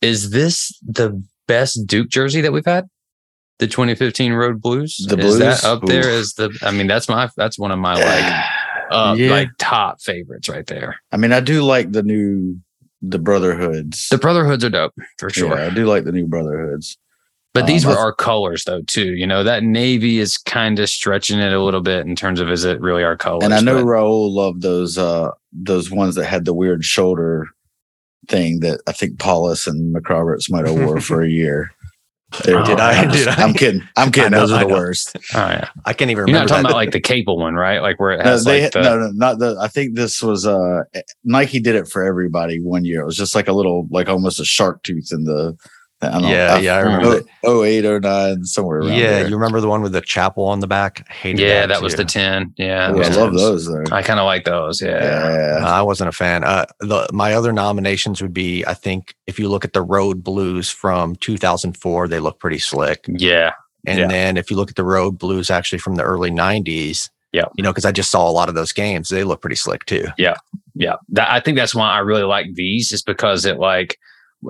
is 0.00 0.30
this 0.30 0.78
the 0.86 1.22
best 1.46 1.86
Duke 1.86 2.08
jersey 2.08 2.40
that 2.40 2.52
we've 2.52 2.64
had? 2.64 2.88
The 3.58 3.66
2015 3.66 4.32
Road 4.34 4.60
Blues. 4.60 4.96
The 5.08 5.16
Blues 5.16 5.34
is 5.34 5.38
that 5.38 5.64
up 5.64 5.82
Oof. 5.82 5.88
there 5.88 6.10
as 6.10 6.34
the. 6.34 6.56
I 6.62 6.70
mean, 6.70 6.86
that's 6.86 7.08
my 7.08 7.28
that's 7.36 7.58
one 7.58 7.70
of 7.70 7.78
my 7.78 7.94
like 7.94 8.44
uh, 8.90 9.14
yeah. 9.18 9.30
like 9.30 9.48
top 9.58 10.00
favorites 10.00 10.48
right 10.48 10.66
there. 10.66 10.96
I 11.10 11.16
mean, 11.16 11.32
I 11.32 11.40
do 11.40 11.62
like 11.62 11.92
the 11.92 12.02
new 12.02 12.58
the 13.00 13.18
Brotherhoods. 13.18 14.08
The 14.10 14.18
Brotherhoods 14.18 14.64
are 14.64 14.70
dope 14.70 14.94
for 15.18 15.30
sure. 15.30 15.56
Yeah, 15.56 15.66
I 15.66 15.70
do 15.70 15.86
like 15.86 16.04
the 16.04 16.12
new 16.12 16.26
Brotherhoods. 16.26 16.98
But 17.54 17.66
these 17.66 17.86
um, 17.86 17.92
were 17.92 17.98
our 17.98 18.12
colors 18.12 18.64
though 18.64 18.82
too. 18.82 19.14
You 19.14 19.26
know, 19.26 19.42
that 19.42 19.62
navy 19.62 20.18
is 20.18 20.36
kind 20.36 20.78
of 20.78 20.90
stretching 20.90 21.38
it 21.38 21.54
a 21.54 21.62
little 21.62 21.80
bit 21.80 22.06
in 22.06 22.14
terms 22.14 22.38
of 22.38 22.50
is 22.50 22.64
it 22.64 22.80
really 22.82 23.02
our 23.02 23.16
colors? 23.16 23.44
And 23.44 23.54
I 23.54 23.60
know 23.60 23.82
but, 23.82 23.90
Raul 23.90 24.30
loved 24.30 24.60
those 24.60 24.98
uh 24.98 25.30
those 25.62 25.90
ones 25.90 26.14
that 26.14 26.26
had 26.26 26.44
the 26.44 26.54
weird 26.54 26.84
shoulder 26.84 27.48
thing 28.28 28.60
that 28.60 28.80
I 28.86 28.92
think 28.92 29.18
Paulus 29.18 29.66
and 29.66 29.94
McRoberts 29.94 30.50
might 30.50 30.66
have 30.66 30.78
wore 30.78 31.00
for 31.00 31.22
a 31.22 31.28
year. 31.28 31.70
There, 32.44 32.60
did 32.64 32.80
I? 32.80 33.06
Did 33.06 33.28
I? 33.28 33.42
I'm 33.42 33.54
kidding. 33.54 33.88
I'm 33.96 34.10
kidding. 34.10 34.32
Know, 34.32 34.40
those 34.40 34.52
are 34.52 34.66
the 34.66 34.74
worst. 34.74 35.16
Oh 35.32 35.38
yeah. 35.38 35.68
I 35.84 35.92
can't 35.92 36.10
even 36.10 36.24
remember. 36.24 36.30
You're 36.32 36.40
not 36.40 36.48
talking 36.48 36.62
that. 36.64 36.70
about 36.70 36.76
like 36.76 36.90
the 36.90 37.00
cable 37.00 37.38
one, 37.38 37.54
right? 37.54 37.78
Like 37.78 38.00
where 38.00 38.10
it 38.10 38.26
has 38.26 38.44
no, 38.44 38.50
they, 38.50 38.62
like 38.64 38.72
the... 38.72 38.82
no, 38.82 38.98
no, 38.98 39.10
not 39.12 39.38
the. 39.38 39.56
I 39.60 39.68
think 39.68 39.94
this 39.94 40.20
was 40.20 40.44
uh 40.44 40.82
Nike 41.22 41.60
did 41.60 41.76
it 41.76 41.86
for 41.86 42.02
everybody 42.02 42.60
one 42.60 42.84
year. 42.84 43.00
It 43.00 43.06
was 43.06 43.16
just 43.16 43.36
like 43.36 43.46
a 43.46 43.52
little, 43.52 43.86
like 43.92 44.08
almost 44.08 44.40
a 44.40 44.44
shark 44.44 44.82
tooth 44.82 45.12
in 45.12 45.22
the 45.22 45.56
yeah, 46.02 46.54
I, 46.54 46.58
yeah, 46.58 46.76
I 46.76 46.80
remember. 46.80 47.22
Oh, 47.44 47.64
08, 47.64 48.02
09, 48.02 48.44
somewhere 48.44 48.80
around 48.80 48.88
Yeah, 48.98 49.10
there. 49.10 49.28
you 49.28 49.34
remember 49.34 49.60
the 49.60 49.68
one 49.68 49.82
with 49.82 49.92
the 49.92 50.00
chapel 50.00 50.44
on 50.44 50.60
the 50.60 50.66
back? 50.66 51.08
hated 51.08 51.40
yeah, 51.40 51.60
that, 51.60 51.68
that 51.68 51.82
was 51.82 51.94
the 51.94 52.04
10. 52.04 52.54
Yeah. 52.56 52.92
Ooh, 52.92 53.02
I 53.02 53.08
love 53.08 53.34
those. 53.34 53.66
Though. 53.66 53.84
I 53.92 54.02
kind 54.02 54.20
of 54.20 54.26
like 54.26 54.44
those. 54.44 54.82
Yeah. 54.82 55.00
yeah. 55.00 55.66
Uh, 55.66 55.70
I 55.70 55.82
wasn't 55.82 56.08
a 56.08 56.12
fan. 56.12 56.44
Uh, 56.44 56.66
the, 56.80 57.08
my 57.12 57.32
other 57.34 57.52
nominations 57.52 58.20
would 58.20 58.34
be 58.34 58.64
I 58.66 58.74
think 58.74 59.14
if 59.26 59.38
you 59.38 59.48
look 59.48 59.64
at 59.64 59.72
the 59.72 59.82
Road 59.82 60.22
Blues 60.22 60.70
from 60.70 61.16
2004, 61.16 62.08
they 62.08 62.20
look 62.20 62.40
pretty 62.40 62.58
slick. 62.58 63.04
Yeah. 63.08 63.52
And 63.86 64.00
yeah. 64.00 64.06
then 64.08 64.36
if 64.36 64.50
you 64.50 64.56
look 64.56 64.68
at 64.68 64.76
the 64.76 64.84
Road 64.84 65.18
Blues 65.18 65.50
actually 65.50 65.78
from 65.78 65.94
the 65.94 66.02
early 66.02 66.30
90s, 66.30 67.08
yeah. 67.32 67.44
You 67.54 67.62
know, 67.62 67.70
because 67.70 67.84
I 67.84 67.92
just 67.92 68.10
saw 68.10 68.28
a 68.28 68.32
lot 68.32 68.48
of 68.48 68.54
those 68.54 68.72
games. 68.72 69.10
They 69.10 69.22
look 69.22 69.42
pretty 69.42 69.56
slick 69.56 69.84
too. 69.84 70.06
Yeah. 70.16 70.36
Yeah. 70.74 70.94
That, 71.10 71.30
I 71.30 71.40
think 71.40 71.58
that's 71.58 71.74
why 71.74 71.90
I 71.90 71.98
really 71.98 72.22
like 72.22 72.54
these, 72.54 72.92
is 72.92 73.02
because 73.02 73.44
it 73.44 73.58
like, 73.58 73.98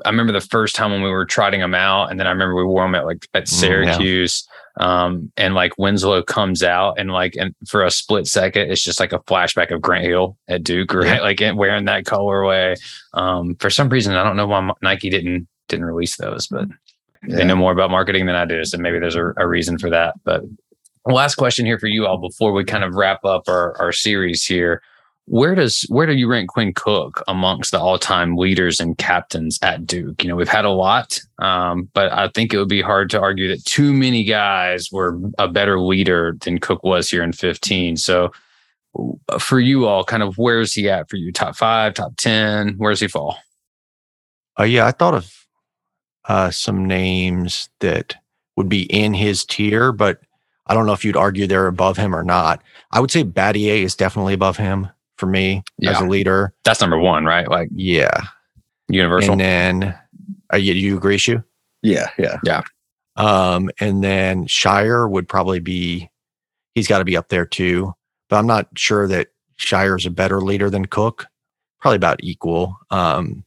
I 0.05 0.11
remember 0.11 0.33
the 0.33 0.41
first 0.41 0.75
time 0.75 0.91
when 0.91 1.03
we 1.03 1.11
were 1.11 1.25
trotting 1.25 1.61
them 1.61 1.75
out, 1.75 2.11
and 2.11 2.19
then 2.19 2.27
I 2.27 2.31
remember 2.31 2.57
we 2.57 2.65
wore 2.65 2.85
them 2.85 2.95
at 2.95 3.07
like 3.07 3.29
at 3.35 3.49
Syracuse, 3.49 4.43
mm, 4.43 4.47
yeah. 4.81 5.05
um, 5.05 5.33
and 5.37 5.55
like 5.55 5.79
Winslow 5.79 6.23
comes 6.23 6.63
out, 6.63 6.99
and 6.99 7.11
like 7.11 7.35
and 7.37 7.55
for 7.67 7.85
a 7.85 7.91
split 7.91 8.27
second, 8.27 8.71
it's 8.71 8.83
just 8.83 9.01
like 9.01 9.13
a 9.13 9.21
flashback 9.21 9.71
of 9.73 9.81
Grant 9.81 10.05
Hill 10.05 10.37
at 10.49 10.65
Duke, 10.65 10.93
right? 10.93 11.07
Yeah. 11.07 11.21
Like 11.21 11.41
wearing 11.57 11.85
that 11.87 12.05
colorway. 12.05 12.77
Um, 13.15 13.55
for 13.57 13.71
some 13.71 13.89
reason, 13.89 14.15
I 14.15 14.25
don't 14.25 14.37
know 14.37 14.47
why 14.47 14.71
Nike 14.83 15.09
didn't 15.09 15.47
didn't 15.69 15.87
release 15.87 16.17
those, 16.17 16.47
but 16.49 16.67
yeah. 17.27 17.37
they 17.37 17.45
know 17.45 17.57
more 17.57 17.73
about 17.73 17.91
marketing 17.91 18.27
than 18.27 18.37
I 18.37 18.45
do, 18.45 18.65
so 18.65 18.79
maybe 18.79 18.99
there's 18.99 19.17
a, 19.17 19.33
a 19.37 19.47
reason 19.47 19.79
for 19.79 19.89
that. 19.91 20.15
But 20.25 20.43
last 21.07 21.37
question 21.37 21.65
here 21.65 21.79
for 21.79 21.87
you 21.87 22.07
all 22.07 22.19
before 22.19 22.53
we 22.53 22.65
kind 22.65 22.85
of 22.85 22.95
wrap 22.95 23.25
up 23.25 23.49
our 23.49 23.79
our 23.79 23.93
series 23.93 24.45
here 24.45 24.83
where 25.27 25.57
does 25.57 25.83
where 25.89 26.07
do 26.07 26.15
you 26.15 26.29
rank 26.29 26.51
Quinn 26.51 26.73
Cook 26.73 27.23
amongst 27.27 27.73
the 27.73 27.81
all-time 27.81 28.37
leaders 28.37 28.79
and 28.79 28.97
captains 28.97 29.59
at 29.61 29.85
Duke? 29.85 30.23
You 30.23 30.29
know, 30.29 30.37
we've 30.37 30.49
had 30.49 30.65
a 30.65 30.71
lot, 30.71 31.21
um, 31.41 31.89
but 31.95 32.13
I 32.13 32.29
think 32.29 32.55
it 32.55 32.59
would 32.59 32.69
be 32.69 32.81
hard 32.81 33.11
to 33.11 33.21
argue 33.21 33.49
that 33.49 33.65
too 33.65 33.93
many 33.93 34.23
guys 34.23 34.91
were 34.93 35.19
a 35.39 35.49
better 35.49 35.81
leader 35.81 36.37
than 36.41 36.59
Cook 36.59 36.85
was 36.85 37.11
here 37.11 37.25
in 37.25 37.33
15. 37.33 37.97
So, 37.97 38.31
for 39.41 39.59
you 39.59 39.87
all, 39.87 40.05
kind 40.05 40.23
of 40.23 40.39
where's 40.39 40.73
he 40.73 40.89
at 40.89 41.11
for 41.11 41.17
you? 41.17 41.33
Top 41.33 41.57
five, 41.57 41.95
top 41.95 42.13
ten? 42.17 42.75
Where's 42.79 43.01
he 43.01 43.09
fall? 43.09 43.37
Uh, 44.59 44.65
yeah, 44.65 44.87
I 44.87 44.93
thought 44.93 45.15
of 45.15 45.47
uh, 46.29 46.51
some 46.53 46.87
names 46.87 47.69
that 47.81 48.15
would 48.57 48.69
be 48.69 48.85
in 48.85 49.13
his 49.13 49.45
tier, 49.45 49.91
but 49.91 50.21
I 50.69 50.75
don't 50.75 50.87
know 50.87 50.93
if 50.93 51.05
you'd 51.05 51.17
argue 51.17 51.47
they're 51.47 51.67
above 51.67 51.97
him 51.97 52.15
or 52.15 52.23
not. 52.23 52.63
I 52.93 53.01
would 53.01 53.11
say 53.11 53.25
Battier 53.25 53.83
is 53.83 53.97
definitely 53.97 54.35
above 54.35 54.57
him 54.57 54.89
for 55.17 55.27
me 55.27 55.63
as 55.85 56.01
a 56.01 56.05
leader. 56.07 56.53
That's 56.65 56.81
number 56.81 56.99
one, 56.99 57.25
right? 57.25 57.49
Like 57.49 57.69
Yeah. 57.75 58.21
universal. 58.89 59.33
And 59.33 59.41
then, 59.41 59.99
uh, 60.53 60.57
you, 60.59 60.75
you 60.75 60.97
agree, 60.97 61.19
Shu? 61.19 61.43
Yeah, 61.83 62.09
yeah. 62.19 62.39
Yeah. 62.45 62.63
Um, 63.17 63.71
and 63.81 64.05
then 64.05 64.47
Scheyer 64.47 65.09
would 65.11 65.29
probably 65.29 65.59
be, 65.61 66.11
he's 66.75 66.87
got 66.89 66.99
to 66.99 67.05
be 67.05 67.17
up 67.17 67.29
there 67.29 67.47
too. 67.47 67.95
But 68.29 68.37
I'm 68.37 68.47
not 68.47 68.69
sure 68.77 69.07
that 69.09 69.29
Scheyer's 69.59 70.07
a 70.07 70.11
better 70.11 70.41
leader 70.41 70.69
than 70.69 70.85
Cook. 70.87 71.27
Probably 71.81 71.97
about 71.97 72.21
equal. 72.23 72.77
Um, 72.91 73.45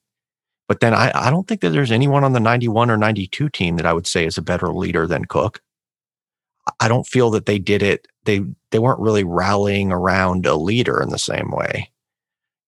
but 0.68 0.80
then 0.80 0.94
I, 0.94 1.12
I 1.14 1.30
don't 1.30 1.48
think 1.48 1.62
that 1.62 1.70
there's 1.72 1.92
anyone 1.92 2.24
on 2.24 2.34
the 2.34 2.40
91 2.40 2.90
or 2.90 2.98
92 2.98 3.50
team 3.50 3.76
that 3.78 3.86
I 3.86 3.94
would 3.94 4.08
say 4.08 4.26
is 4.26 4.38
a 4.38 4.42
better 4.42 4.68
leader 4.74 5.06
than 5.08 5.26
Cook. 5.26 5.62
I 6.80 6.88
don't 6.88 7.08
feel 7.08 7.30
that 7.32 7.46
they 7.46 7.60
did 7.60 7.82
it. 7.84 8.08
They 8.26 8.42
they 8.72 8.80
weren't 8.80 9.00
really 9.00 9.24
rallying 9.24 9.92
around 9.92 10.46
a 10.46 10.56
leader 10.56 11.02
in 11.02 11.10
the 11.10 11.20
same 11.20 11.52
way. 11.52 11.92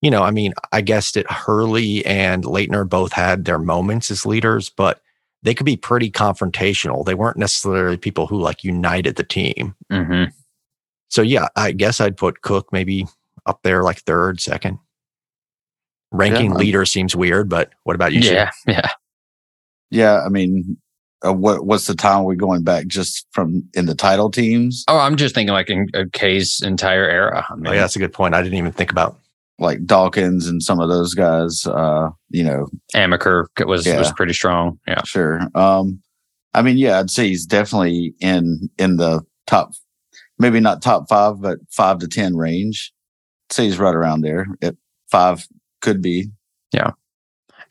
You 0.00 0.10
know, 0.10 0.22
I 0.22 0.30
mean, 0.32 0.52
I 0.72 0.80
guess 0.80 1.12
that 1.12 1.30
Hurley 1.30 2.04
and 2.04 2.42
Laettner 2.44 2.88
both 2.88 3.12
had 3.12 3.44
their 3.44 3.58
moments 3.60 4.10
as 4.10 4.26
leaders, 4.26 4.68
but 4.68 5.00
they 5.44 5.54
could 5.54 5.66
be 5.66 5.76
pretty 5.76 6.10
confrontational. 6.10 7.04
They 7.04 7.14
weren't 7.14 7.36
necessarily 7.36 7.96
people 7.96 8.26
who 8.26 8.40
like 8.40 8.64
united 8.64 9.14
the 9.16 9.22
team. 9.24 9.74
hmm 9.90 10.24
So 11.08 11.22
yeah, 11.22 11.48
I 11.56 11.70
guess 11.72 12.00
I'd 12.00 12.16
put 12.16 12.42
Cook 12.42 12.68
maybe 12.72 13.06
up 13.46 13.62
there 13.62 13.82
like 13.84 13.98
third, 14.00 14.40
second. 14.40 14.78
Ranking 16.10 16.50
I'm- 16.50 16.58
leader 16.58 16.84
seems 16.84 17.14
weird, 17.16 17.48
but 17.48 17.72
what 17.84 17.94
about 17.94 18.12
you? 18.12 18.22
Sid? 18.22 18.32
Yeah, 18.32 18.50
yeah. 18.66 18.90
Yeah, 19.90 20.20
I 20.24 20.28
mean, 20.30 20.78
uh, 21.24 21.32
what 21.32 21.64
what's 21.66 21.86
the 21.86 21.94
time 21.94 22.24
we 22.24 22.36
going 22.36 22.62
back 22.64 22.86
just 22.86 23.26
from 23.32 23.62
in 23.74 23.86
the 23.86 23.94
title 23.94 24.30
teams? 24.30 24.84
Oh, 24.88 24.98
I'm 24.98 25.16
just 25.16 25.34
thinking 25.34 25.52
like 25.52 25.70
in 25.70 25.88
uh, 25.94 26.04
K's 26.12 26.60
entire 26.62 27.08
era. 27.08 27.46
I 27.48 27.54
mean, 27.54 27.66
Oh, 27.68 27.72
yeah, 27.72 27.80
that's 27.80 27.96
a 27.96 28.00
good 28.00 28.12
point. 28.12 28.34
I 28.34 28.42
didn't 28.42 28.58
even 28.58 28.72
think 28.72 28.90
about. 28.90 29.18
Like 29.58 29.84
Dawkins 29.84 30.48
and 30.48 30.60
some 30.62 30.80
of 30.80 30.88
those 30.88 31.14
guys, 31.14 31.66
uh, 31.66 32.08
you 32.30 32.42
know, 32.42 32.66
Amaker 32.96 33.44
was 33.64 33.86
Yeah. 33.86 33.98
was 33.98 34.10
pretty 34.12 34.32
strong. 34.32 34.80
Yeah. 34.88 35.02
sure. 35.04 35.40
Um, 35.54 36.00
I 36.54 36.62
mean, 36.62 36.78
yeah, 36.78 36.98
I'd 36.98 37.10
say 37.10 37.28
he's 37.28 37.46
definitely 37.46 38.14
in 38.18 38.68
in 38.78 38.96
the 38.96 39.20
top, 39.46 39.72
maybe 40.38 40.58
not 40.58 40.82
top 40.82 41.08
five, 41.08 41.40
but 41.40 41.58
five 41.70 41.98
to 41.98 42.08
ten 42.08 42.34
range. 42.34 42.92
I'd 43.50 43.54
say 43.54 43.64
he's 43.66 43.78
right 43.78 43.94
around 43.94 44.22
there. 44.22 44.46
At 44.62 44.74
five 45.10 45.46
could 45.80 46.02
be. 46.02 46.30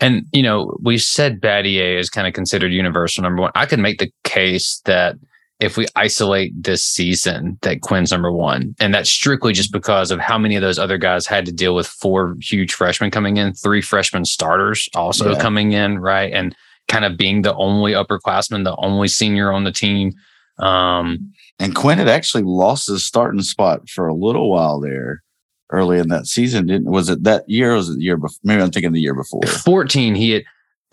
And 0.02 0.26
you 0.34 0.44
know, 0.44 0.76
we 0.82 0.98
said 0.98 1.40
Battier 1.40 1.98
is 2.00 2.10
kind 2.10 2.28
of 2.28 2.34
considered 2.34 2.74
universal 2.74 3.24
number 3.24 3.42
one. 3.44 3.52
I 3.56 3.66
could 3.66 3.80
make 3.80 4.00
the 4.00 4.12
case 4.24 4.82
that 4.86 5.16
if 5.60 5.78
we 5.78 5.86
isolate 5.96 6.52
this 6.64 6.84
season, 6.84 7.60
that 7.62 7.82
Quinn's 7.82 8.12
number 8.12 8.32
one, 8.32 8.76
and 8.80 8.94
that's 8.94 9.12
strictly 9.12 9.54
just 9.54 9.72
because 9.72 10.10
of 10.10 10.20
how 10.20 10.40
many 10.40 10.56
of 10.56 10.64
those 10.64 10.80
other 10.80 10.98
guys 10.98 11.28
had 11.28 11.46
to 11.46 11.52
deal 11.52 11.76
with 11.76 11.86
four 11.86 12.36
huge 12.42 12.74
freshmen 12.74 13.12
coming 13.12 13.38
in, 13.38 13.54
three 13.54 13.82
freshman 13.82 14.26
starters 14.26 14.90
also 14.96 15.34
Yeah. 15.34 15.40
coming 15.40 15.74
in, 15.74 16.00
right, 16.00 16.34
and 16.34 16.56
kind 16.88 17.06
of 17.06 17.16
being 17.16 17.44
the 17.44 17.54
only 17.56 17.92
upperclassman, 17.92 18.64
the 18.64 18.76
only 18.78 19.08
senior 19.08 19.52
on 19.52 19.64
the 19.64 19.72
team. 19.72 20.14
Um, 20.58 21.32
And 21.60 21.76
Quinn 21.76 22.00
had 22.00 22.08
actually 22.10 22.44
lost 22.44 22.88
his 22.88 23.06
starting 23.06 23.42
spot 23.44 23.88
for 23.88 24.08
a 24.08 24.16
little 24.16 24.50
while 24.50 24.80
there 24.80 25.22
early 25.72 26.00
in 26.00 26.10
that 26.10 26.28
season, 26.28 26.66
didn't 26.68 26.90
was 26.92 27.10
it 27.10 27.24
that 27.24 27.48
year 27.50 27.72
or 27.74 27.76
was 27.76 27.90
it 27.90 27.98
the 27.98 28.04
year 28.04 28.18
before? 28.18 28.38
Maybe 28.44 28.62
I'm 28.62 28.72
thinking 28.72 28.92
the 28.92 29.02
year 29.02 29.16
before. 29.16 29.42
14 29.44 30.16
he 30.16 30.32
had 30.32 30.44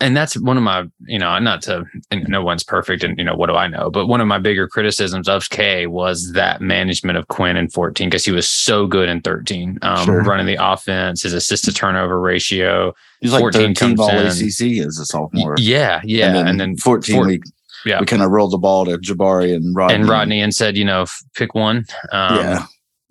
and 0.01 0.15
that's 0.15 0.37
one 0.39 0.55
of 0.57 0.63
my 0.63 0.85
you 1.07 1.19
know 1.19 1.37
not 1.39 1.61
to 1.63 1.83
and 2.09 2.25
no 2.29 2.41
one's 2.43 2.63
perfect 2.63 3.03
and 3.03 3.17
you 3.17 3.23
know 3.23 3.35
what 3.35 3.47
do 3.47 3.55
i 3.55 3.67
know 3.67 3.89
but 3.91 4.07
one 4.07 4.21
of 4.21 4.27
my 4.27 4.37
bigger 4.39 4.67
criticisms 4.67 5.27
of 5.27 5.49
k 5.49 5.87
was 5.87 6.31
that 6.33 6.61
management 6.61 7.17
of 7.17 7.27
quinn 7.27 7.57
in 7.57 7.69
14 7.69 8.07
because 8.09 8.23
he 8.23 8.31
was 8.31 8.47
so 8.47 8.87
good 8.87 9.09
in 9.09 9.19
13 9.21 9.77
um, 9.81 10.05
Sure. 10.05 10.23
running 10.23 10.45
the 10.45 10.55
offense 10.59 11.23
his 11.23 11.33
assist 11.33 11.65
to 11.65 11.73
turnover 11.73 12.19
ratio 12.19 12.93
He's 13.19 13.33
like 13.33 13.41
14 13.41 13.61
third 13.61 13.75
team 13.75 13.97
comes 13.97 13.99
all 13.99 14.09
in. 14.09 14.27
ACC 14.27 14.85
as 14.87 14.97
a 14.99 15.05
sophomore. 15.05 15.55
yeah 15.57 15.99
yeah 16.05 16.47
and 16.47 16.59
then, 16.59 16.77
14 16.77 17.15
four- 17.15 17.27
we, 17.27 17.41
yeah. 17.85 17.99
we 17.99 18.05
kind 18.05 18.21
of 18.21 18.31
rolled 18.31 18.51
the 18.53 18.57
ball 18.57 18.85
to 18.85 18.97
Jabari 18.99 19.53
and 19.53 19.75
Rodney. 19.75 19.95
and 19.95 20.07
rodney 20.07 20.39
and 20.41 20.55
said 20.55 20.77
you 20.77 20.85
know 20.85 21.05
pick 21.35 21.53
one 21.53 21.85
um, 22.13 22.37
yeah. 22.37 22.65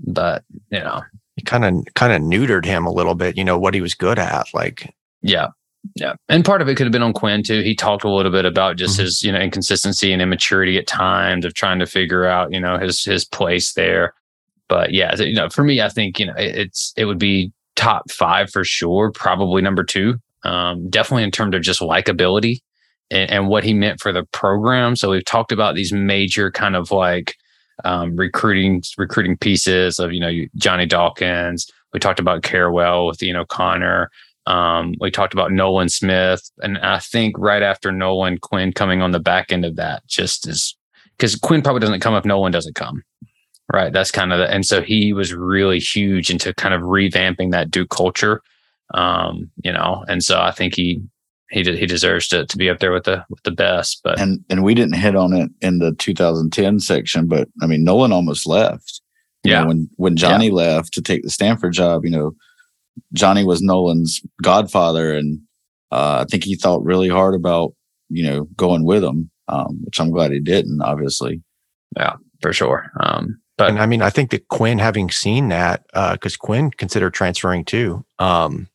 but 0.06 0.42
you 0.70 0.80
know 0.80 1.02
He 1.38 1.42
kind 1.44 1.64
of 1.64 1.84
kind 1.94 2.12
of 2.12 2.20
neutered 2.20 2.64
him 2.66 2.84
a 2.84 2.92
little 2.92 3.14
bit. 3.14 3.36
You 3.38 3.44
know 3.44 3.58
what 3.58 3.72
he 3.74 3.80
was 3.80 3.94
good 3.94 4.18
at. 4.18 4.46
Like 4.52 4.94
Yeah. 5.22 5.48
Yeah. 5.94 6.14
And 6.28 6.44
part 6.44 6.60
of 6.60 6.68
it 6.68 6.74
could 6.74 6.86
have 6.86 6.92
been 6.92 7.02
on 7.02 7.12
Quinn 7.12 7.42
too. 7.42 7.62
He 7.62 7.74
talked 7.74 8.04
a 8.04 8.10
little 8.10 8.32
bit 8.32 8.44
about 8.44 8.76
just 8.76 8.98
Mhm. 8.98 9.02
his, 9.02 9.22
you 9.22 9.32
know, 9.32 9.38
inconsistency 9.38 10.12
and 10.12 10.20
immaturity 10.20 10.76
at 10.76 10.86
times 10.88 11.44
of 11.44 11.54
trying 11.54 11.78
to 11.78 11.86
figure 11.86 12.26
out, 12.26 12.52
you 12.52 12.60
know, 12.60 12.76
his 12.78 13.04
his 13.04 13.24
place 13.24 13.72
there. 13.74 14.12
But 14.68 14.92
yeah, 14.92 15.14
you 15.16 15.34
know, 15.34 15.48
for 15.48 15.62
me, 15.64 15.80
I 15.80 15.88
think, 15.88 16.18
you 16.18 16.26
know, 16.26 16.34
it- 16.36 16.56
it's 16.56 16.92
it 16.96 17.04
would 17.06 17.18
be 17.18 17.52
top 17.76 18.10
five 18.10 18.50
for 18.50 18.64
sure, 18.64 19.12
probably 19.12 19.62
number 19.62 19.84
two. 19.84 20.16
Um, 20.44 20.90
definitely 20.90 21.22
in 21.24 21.30
terms 21.30 21.54
of 21.54 21.62
just 21.62 21.80
likability 21.80 22.58
and, 23.10 23.30
and 23.30 23.48
what 23.48 23.64
he 23.64 23.72
meant 23.72 24.00
for 24.00 24.12
the 24.12 24.24
program. 24.32 24.96
So 24.96 25.10
we've 25.10 25.24
talked 25.24 25.52
about 25.52 25.74
these 25.76 25.92
major 25.92 26.50
kind 26.50 26.74
of 26.76 26.90
like 26.90 27.36
um, 27.84 28.16
recruiting 28.16 28.82
recruiting 28.96 29.36
pieces 29.36 29.98
of, 29.98 30.12
you 30.12 30.20
know, 30.20 30.32
Johnny 30.56 30.86
Dawkins. 30.86 31.70
We 31.92 32.00
talked 32.00 32.20
about 32.20 32.42
Carewell 32.42 33.06
with, 33.06 33.22
you 33.22 33.32
know, 33.32 33.44
Connor. 33.46 34.10
Um, 34.46 34.94
we 35.00 35.10
talked 35.10 35.34
about 35.34 35.52
Nolan 35.52 35.88
Smith, 35.90 36.50
and 36.62 36.78
I 36.78 37.00
think 37.00 37.36
right 37.38 37.62
after 37.62 37.92
Nolan, 37.92 38.38
Quinn 38.38 38.72
coming 38.72 39.02
on 39.02 39.12
the 39.12 39.20
back 39.20 39.52
end 39.52 39.64
of 39.66 39.76
that 39.76 40.06
just 40.06 40.48
is 40.48 40.74
because 41.16 41.34
Quinn 41.34 41.62
probably 41.62 41.80
doesn't 41.80 42.00
come 42.00 42.14
if 42.14 42.24
Nolan 42.24 42.52
doesn't 42.52 42.74
come. 42.74 43.02
Right. 43.70 43.92
That's 43.92 44.10
kind 44.10 44.32
of 44.32 44.38
the, 44.38 44.50
and 44.50 44.64
so 44.64 44.80
he 44.80 45.12
was 45.12 45.34
really 45.34 45.78
huge 45.78 46.30
into 46.30 46.54
kind 46.54 46.72
of 46.72 46.80
revamping 46.80 47.50
that 47.50 47.70
Duke 47.70 47.90
culture. 47.90 48.40
Um, 48.94 49.50
you 49.62 49.70
know, 49.70 50.06
and 50.08 50.24
so 50.24 50.40
I 50.40 50.52
think 50.52 50.74
he, 50.74 51.02
he, 51.50 51.62
de- 51.62 51.76
he 51.76 51.86
deserves 51.86 52.28
to, 52.28 52.44
to 52.46 52.56
be 52.56 52.68
up 52.70 52.78
there 52.78 52.92
with 52.92 53.04
the, 53.04 53.24
with 53.30 53.42
the 53.42 53.50
best, 53.50 54.00
but 54.04 54.20
And 54.20 54.44
and 54.50 54.62
we 54.62 54.74
didn't 54.74 54.96
hit 54.96 55.16
on 55.16 55.32
it 55.32 55.50
in 55.60 55.78
the 55.78 55.92
2010 55.94 56.80
section, 56.80 57.26
but 57.26 57.48
I 57.62 57.66
mean, 57.66 57.84
Nolan 57.84 58.12
almost 58.12 58.46
left. 58.46 59.00
You 59.44 59.52
know, 59.52 59.60
Yeah. 59.60 59.66
when 59.66 59.88
when 59.96 60.16
Johnny 60.16 60.50
left 60.50 60.92
to 60.94 61.02
take 61.02 61.22
the 61.22 61.30
Stanford 61.30 61.72
job, 61.72 62.04
you 62.04 62.10
know, 62.10 62.32
Johnny 63.14 63.44
was 63.44 63.62
Nolan's 63.62 64.20
godfather, 64.42 65.14
and 65.16 65.40
uh, 65.92 66.22
I 66.22 66.24
think 66.30 66.44
he 66.44 66.54
thought 66.56 66.82
really 66.84 67.08
hard 67.08 67.34
about 67.34 67.72
you 68.10 68.24
know 68.24 68.44
going 68.56 68.84
with 68.84 69.04
him, 69.04 69.30
um, 69.46 69.78
which 69.84 70.00
I'm 70.00 70.10
glad 70.10 70.32
he 70.32 70.40
didn't. 70.40 70.82
Obviously, 70.82 71.40
yeah, 71.96 72.16
for 72.42 72.52
sure. 72.52 72.90
Um, 73.00 73.40
but 73.56 73.70
and 73.70 73.78
I 73.78 73.86
mean, 73.86 74.02
I 74.02 74.10
think 74.10 74.30
that 74.32 74.48
Quinn, 74.48 74.78
having 74.78 75.10
seen 75.10 75.48
that, 75.48 75.84
because 76.12 76.36
Quinn 76.36 76.70
considered 76.72 77.14
transferring 77.14 77.64
too. 77.64 78.04
Um, 78.18 78.68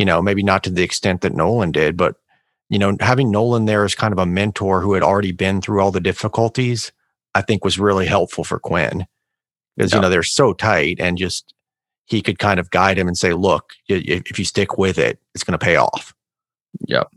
you 0.00 0.06
know, 0.06 0.22
maybe 0.22 0.42
not 0.42 0.64
to 0.64 0.70
the 0.70 0.82
extent 0.82 1.20
that 1.20 1.34
Nolan 1.34 1.72
did, 1.72 1.94
but 1.94 2.16
you 2.70 2.78
know, 2.78 2.96
having 3.00 3.30
Nolan 3.30 3.66
there 3.66 3.84
as 3.84 3.94
kind 3.94 4.14
of 4.14 4.18
a 4.18 4.24
mentor 4.24 4.80
who 4.80 4.94
had 4.94 5.02
already 5.02 5.30
been 5.30 5.60
through 5.60 5.82
all 5.82 5.90
the 5.90 6.00
difficulties, 6.00 6.90
I 7.34 7.42
think 7.42 7.66
was 7.66 7.78
really 7.78 8.06
helpful 8.06 8.42
for 8.42 8.58
Quinn 8.58 9.06
because 9.76 9.92
you 9.92 10.00
know 10.00 10.08
they're 10.08 10.22
so 10.22 10.54
tight 10.54 10.96
and 11.00 11.18
just 11.18 11.52
he 12.06 12.22
could 12.22 12.38
kind 12.38 12.58
of 12.58 12.70
guide 12.70 12.96
him 12.96 13.08
and 13.08 13.18
say, 13.18 13.34
"Look, 13.34 13.74
if 13.88 14.38
you 14.38 14.46
stick 14.46 14.78
with 14.78 14.98
it, 14.98 15.18
it's 15.34 15.44
going 15.44 15.58
to 15.58 15.62
pay 15.62 15.76
off." 15.76 16.14
Yep. 16.88 17.08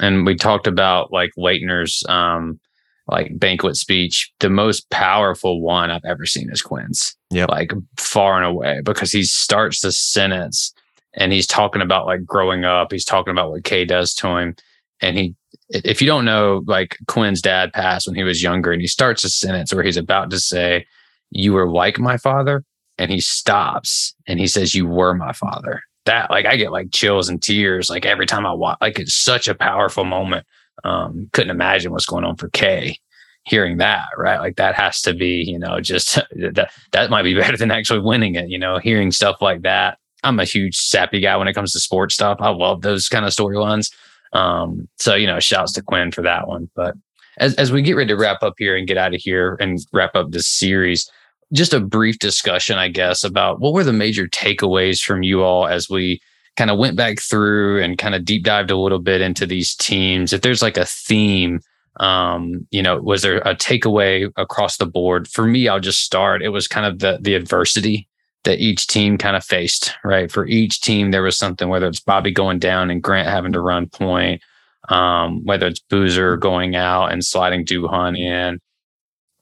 And 0.00 0.26
we 0.26 0.34
talked 0.34 0.66
about 0.66 1.12
like 1.12 1.30
Laettner's 1.38 2.02
um 2.08 2.58
like 3.06 3.38
banquet 3.38 3.76
speech. 3.76 4.32
The 4.40 4.50
most 4.50 4.90
powerful 4.90 5.60
one 5.60 5.92
I've 5.92 6.04
ever 6.04 6.26
seen 6.26 6.50
is 6.50 6.60
Quinn's. 6.60 7.16
Yeah. 7.30 7.46
Like 7.48 7.70
far 7.98 8.36
and 8.36 8.46
away 8.46 8.80
because 8.82 9.12
he 9.12 9.22
starts 9.22 9.82
the 9.82 9.92
sentence 9.92 10.74
and 11.14 11.32
he's 11.32 11.46
talking 11.46 11.82
about 11.82 12.06
like 12.06 12.24
growing 12.24 12.64
up. 12.64 12.92
He's 12.92 13.04
talking 13.04 13.32
about 13.32 13.50
what 13.50 13.64
K 13.64 13.84
does 13.84 14.14
to 14.14 14.28
him. 14.36 14.56
And 15.00 15.16
he 15.16 15.34
if 15.70 16.00
you 16.00 16.06
don't 16.06 16.24
know, 16.24 16.62
like 16.66 16.96
Quinn's 17.06 17.40
dad 17.40 17.72
passed 17.72 18.06
when 18.06 18.16
he 18.16 18.24
was 18.24 18.42
younger, 18.42 18.72
and 18.72 18.80
he 18.80 18.88
starts 18.88 19.24
a 19.24 19.30
sentence 19.30 19.72
where 19.72 19.84
he's 19.84 19.96
about 19.96 20.30
to 20.30 20.38
say, 20.38 20.86
You 21.30 21.52
were 21.52 21.70
like 21.70 21.98
my 21.98 22.16
father. 22.16 22.64
And 22.98 23.10
he 23.10 23.20
stops 23.20 24.14
and 24.26 24.38
he 24.38 24.46
says, 24.46 24.74
You 24.74 24.86
were 24.86 25.14
my 25.14 25.32
father. 25.32 25.82
That 26.06 26.30
like 26.30 26.46
I 26.46 26.56
get 26.56 26.72
like 26.72 26.92
chills 26.92 27.28
and 27.28 27.42
tears 27.42 27.88
like 27.88 28.04
every 28.04 28.26
time 28.26 28.46
I 28.46 28.52
watch 28.52 28.78
like 28.80 28.98
it's 28.98 29.14
such 29.14 29.48
a 29.48 29.54
powerful 29.54 30.04
moment. 30.04 30.46
Um, 30.82 31.28
couldn't 31.32 31.50
imagine 31.50 31.92
what's 31.92 32.06
going 32.06 32.24
on 32.24 32.36
for 32.36 32.48
K 32.48 32.98
hearing 33.44 33.78
that, 33.78 34.06
right? 34.16 34.38
Like 34.38 34.56
that 34.56 34.74
has 34.74 35.00
to 35.02 35.14
be, 35.14 35.44
you 35.46 35.58
know, 35.58 35.80
just 35.80 36.14
that 36.32 36.70
that 36.92 37.10
might 37.10 37.22
be 37.22 37.34
better 37.34 37.56
than 37.56 37.70
actually 37.70 38.00
winning 38.00 38.34
it, 38.34 38.48
you 38.48 38.58
know, 38.58 38.78
hearing 38.78 39.10
stuff 39.12 39.40
like 39.40 39.62
that. 39.62 39.98
I'm 40.22 40.40
a 40.40 40.44
huge 40.44 40.76
sappy 40.76 41.20
guy 41.20 41.36
when 41.36 41.48
it 41.48 41.54
comes 41.54 41.72
to 41.72 41.80
sports 41.80 42.14
stuff. 42.14 42.38
I 42.40 42.50
love 42.50 42.82
those 42.82 43.08
kind 43.08 43.24
of 43.24 43.32
storylines. 43.32 43.92
Um, 44.32 44.88
so 44.98 45.14
you 45.14 45.26
know, 45.26 45.40
shouts 45.40 45.72
to 45.72 45.82
Quinn 45.82 46.12
for 46.12 46.22
that 46.22 46.46
one. 46.48 46.70
But 46.74 46.94
as 47.38 47.54
as 47.56 47.72
we 47.72 47.82
get 47.82 47.96
ready 47.96 48.08
to 48.08 48.16
wrap 48.16 48.42
up 48.42 48.54
here 48.58 48.76
and 48.76 48.86
get 48.86 48.98
out 48.98 49.14
of 49.14 49.20
here 49.20 49.56
and 49.60 49.78
wrap 49.92 50.14
up 50.14 50.30
this 50.30 50.48
series, 50.48 51.10
just 51.52 51.74
a 51.74 51.80
brief 51.80 52.18
discussion, 52.18 52.78
I 52.78 52.88
guess, 52.88 53.24
about 53.24 53.60
what 53.60 53.72
were 53.72 53.84
the 53.84 53.92
major 53.92 54.28
takeaways 54.28 55.02
from 55.02 55.22
you 55.22 55.42
all 55.42 55.66
as 55.66 55.88
we 55.90 56.20
kind 56.56 56.70
of 56.70 56.78
went 56.78 56.96
back 56.96 57.20
through 57.20 57.82
and 57.82 57.96
kind 57.98 58.14
of 58.14 58.24
deep 58.24 58.44
dived 58.44 58.70
a 58.70 58.76
little 58.76 58.98
bit 58.98 59.20
into 59.20 59.46
these 59.46 59.74
teams. 59.74 60.32
If 60.32 60.42
there's 60.42 60.62
like 60.62 60.76
a 60.76 60.84
theme 60.86 61.60
Um, 61.98 62.66
you 62.70 62.82
know, 62.82 63.00
was 63.02 63.22
there 63.22 63.38
a 63.38 63.54
takeaway 63.54 64.30
across 64.36 64.76
the 64.78 64.86
board? 64.86 65.28
For 65.28 65.44
me, 65.46 65.68
I'll 65.68 65.80
just 65.80 66.02
start. 66.02 66.42
It 66.42 66.50
was 66.50 66.68
kind 66.68 66.86
of 66.86 66.98
the 67.00 67.18
the 67.20 67.34
adversity 67.34 68.08
that 68.44 68.58
each 68.58 68.86
team 68.86 69.18
kind 69.18 69.36
of 69.36 69.44
faced, 69.44 69.94
right? 70.04 70.30
For 70.30 70.46
each 70.46 70.80
team, 70.80 71.10
there 71.10 71.22
was 71.22 71.36
something, 71.36 71.68
whether 71.68 71.86
it's 71.86 72.00
Bobby 72.00 72.30
going 72.30 72.58
down 72.58 72.90
and 72.90 73.02
Grant 73.02 73.28
having 73.28 73.52
to 73.52 73.60
run 73.60 73.88
point, 73.88 74.42
um, 74.88 75.44
whether 75.44 75.66
it's 75.66 75.80
Boozer 75.80 76.36
going 76.36 76.74
out 76.74 77.12
and 77.12 77.24
sliding 77.24 77.64
Duhon 77.64 78.18
in, 78.18 78.60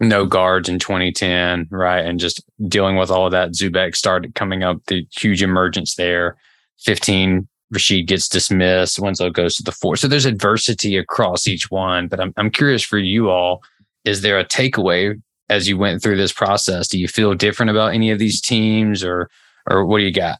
no 0.00 0.26
guards 0.26 0.68
in 0.68 0.78
2010, 0.78 1.68
right? 1.70 2.04
And 2.04 2.20
just 2.20 2.42
dealing 2.66 2.96
with 2.96 3.10
all 3.10 3.26
of 3.26 3.32
that. 3.32 3.52
Zoubek 3.52 3.94
started 3.96 4.34
coming 4.34 4.62
up, 4.62 4.78
the 4.86 5.06
huge 5.16 5.42
emergence 5.42 5.94
there. 5.94 6.36
15, 6.80 7.48
Rasheed 7.74 8.06
gets 8.06 8.28
dismissed. 8.28 9.00
Winslow 9.00 9.30
goes 9.30 9.56
to 9.56 9.62
the 9.62 9.72
four. 9.72 9.96
So 9.96 10.08
there's 10.08 10.24
adversity 10.24 10.96
across 10.96 11.46
each 11.46 11.70
one. 11.70 12.08
But 12.08 12.20
I'm, 12.20 12.32
I'm 12.36 12.50
curious 12.50 12.82
for 12.82 12.98
you 12.98 13.30
all, 13.30 13.62
is 14.04 14.22
there 14.22 14.38
a 14.38 14.44
takeaway 14.44 15.20
as 15.48 15.68
you 15.68 15.78
went 15.78 16.02
through 16.02 16.16
this 16.16 16.32
process? 16.32 16.88
Do 16.88 16.98
you 16.98 17.08
feel 17.08 17.34
different 17.34 17.70
about 17.70 17.94
any 17.94 18.10
of 18.10 18.18
these 18.18 18.40
teams 18.40 19.02
or, 19.02 19.30
or 19.70 19.84
what 19.84 19.98
do 19.98 20.04
you 20.04 20.12
got? 20.12 20.38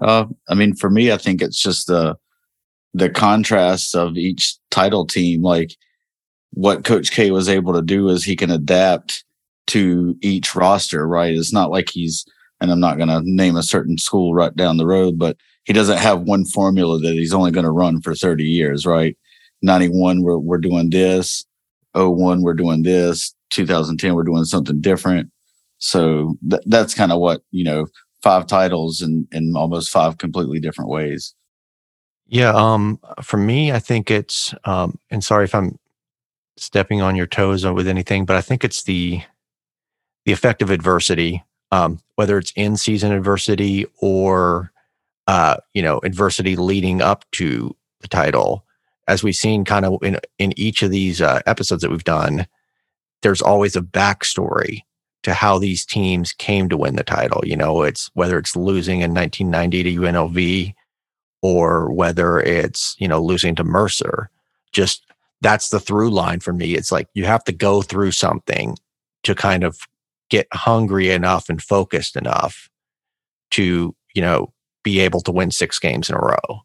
Uh, 0.00 0.26
I 0.48 0.54
mean, 0.54 0.74
for 0.74 0.90
me, 0.90 1.12
I 1.12 1.16
think 1.16 1.40
it's 1.40 1.60
just 1.60 1.86
the, 1.86 2.16
the 2.92 3.10
contrast 3.10 3.94
of 3.94 4.16
each 4.16 4.56
title 4.70 5.06
team. 5.06 5.42
Like 5.42 5.76
what 6.52 6.84
Coach 6.84 7.10
K 7.10 7.30
was 7.30 7.48
able 7.48 7.72
to 7.74 7.82
do 7.82 8.08
is 8.08 8.24
he 8.24 8.36
can 8.36 8.50
adapt 8.50 9.24
to 9.68 10.16
each 10.20 10.54
roster, 10.54 11.06
right? 11.06 11.34
It's 11.34 11.52
not 11.52 11.70
like 11.70 11.90
he's, 11.90 12.24
and 12.60 12.70
I'm 12.70 12.80
not 12.80 12.96
going 12.96 13.08
to 13.08 13.22
name 13.24 13.56
a 13.56 13.62
certain 13.62 13.98
school 13.98 14.34
right 14.34 14.54
down 14.54 14.76
the 14.76 14.86
road, 14.86 15.18
but 15.18 15.36
he 15.64 15.72
doesn't 15.72 15.98
have 15.98 16.22
one 16.22 16.44
formula 16.44 16.98
that 17.00 17.14
he's 17.14 17.34
only 17.34 17.50
going 17.50 17.64
to 17.64 17.70
run 17.70 18.00
for 18.02 18.14
30 18.14 18.44
years, 18.44 18.84
right? 18.86 19.16
91, 19.62 20.22
we're, 20.22 20.38
we're 20.38 20.58
doing 20.58 20.90
this. 20.90 21.44
01, 21.94 22.42
we're 22.42 22.54
doing 22.54 22.82
this. 22.82 23.33
2010, 23.50 24.14
we're 24.14 24.22
doing 24.22 24.44
something 24.44 24.80
different. 24.80 25.30
So 25.78 26.36
th- 26.48 26.62
that's 26.66 26.94
kind 26.94 27.12
of 27.12 27.20
what, 27.20 27.42
you 27.50 27.64
know, 27.64 27.86
five 28.22 28.46
titles 28.46 29.02
in, 29.02 29.28
in 29.32 29.54
almost 29.56 29.90
five 29.90 30.18
completely 30.18 30.60
different 30.60 30.90
ways. 30.90 31.34
Yeah. 32.26 32.52
Um, 32.54 32.98
for 33.22 33.36
me, 33.36 33.70
I 33.70 33.78
think 33.78 34.10
it's, 34.10 34.54
um, 34.64 34.98
and 35.10 35.22
sorry 35.22 35.44
if 35.44 35.54
I'm 35.54 35.78
stepping 36.56 37.02
on 37.02 37.16
your 37.16 37.26
toes 37.26 37.66
with 37.66 37.86
anything, 37.86 38.24
but 38.24 38.36
I 38.36 38.40
think 38.40 38.64
it's 38.64 38.84
the, 38.84 39.20
the 40.24 40.32
effect 40.32 40.62
of 40.62 40.70
adversity, 40.70 41.44
um, 41.70 42.00
whether 42.14 42.38
it's 42.38 42.52
in 42.56 42.76
season 42.78 43.12
adversity 43.12 43.84
or, 43.98 44.72
uh, 45.26 45.56
you 45.74 45.82
know, 45.82 46.00
adversity 46.02 46.56
leading 46.56 47.02
up 47.02 47.24
to 47.32 47.76
the 48.00 48.08
title. 48.08 48.64
As 49.06 49.22
we've 49.22 49.34
seen 49.34 49.66
kind 49.66 49.84
of 49.84 50.02
in, 50.02 50.18
in 50.38 50.58
each 50.58 50.82
of 50.82 50.90
these 50.90 51.20
uh, 51.20 51.42
episodes 51.44 51.82
that 51.82 51.90
we've 51.90 52.04
done, 52.04 52.46
there's 53.24 53.42
always 53.42 53.74
a 53.74 53.80
backstory 53.80 54.82
to 55.22 55.32
how 55.32 55.58
these 55.58 55.86
teams 55.86 56.34
came 56.34 56.68
to 56.68 56.76
win 56.76 56.94
the 56.94 57.02
title. 57.02 57.40
You 57.42 57.56
know, 57.56 57.82
it's 57.82 58.10
whether 58.12 58.38
it's 58.38 58.54
losing 58.54 59.00
in 59.00 59.14
1990 59.14 59.82
to 59.82 60.00
UNLV 60.00 60.74
or 61.42 61.90
whether 61.92 62.38
it's, 62.38 62.94
you 62.98 63.08
know, 63.08 63.22
losing 63.22 63.54
to 63.54 63.64
Mercer. 63.64 64.30
Just 64.72 65.06
that's 65.40 65.70
the 65.70 65.80
through 65.80 66.10
line 66.10 66.40
for 66.40 66.52
me. 66.52 66.74
It's 66.74 66.92
like 66.92 67.08
you 67.14 67.24
have 67.24 67.42
to 67.44 67.52
go 67.52 67.80
through 67.80 68.10
something 68.10 68.76
to 69.22 69.34
kind 69.34 69.64
of 69.64 69.78
get 70.28 70.46
hungry 70.52 71.10
enough 71.10 71.48
and 71.48 71.62
focused 71.62 72.16
enough 72.16 72.68
to, 73.52 73.96
you 74.14 74.22
know, 74.22 74.52
be 74.82 75.00
able 75.00 75.22
to 75.22 75.32
win 75.32 75.50
six 75.50 75.78
games 75.78 76.10
in 76.10 76.14
a 76.14 76.18
row. 76.18 76.60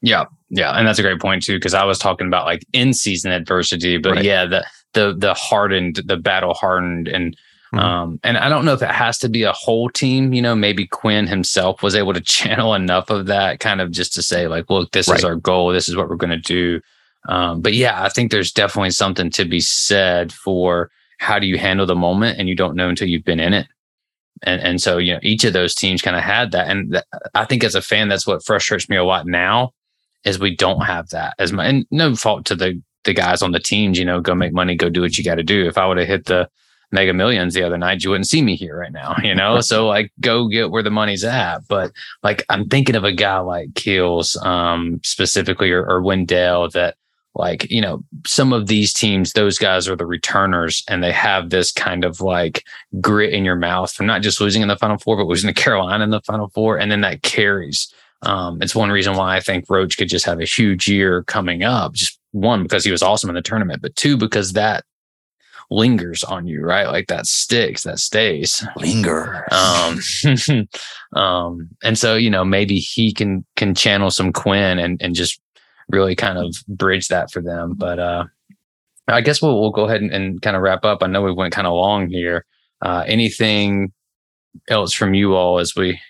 Yeah, 0.00 0.24
yeah, 0.48 0.72
and 0.72 0.88
that's 0.88 0.98
a 0.98 1.02
great 1.02 1.20
point 1.20 1.42
too 1.42 1.58
because 1.58 1.74
I 1.74 1.84
was 1.84 1.98
talking 1.98 2.26
about 2.26 2.46
like 2.46 2.64
in 2.72 2.94
season 2.94 3.30
adversity, 3.30 3.98
but 3.98 4.12
right. 4.12 4.24
yeah, 4.24 4.46
the 4.46 4.66
the 4.94 5.14
the 5.16 5.34
hardened, 5.34 5.96
the 6.04 6.16
battle 6.16 6.54
hardened, 6.54 7.08
and 7.08 7.36
mm-hmm. 7.74 7.78
um, 7.78 8.20
and 8.22 8.36
I 8.36 8.48
don't 8.48 8.64
know 8.64 8.74
if 8.74 8.82
it 8.82 8.90
has 8.90 9.18
to 9.18 9.28
be 9.28 9.42
a 9.42 9.52
whole 9.52 9.88
team. 9.88 10.32
You 10.32 10.42
know, 10.42 10.54
maybe 10.54 10.86
Quinn 10.86 11.26
himself 11.26 11.82
was 11.82 11.94
able 11.94 12.14
to 12.14 12.20
channel 12.22 12.74
enough 12.74 13.10
of 13.10 13.26
that, 13.26 13.60
kind 13.60 13.80
of 13.80 13.90
just 13.90 14.12
to 14.14 14.22
say 14.22 14.48
like, 14.48 14.70
look, 14.70 14.92
this 14.92 15.08
right. 15.08 15.18
is 15.18 15.24
our 15.24 15.36
goal, 15.36 15.72
this 15.72 15.88
is 15.88 15.96
what 15.96 16.08
we're 16.08 16.16
going 16.16 16.30
to 16.30 16.36
do. 16.36 16.80
Um, 17.28 17.60
but 17.60 17.74
yeah, 17.74 18.02
I 18.02 18.08
think 18.08 18.30
there's 18.30 18.52
definitely 18.52 18.90
something 18.90 19.30
to 19.30 19.44
be 19.44 19.60
said 19.60 20.32
for 20.32 20.90
how 21.18 21.38
do 21.38 21.46
you 21.46 21.56
handle 21.56 21.86
the 21.86 21.94
moment, 21.94 22.38
and 22.38 22.48
you 22.48 22.56
don't 22.56 22.74
know 22.74 22.88
until 22.88 23.08
you've 23.08 23.24
been 23.24 23.40
in 23.40 23.54
it. 23.54 23.66
And 24.42 24.60
and 24.60 24.82
so 24.82 24.98
you 24.98 25.14
know 25.14 25.20
each 25.22 25.44
of 25.44 25.52
those 25.52 25.74
teams 25.74 26.02
kind 26.02 26.16
of 26.16 26.22
had 26.22 26.52
that, 26.52 26.68
and 26.68 26.92
th- 26.92 27.04
I 27.34 27.44
think 27.44 27.62
as 27.62 27.74
a 27.74 27.82
fan, 27.82 28.08
that's 28.08 28.26
what 28.26 28.44
frustrates 28.44 28.88
me 28.88 28.96
a 28.96 29.04
lot 29.04 29.26
now 29.26 29.72
is 30.24 30.38
we 30.38 30.54
don't 30.54 30.82
have 30.82 31.08
that 31.10 31.34
as 31.38 31.52
my 31.52 31.66
and 31.66 31.86
no 31.90 32.14
fault 32.14 32.44
to 32.46 32.54
the 32.54 32.80
the 33.04 33.14
guys 33.14 33.42
on 33.42 33.52
the 33.52 33.60
teams. 33.60 33.98
You 33.98 34.04
know, 34.04 34.20
go 34.20 34.34
make 34.34 34.52
money, 34.52 34.76
go 34.76 34.88
do 34.88 35.00
what 35.00 35.16
you 35.18 35.24
got 35.24 35.36
to 35.36 35.42
do. 35.42 35.66
If 35.66 35.78
I 35.78 35.86
would 35.86 35.98
have 35.98 36.08
hit 36.08 36.26
the 36.26 36.48
mega 36.92 37.12
millions 37.12 37.54
the 37.54 37.62
other 37.62 37.78
night, 37.78 38.04
you 38.04 38.10
wouldn't 38.10 38.28
see 38.28 38.42
me 38.42 38.54
here 38.54 38.78
right 38.78 38.92
now, 38.92 39.16
you 39.22 39.34
know? 39.34 39.60
so 39.62 39.86
like 39.86 40.12
go 40.20 40.46
get 40.48 40.70
where 40.70 40.82
the 40.82 40.90
money's 40.90 41.24
at. 41.24 41.66
But 41.68 41.92
like 42.22 42.44
I'm 42.48 42.68
thinking 42.68 42.96
of 42.96 43.04
a 43.04 43.12
guy 43.12 43.38
like 43.38 43.74
Keels, 43.74 44.36
um, 44.36 45.00
specifically 45.02 45.70
or, 45.70 45.84
or 45.84 46.02
Wendell 46.02 46.68
that 46.70 46.96
like 47.34 47.70
you 47.70 47.80
know 47.80 48.04
some 48.26 48.52
of 48.52 48.66
these 48.66 48.92
teams 48.92 49.32
those 49.32 49.58
guys 49.58 49.88
are 49.88 49.96
the 49.96 50.06
returners 50.06 50.84
and 50.88 51.02
they 51.02 51.12
have 51.12 51.50
this 51.50 51.72
kind 51.72 52.04
of 52.04 52.20
like 52.20 52.64
grit 53.00 53.32
in 53.32 53.44
your 53.44 53.56
mouth 53.56 53.92
from 53.92 54.06
not 54.06 54.22
just 54.22 54.40
losing 54.40 54.62
in 54.62 54.68
the 54.68 54.76
final 54.76 54.98
four 54.98 55.16
but 55.16 55.26
losing 55.26 55.52
to 55.52 55.60
carolina 55.60 56.04
in 56.04 56.10
the 56.10 56.20
final 56.20 56.48
four 56.48 56.78
and 56.78 56.90
then 56.90 57.00
that 57.00 57.22
carries 57.22 57.92
um, 58.22 58.60
it's 58.62 58.74
one 58.74 58.90
reason 58.90 59.16
why 59.16 59.36
i 59.36 59.40
think 59.40 59.64
roach 59.68 59.96
could 59.96 60.08
just 60.08 60.26
have 60.26 60.40
a 60.40 60.44
huge 60.44 60.88
year 60.88 61.22
coming 61.24 61.62
up 61.62 61.94
just 61.94 62.18
one 62.32 62.62
because 62.62 62.84
he 62.84 62.90
was 62.90 63.02
awesome 63.02 63.30
in 63.30 63.36
the 63.36 63.42
tournament 63.42 63.80
but 63.80 63.94
two 63.96 64.16
because 64.16 64.52
that 64.52 64.84
lingers 65.70 66.22
on 66.24 66.46
you 66.46 66.60
right 66.60 66.88
like 66.88 67.06
that 67.06 67.24
sticks 67.24 67.84
that 67.84 67.98
stays 67.98 68.66
linger 68.76 69.46
um, 69.52 69.98
um 71.20 71.68
and 71.82 71.96
so 71.96 72.14
you 72.14 72.28
know 72.28 72.44
maybe 72.44 72.76
he 72.78 73.12
can 73.12 73.44
can 73.56 73.74
channel 73.74 74.10
some 74.10 74.32
quinn 74.32 74.78
and 74.78 75.00
and 75.00 75.14
just 75.14 75.40
really 75.92 76.16
kind 76.16 76.38
of 76.38 76.56
bridge 76.66 77.08
that 77.08 77.30
for 77.30 77.40
them. 77.40 77.74
But 77.76 77.98
uh, 77.98 78.24
I 79.06 79.20
guess 79.20 79.40
we'll 79.40 79.60
we'll 79.60 79.70
go 79.70 79.84
ahead 79.84 80.00
and, 80.00 80.10
and 80.10 80.42
kind 80.42 80.56
of 80.56 80.62
wrap 80.62 80.84
up. 80.84 81.02
I 81.02 81.06
know 81.06 81.22
we 81.22 81.32
went 81.32 81.54
kind 81.54 81.66
of 81.66 81.74
long 81.74 82.08
here. 82.08 82.44
Uh, 82.80 83.04
anything 83.06 83.92
else 84.68 84.92
from 84.92 85.14
you 85.14 85.34
all 85.34 85.58
as 85.58 85.74
we 85.76 86.00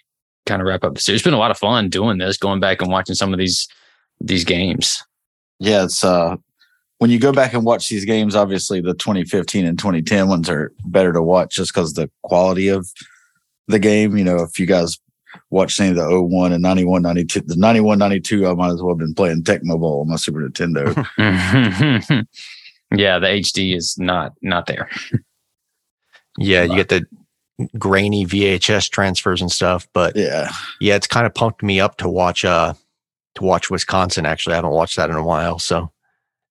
kind 0.47 0.63
of 0.63 0.67
wrap 0.67 0.85
up 0.85 0.95
the 0.95 1.01
series? 1.01 1.21
It's 1.21 1.25
been 1.25 1.35
a 1.35 1.39
lot 1.39 1.51
of 1.51 1.59
fun 1.59 1.91
doing 1.91 2.19
this, 2.19 2.39
going 2.39 2.61
back 2.61 2.81
and 2.81 2.91
watching 2.91 3.15
some 3.15 3.33
of 3.33 3.39
these 3.39 3.69
these 4.21 4.45
games. 4.45 5.03
Yeah, 5.63 5.85
it's 5.85 6.03
uh 6.03 6.37
when 6.99 7.11
you 7.11 7.19
go 7.19 7.33
back 7.33 7.55
and 7.55 7.65
watch 7.65 7.89
these 7.89 8.05
games, 8.05 8.35
obviously 8.35 8.81
the 8.81 8.95
2015 8.95 9.65
and 9.65 9.79
2010 9.79 10.29
ones 10.29 10.51
are 10.51 10.73
better 10.87 11.13
to 11.13 11.23
watch 11.23 11.55
just 11.55 11.73
because 11.73 11.95
the 11.95 12.11
quality 12.23 12.69
of 12.69 12.89
the 13.69 13.79
game. 13.79 14.17
You 14.17 14.25
know, 14.25 14.43
if 14.43 14.59
you 14.59 14.67
guys 14.67 14.99
watched 15.51 15.81
any 15.81 15.91
of 15.91 15.97
the 15.97 16.21
01 16.21 16.53
and 16.53 16.63
91, 16.63 17.03
92. 17.03 17.41
The 17.43 17.57
91, 17.57 17.99
92, 17.99 18.49
I 18.49 18.55
might 18.55 18.71
as 18.71 18.83
well 18.83 18.91
have 18.91 18.99
been 18.99 19.15
playing 19.15 19.45
Tecmo 19.45 19.79
Bowl 19.79 20.01
on 20.01 20.09
my 20.09 20.17
Super 20.17 20.41
Nintendo. 20.41 20.95
yeah, 22.95 23.19
the 23.21 23.27
HD 23.27 23.77
is 23.77 23.97
not 23.99 24.33
not 24.43 24.67
there. 24.67 24.91
yeah, 26.39 26.65
you 26.65 26.75
get 26.75 26.89
the 26.89 27.07
grainy 27.79 28.27
VHS 28.27 28.91
transfers 28.91 29.41
and 29.41 29.53
stuff, 29.53 29.87
but 29.93 30.17
yeah, 30.17 30.51
yeah, 30.81 30.97
it's 30.97 31.07
kind 31.07 31.25
of 31.25 31.35
pumped 31.35 31.63
me 31.63 31.79
up 31.79 31.99
to 31.99 32.09
watch 32.09 32.45
uh 32.45 32.75
to 33.35 33.45
watch 33.45 33.71
Wisconsin. 33.71 34.27
Actually, 34.27 34.55
I 34.55 34.57
haven't 34.57 34.71
watched 34.71 34.97
that 34.97 35.11
in 35.11 35.17
a 35.17 35.25
while, 35.25 35.59
so 35.59 35.91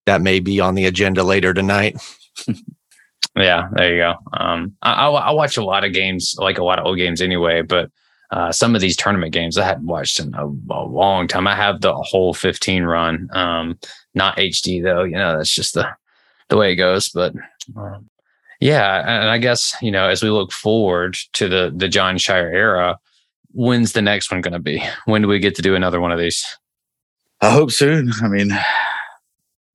that 0.05 0.21
may 0.21 0.39
be 0.39 0.59
on 0.59 0.75
the 0.75 0.86
agenda 0.86 1.23
later 1.23 1.53
tonight. 1.53 2.01
yeah, 3.36 3.67
there 3.73 3.93
you 3.93 4.01
go. 4.01 4.15
Um, 4.34 4.75
I, 4.82 4.93
I, 4.93 5.09
I 5.09 5.32
watch 5.32 5.57
a 5.57 5.63
lot 5.63 5.84
of 5.84 5.93
games, 5.93 6.36
like 6.38 6.57
a 6.57 6.63
lot 6.63 6.79
of 6.79 6.86
old 6.86 6.97
games 6.97 7.21
anyway, 7.21 7.61
but 7.61 7.89
uh, 8.32 8.51
some 8.51 8.75
of 8.75 8.82
these 8.82 8.95
tournament 8.95 9.34
games 9.34 9.57
I 9.57 9.65
hadn't 9.65 9.86
watched 9.86 10.19
in 10.19 10.34
a, 10.36 10.45
a, 10.45 10.84
long 10.86 11.27
time. 11.27 11.47
I 11.47 11.55
have 11.55 11.82
the 11.82 11.93
whole 11.93 12.34
15 12.34 12.84
run, 12.84 13.29
um, 13.34 13.77
not 14.15 14.38
HD 14.38 14.82
though. 14.82 15.03
You 15.03 15.15
know, 15.15 15.38
that's 15.38 15.53
just 15.53 15.73
the 15.73 15.88
the 16.47 16.57
way 16.57 16.71
it 16.71 16.77
goes. 16.77 17.09
But 17.09 17.34
um, 17.75 18.09
yeah, 18.61 18.99
and 19.01 19.29
I 19.29 19.38
guess 19.38 19.75
you 19.82 19.91
know, 19.91 20.07
as 20.07 20.23
we 20.23 20.29
look 20.29 20.53
forward 20.53 21.17
to 21.34 21.49
the 21.49 21.73
the 21.75 21.89
Jon 21.89 22.15
Scheyer 22.15 22.53
era, 22.53 22.97
when's 23.51 23.91
the 23.91 24.01
next 24.01 24.32
one 24.32 24.41
going 24.41 24.53
to 24.53 24.59
be? 24.59 24.82
When 25.05 25.21
do 25.21 25.27
we 25.27 25.39
get 25.39 25.55
to 25.55 25.61
do 25.61 25.75
another 25.75 25.99
one 25.99 26.13
of 26.13 26.19
these? 26.19 26.45
I 27.41 27.49
hope 27.49 27.71
soon. 27.71 28.11
I 28.21 28.27
mean, 28.27 28.51
I'd 28.51 28.63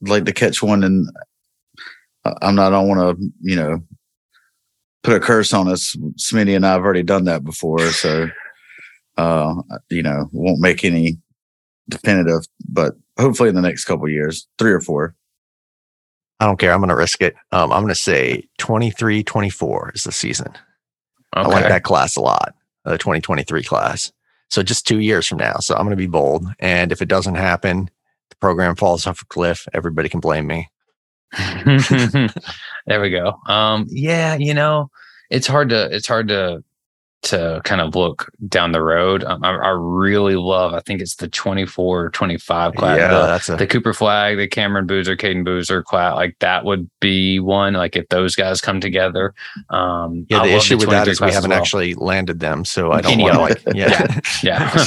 like 0.02 0.24
to 0.26 0.32
catch 0.32 0.62
one, 0.62 0.84
and 0.84 1.08
I'm 2.42 2.54
not. 2.54 2.72
I 2.72 2.76
don't 2.76 2.88
want 2.88 3.18
to, 3.18 3.32
you 3.40 3.56
know, 3.56 3.80
put 5.02 5.16
a 5.16 5.20
curse 5.20 5.52
on 5.52 5.68
us. 5.68 5.96
Smitty 6.16 6.54
and 6.54 6.66
I 6.66 6.72
have 6.72 6.82
already 6.82 7.02
done 7.02 7.24
that 7.24 7.44
before, 7.44 7.80
so 7.90 8.28
uh, 9.16 9.54
you 9.90 10.02
know, 10.02 10.28
won't 10.32 10.60
make 10.60 10.84
any 10.84 11.18
definitive, 11.88 12.44
but 12.68 12.94
hopefully 13.18 13.48
in 13.48 13.54
the 13.54 13.62
next 13.62 13.84
couple 13.84 14.08
years, 14.08 14.46
three 14.58 14.72
or 14.72 14.80
four. 14.80 15.14
I 16.38 16.46
don't 16.46 16.58
care. 16.58 16.72
I'm 16.72 16.80
going 16.80 16.90
to 16.90 16.96
risk 16.96 17.22
it. 17.22 17.34
Um, 17.50 17.72
I'm 17.72 17.82
going 17.82 17.94
to 17.94 18.00
say 18.00 18.44
23, 18.58 19.24
24 19.24 19.92
is 19.94 20.04
the 20.04 20.12
season. 20.12 20.48
Okay. 20.48 20.60
I 21.34 21.42
like 21.46 21.68
that 21.68 21.82
class 21.82 22.16
a 22.16 22.20
lot, 22.20 22.54
the 22.84 22.98
2023 22.98 23.62
class. 23.62 24.12
So 24.50 24.62
just 24.62 24.86
two 24.86 25.00
years 25.00 25.26
from 25.26 25.38
now. 25.38 25.56
So 25.56 25.74
I'm 25.74 25.82
going 25.82 25.90
to 25.90 25.96
be 25.96 26.06
bold. 26.06 26.46
And 26.60 26.92
if 26.92 27.02
it 27.02 27.08
doesn't 27.08 27.34
happen, 27.34 27.90
the 28.30 28.36
program 28.36 28.76
falls 28.76 29.06
off 29.06 29.22
a 29.22 29.26
cliff, 29.26 29.66
everybody 29.72 30.08
can 30.08 30.20
blame 30.20 30.46
me. 30.46 30.70
there 31.36 33.00
we 33.00 33.10
go. 33.10 33.34
Um, 33.48 33.86
yeah, 33.88 34.36
you 34.36 34.54
know, 34.54 34.90
it's 35.30 35.46
hard 35.46 35.70
to 35.70 35.88
it's 35.94 36.06
hard 36.06 36.28
to 36.28 36.62
to 37.22 37.60
kind 37.64 37.80
of 37.80 37.94
look 37.96 38.30
down 38.48 38.72
the 38.72 38.82
road. 38.82 39.24
Um, 39.24 39.42
I, 39.42 39.50
I, 39.50 39.70
really 39.70 40.36
love. 40.36 40.74
I 40.74 40.80
think 40.80 41.00
it's 41.00 41.16
the 41.16 41.28
24, 41.28 42.10
25 42.10 42.74
class. 42.74 42.98
Yeah, 42.98 43.08
the, 43.08 43.26
that's 43.26 43.48
a, 43.48 43.56
the 43.56 43.66
Cooper 43.66 43.92
Flagg, 43.92 44.36
the 44.36 44.46
Cameron 44.46 44.86
Boozer, 44.86 45.16
Cayden 45.16 45.42
Boozer 45.42 45.82
class. 45.82 46.14
Like 46.14 46.36
that 46.38 46.64
would 46.64 46.88
be 47.00 47.40
one. 47.40 47.74
Like 47.74 47.96
if 47.96 48.08
those 48.08 48.36
guys 48.36 48.60
come 48.60 48.80
together. 48.80 49.34
Um, 49.70 50.26
yeah, 50.28 50.42
the 50.42 50.54
issue 50.54 50.76
the 50.76 50.86
with 50.86 50.90
that 50.90 51.08
is 51.08 51.20
we 51.20 51.32
haven't 51.32 51.50
well. 51.50 51.58
actually 51.58 51.94
landed 51.94 52.40
them, 52.40 52.64
so 52.64 52.92
I 52.92 53.00
don't 53.00 53.18
want 53.18 53.34
to 53.34 53.40
like. 53.40 53.62
Yeah, 53.74 54.20
yeah. 54.42 54.86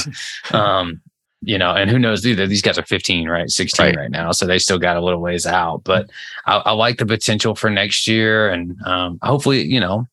yeah. 0.52 0.52
um, 0.78 1.00
you 1.42 1.56
know, 1.56 1.74
and 1.74 1.90
who 1.90 1.98
knows 1.98 2.26
either. 2.26 2.46
These 2.46 2.62
guys 2.62 2.78
are 2.78 2.84
15, 2.84 3.28
right? 3.28 3.48
16 3.48 3.84
right, 3.84 3.96
right 3.96 4.10
now. 4.10 4.30
So 4.32 4.46
they 4.46 4.58
still 4.58 4.78
got 4.78 4.96
a 4.96 5.00
little 5.00 5.20
ways 5.20 5.46
out. 5.46 5.82
But 5.84 6.10
I, 6.46 6.56
I 6.58 6.72
like 6.72 6.98
the 6.98 7.06
potential 7.06 7.54
for 7.54 7.70
next 7.70 8.06
year. 8.06 8.50
And 8.50 8.76
um, 8.84 9.18
hopefully, 9.22 9.64
you 9.64 9.80
know, 9.80 10.06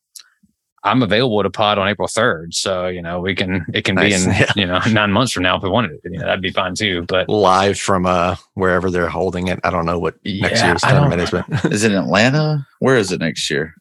I'm 0.84 1.02
available 1.02 1.42
to 1.42 1.50
pod 1.50 1.78
on 1.78 1.88
April 1.88 2.08
3rd. 2.08 2.54
So, 2.54 2.86
you 2.86 3.02
know, 3.02 3.20
we 3.20 3.34
can, 3.34 3.66
it 3.74 3.84
can 3.84 3.96
nice. 3.96 4.24
be 4.24 4.30
in, 4.30 4.36
yeah. 4.38 4.52
you 4.56 4.66
know, 4.66 4.80
nine 4.92 5.12
months 5.12 5.32
from 5.32 5.42
now 5.42 5.56
if 5.56 5.62
we 5.62 5.70
wanted 5.70 5.92
it. 5.92 6.00
You 6.04 6.18
know, 6.18 6.26
that'd 6.26 6.42
be 6.42 6.52
fine 6.52 6.74
too. 6.74 7.04
But 7.08 7.28
live 7.28 7.78
from 7.78 8.06
uh 8.06 8.36
wherever 8.54 8.90
they're 8.90 9.08
holding 9.08 9.48
it. 9.48 9.58
I 9.64 9.70
don't 9.70 9.86
know 9.86 9.98
what 9.98 10.16
yeah, 10.22 10.48
next 10.48 10.62
year's 10.62 10.82
tournament 10.82 11.20
is, 11.20 11.30
but 11.30 11.46
is 11.72 11.84
it 11.84 11.92
Atlanta? 11.92 12.66
Where 12.78 12.96
is 12.96 13.12
it 13.12 13.20
next 13.20 13.50
year? 13.50 13.74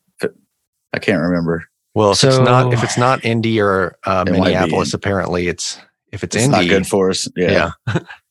I 0.94 1.00
can't 1.00 1.22
remember. 1.22 1.66
Well, 1.94 2.12
if 2.12 2.18
so, 2.18 2.30
it's 2.30 2.40
not 2.40 2.74
if 2.74 2.84
it's 2.84 2.98
not 2.98 3.26
Indy 3.26 3.60
or 3.60 3.98
uh, 4.06 4.24
Minneapolis, 4.26 4.94
apparently 4.94 5.48
it's 5.48 5.80
if 6.12 6.24
it's, 6.24 6.36
it's 6.36 6.46
Indy, 6.46 6.58
not 6.58 6.68
good 6.68 6.88
for 6.88 7.10
us. 7.10 7.28
Yeah. 7.36 7.72
yeah. 7.88 8.00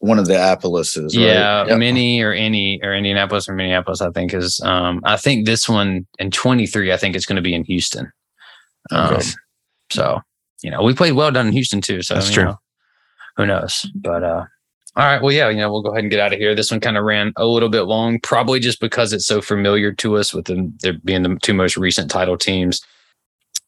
One 0.00 0.18
of 0.18 0.26
the 0.26 0.38
Appleses, 0.38 1.16
right? 1.16 1.24
Yeah, 1.24 1.66
yep. 1.66 1.78
Mini 1.78 2.22
or 2.22 2.32
any 2.32 2.80
or 2.82 2.94
Indianapolis 2.94 3.48
or 3.48 3.54
Minneapolis, 3.54 4.00
I 4.00 4.10
think 4.10 4.32
is. 4.32 4.60
Um, 4.60 5.00
I 5.04 5.16
think 5.16 5.44
this 5.44 5.68
one 5.68 6.06
in 6.20 6.30
23, 6.30 6.92
I 6.92 6.96
think 6.96 7.16
it's 7.16 7.26
going 7.26 7.36
to 7.36 7.42
be 7.42 7.54
in 7.54 7.64
Houston. 7.64 8.12
Um, 8.90 9.14
okay. 9.14 9.24
so 9.90 10.20
you 10.62 10.70
know, 10.70 10.82
we 10.82 10.94
played 10.94 11.12
well 11.12 11.30
down 11.30 11.46
in 11.46 11.52
Houston 11.52 11.80
too. 11.80 12.02
So 12.02 12.14
that's 12.14 12.30
true. 12.30 12.44
Know, 12.44 12.58
who 13.36 13.46
knows? 13.46 13.90
But 13.94 14.22
uh, 14.22 14.44
all 14.96 15.04
right. 15.04 15.22
Well, 15.22 15.32
yeah, 15.32 15.48
you 15.48 15.58
know, 15.58 15.70
we'll 15.70 15.82
go 15.82 15.90
ahead 15.90 16.02
and 16.02 16.10
get 16.10 16.20
out 16.20 16.32
of 16.32 16.38
here. 16.38 16.54
This 16.54 16.70
one 16.70 16.80
kind 16.80 16.96
of 16.96 17.04
ran 17.04 17.32
a 17.36 17.46
little 17.46 17.68
bit 17.68 17.82
long, 17.82 18.18
probably 18.20 18.60
just 18.60 18.80
because 18.80 19.12
it's 19.12 19.26
so 19.26 19.40
familiar 19.40 19.92
to 19.92 20.16
us 20.16 20.34
with 20.34 20.46
them 20.46 20.76
there 20.80 20.94
being 21.04 21.22
the 21.22 21.38
two 21.42 21.54
most 21.54 21.76
recent 21.76 22.10
title 22.10 22.36
teams 22.36 22.82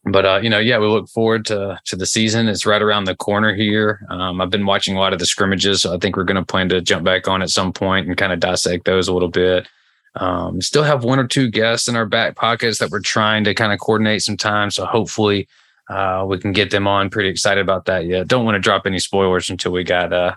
but 0.05 0.25
uh, 0.25 0.41
you 0.43 0.49
know, 0.49 0.59
yeah, 0.59 0.79
we 0.79 0.87
look 0.87 1.09
forward 1.09 1.45
to 1.47 1.79
to 1.85 1.97
the 1.97 2.07
season. 2.07 2.49
It's 2.49 2.65
right 2.65 2.81
around 2.81 3.05
the 3.05 3.17
corner 3.17 3.55
here. 3.55 4.07
Um, 4.09 4.41
I've 4.41 4.51
been 4.51 4.67
watching 4.67 4.97
a 4.97 5.01
lot 5.01 5.13
of 5.13 5.19
the 5.19 5.27
scrimmages, 5.27 5.83
so 5.83 5.95
I 5.95 5.99
think 5.99 6.17
we're 6.17 6.25
going 6.25 6.37
to 6.37 6.45
plan 6.45 6.69
to 6.71 6.81
jump 6.81 7.05
back 7.05 7.29
on 7.29 7.43
at 7.43 7.51
some 7.51 7.73
point 7.73 8.07
and 8.07 8.17
kind 8.17 8.33
of 8.33 8.41
dissect 8.41 8.87
those 8.87 9.09
a 9.09 9.13
little 9.13 9.29
bit. 9.29 9.69
Um, 10.17 10.61
still 10.61 10.83
have 10.83 11.05
one 11.05 11.19
or 11.19 11.27
two 11.27 11.51
guests 11.51 11.87
in 11.87 11.97
our 11.97 12.07
back 12.07 12.35
pockets 12.35 12.79
that 12.79 12.91
we're 12.91 13.01
trying 13.01 13.45
to 13.45 13.55
kind 13.55 13.73
of 13.73 13.79
coordinate 13.79 14.23
some 14.23 14.37
time. 14.37 14.71
So 14.71 14.87
hopefully, 14.87 15.47
uh, 15.89 16.25
we 16.27 16.39
can 16.39 16.53
get 16.53 16.71
them 16.71 16.87
on. 16.87 17.11
Pretty 17.11 17.29
excited 17.29 17.61
about 17.61 17.85
that. 17.85 18.07
Yeah, 18.07 18.25
don't 18.25 18.45
want 18.45 18.55
to 18.55 18.61
drop 18.61 18.87
any 18.87 18.99
spoilers 18.99 19.51
until 19.51 19.73
we 19.73 19.85
got 19.85 20.13
uh, 20.13 20.35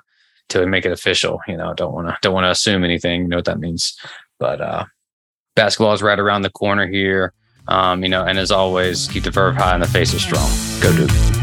till 0.49 0.61
we 0.61 0.67
make 0.67 0.85
it 0.85 0.91
official. 0.91 1.39
You 1.47 1.55
know, 1.55 1.73
don't 1.73 1.93
want 1.93 2.09
to 2.09 2.17
don't 2.21 2.33
want 2.33 2.45
to 2.45 2.51
assume 2.51 2.83
anything. 2.83 3.21
You 3.21 3.27
know 3.29 3.37
what 3.37 3.45
that 3.45 3.59
means. 3.59 3.97
But 4.39 4.59
uh, 4.59 4.85
basketball 5.55 5.93
is 5.93 6.01
right 6.01 6.19
around 6.19 6.41
the 6.41 6.49
corner 6.49 6.85
here. 6.85 7.33
Um, 7.67 8.03
you 8.03 8.09
know, 8.09 8.23
and 8.23 8.37
as 8.37 8.51
always, 8.51 9.07
keep 9.07 9.23
the 9.23 9.31
verve 9.31 9.55
high 9.55 9.73
and 9.73 9.83
the 9.83 9.87
face 9.87 10.13
is 10.13 10.21
strong. 10.21 10.49
Go 10.81 10.95
Duke. 10.95 11.42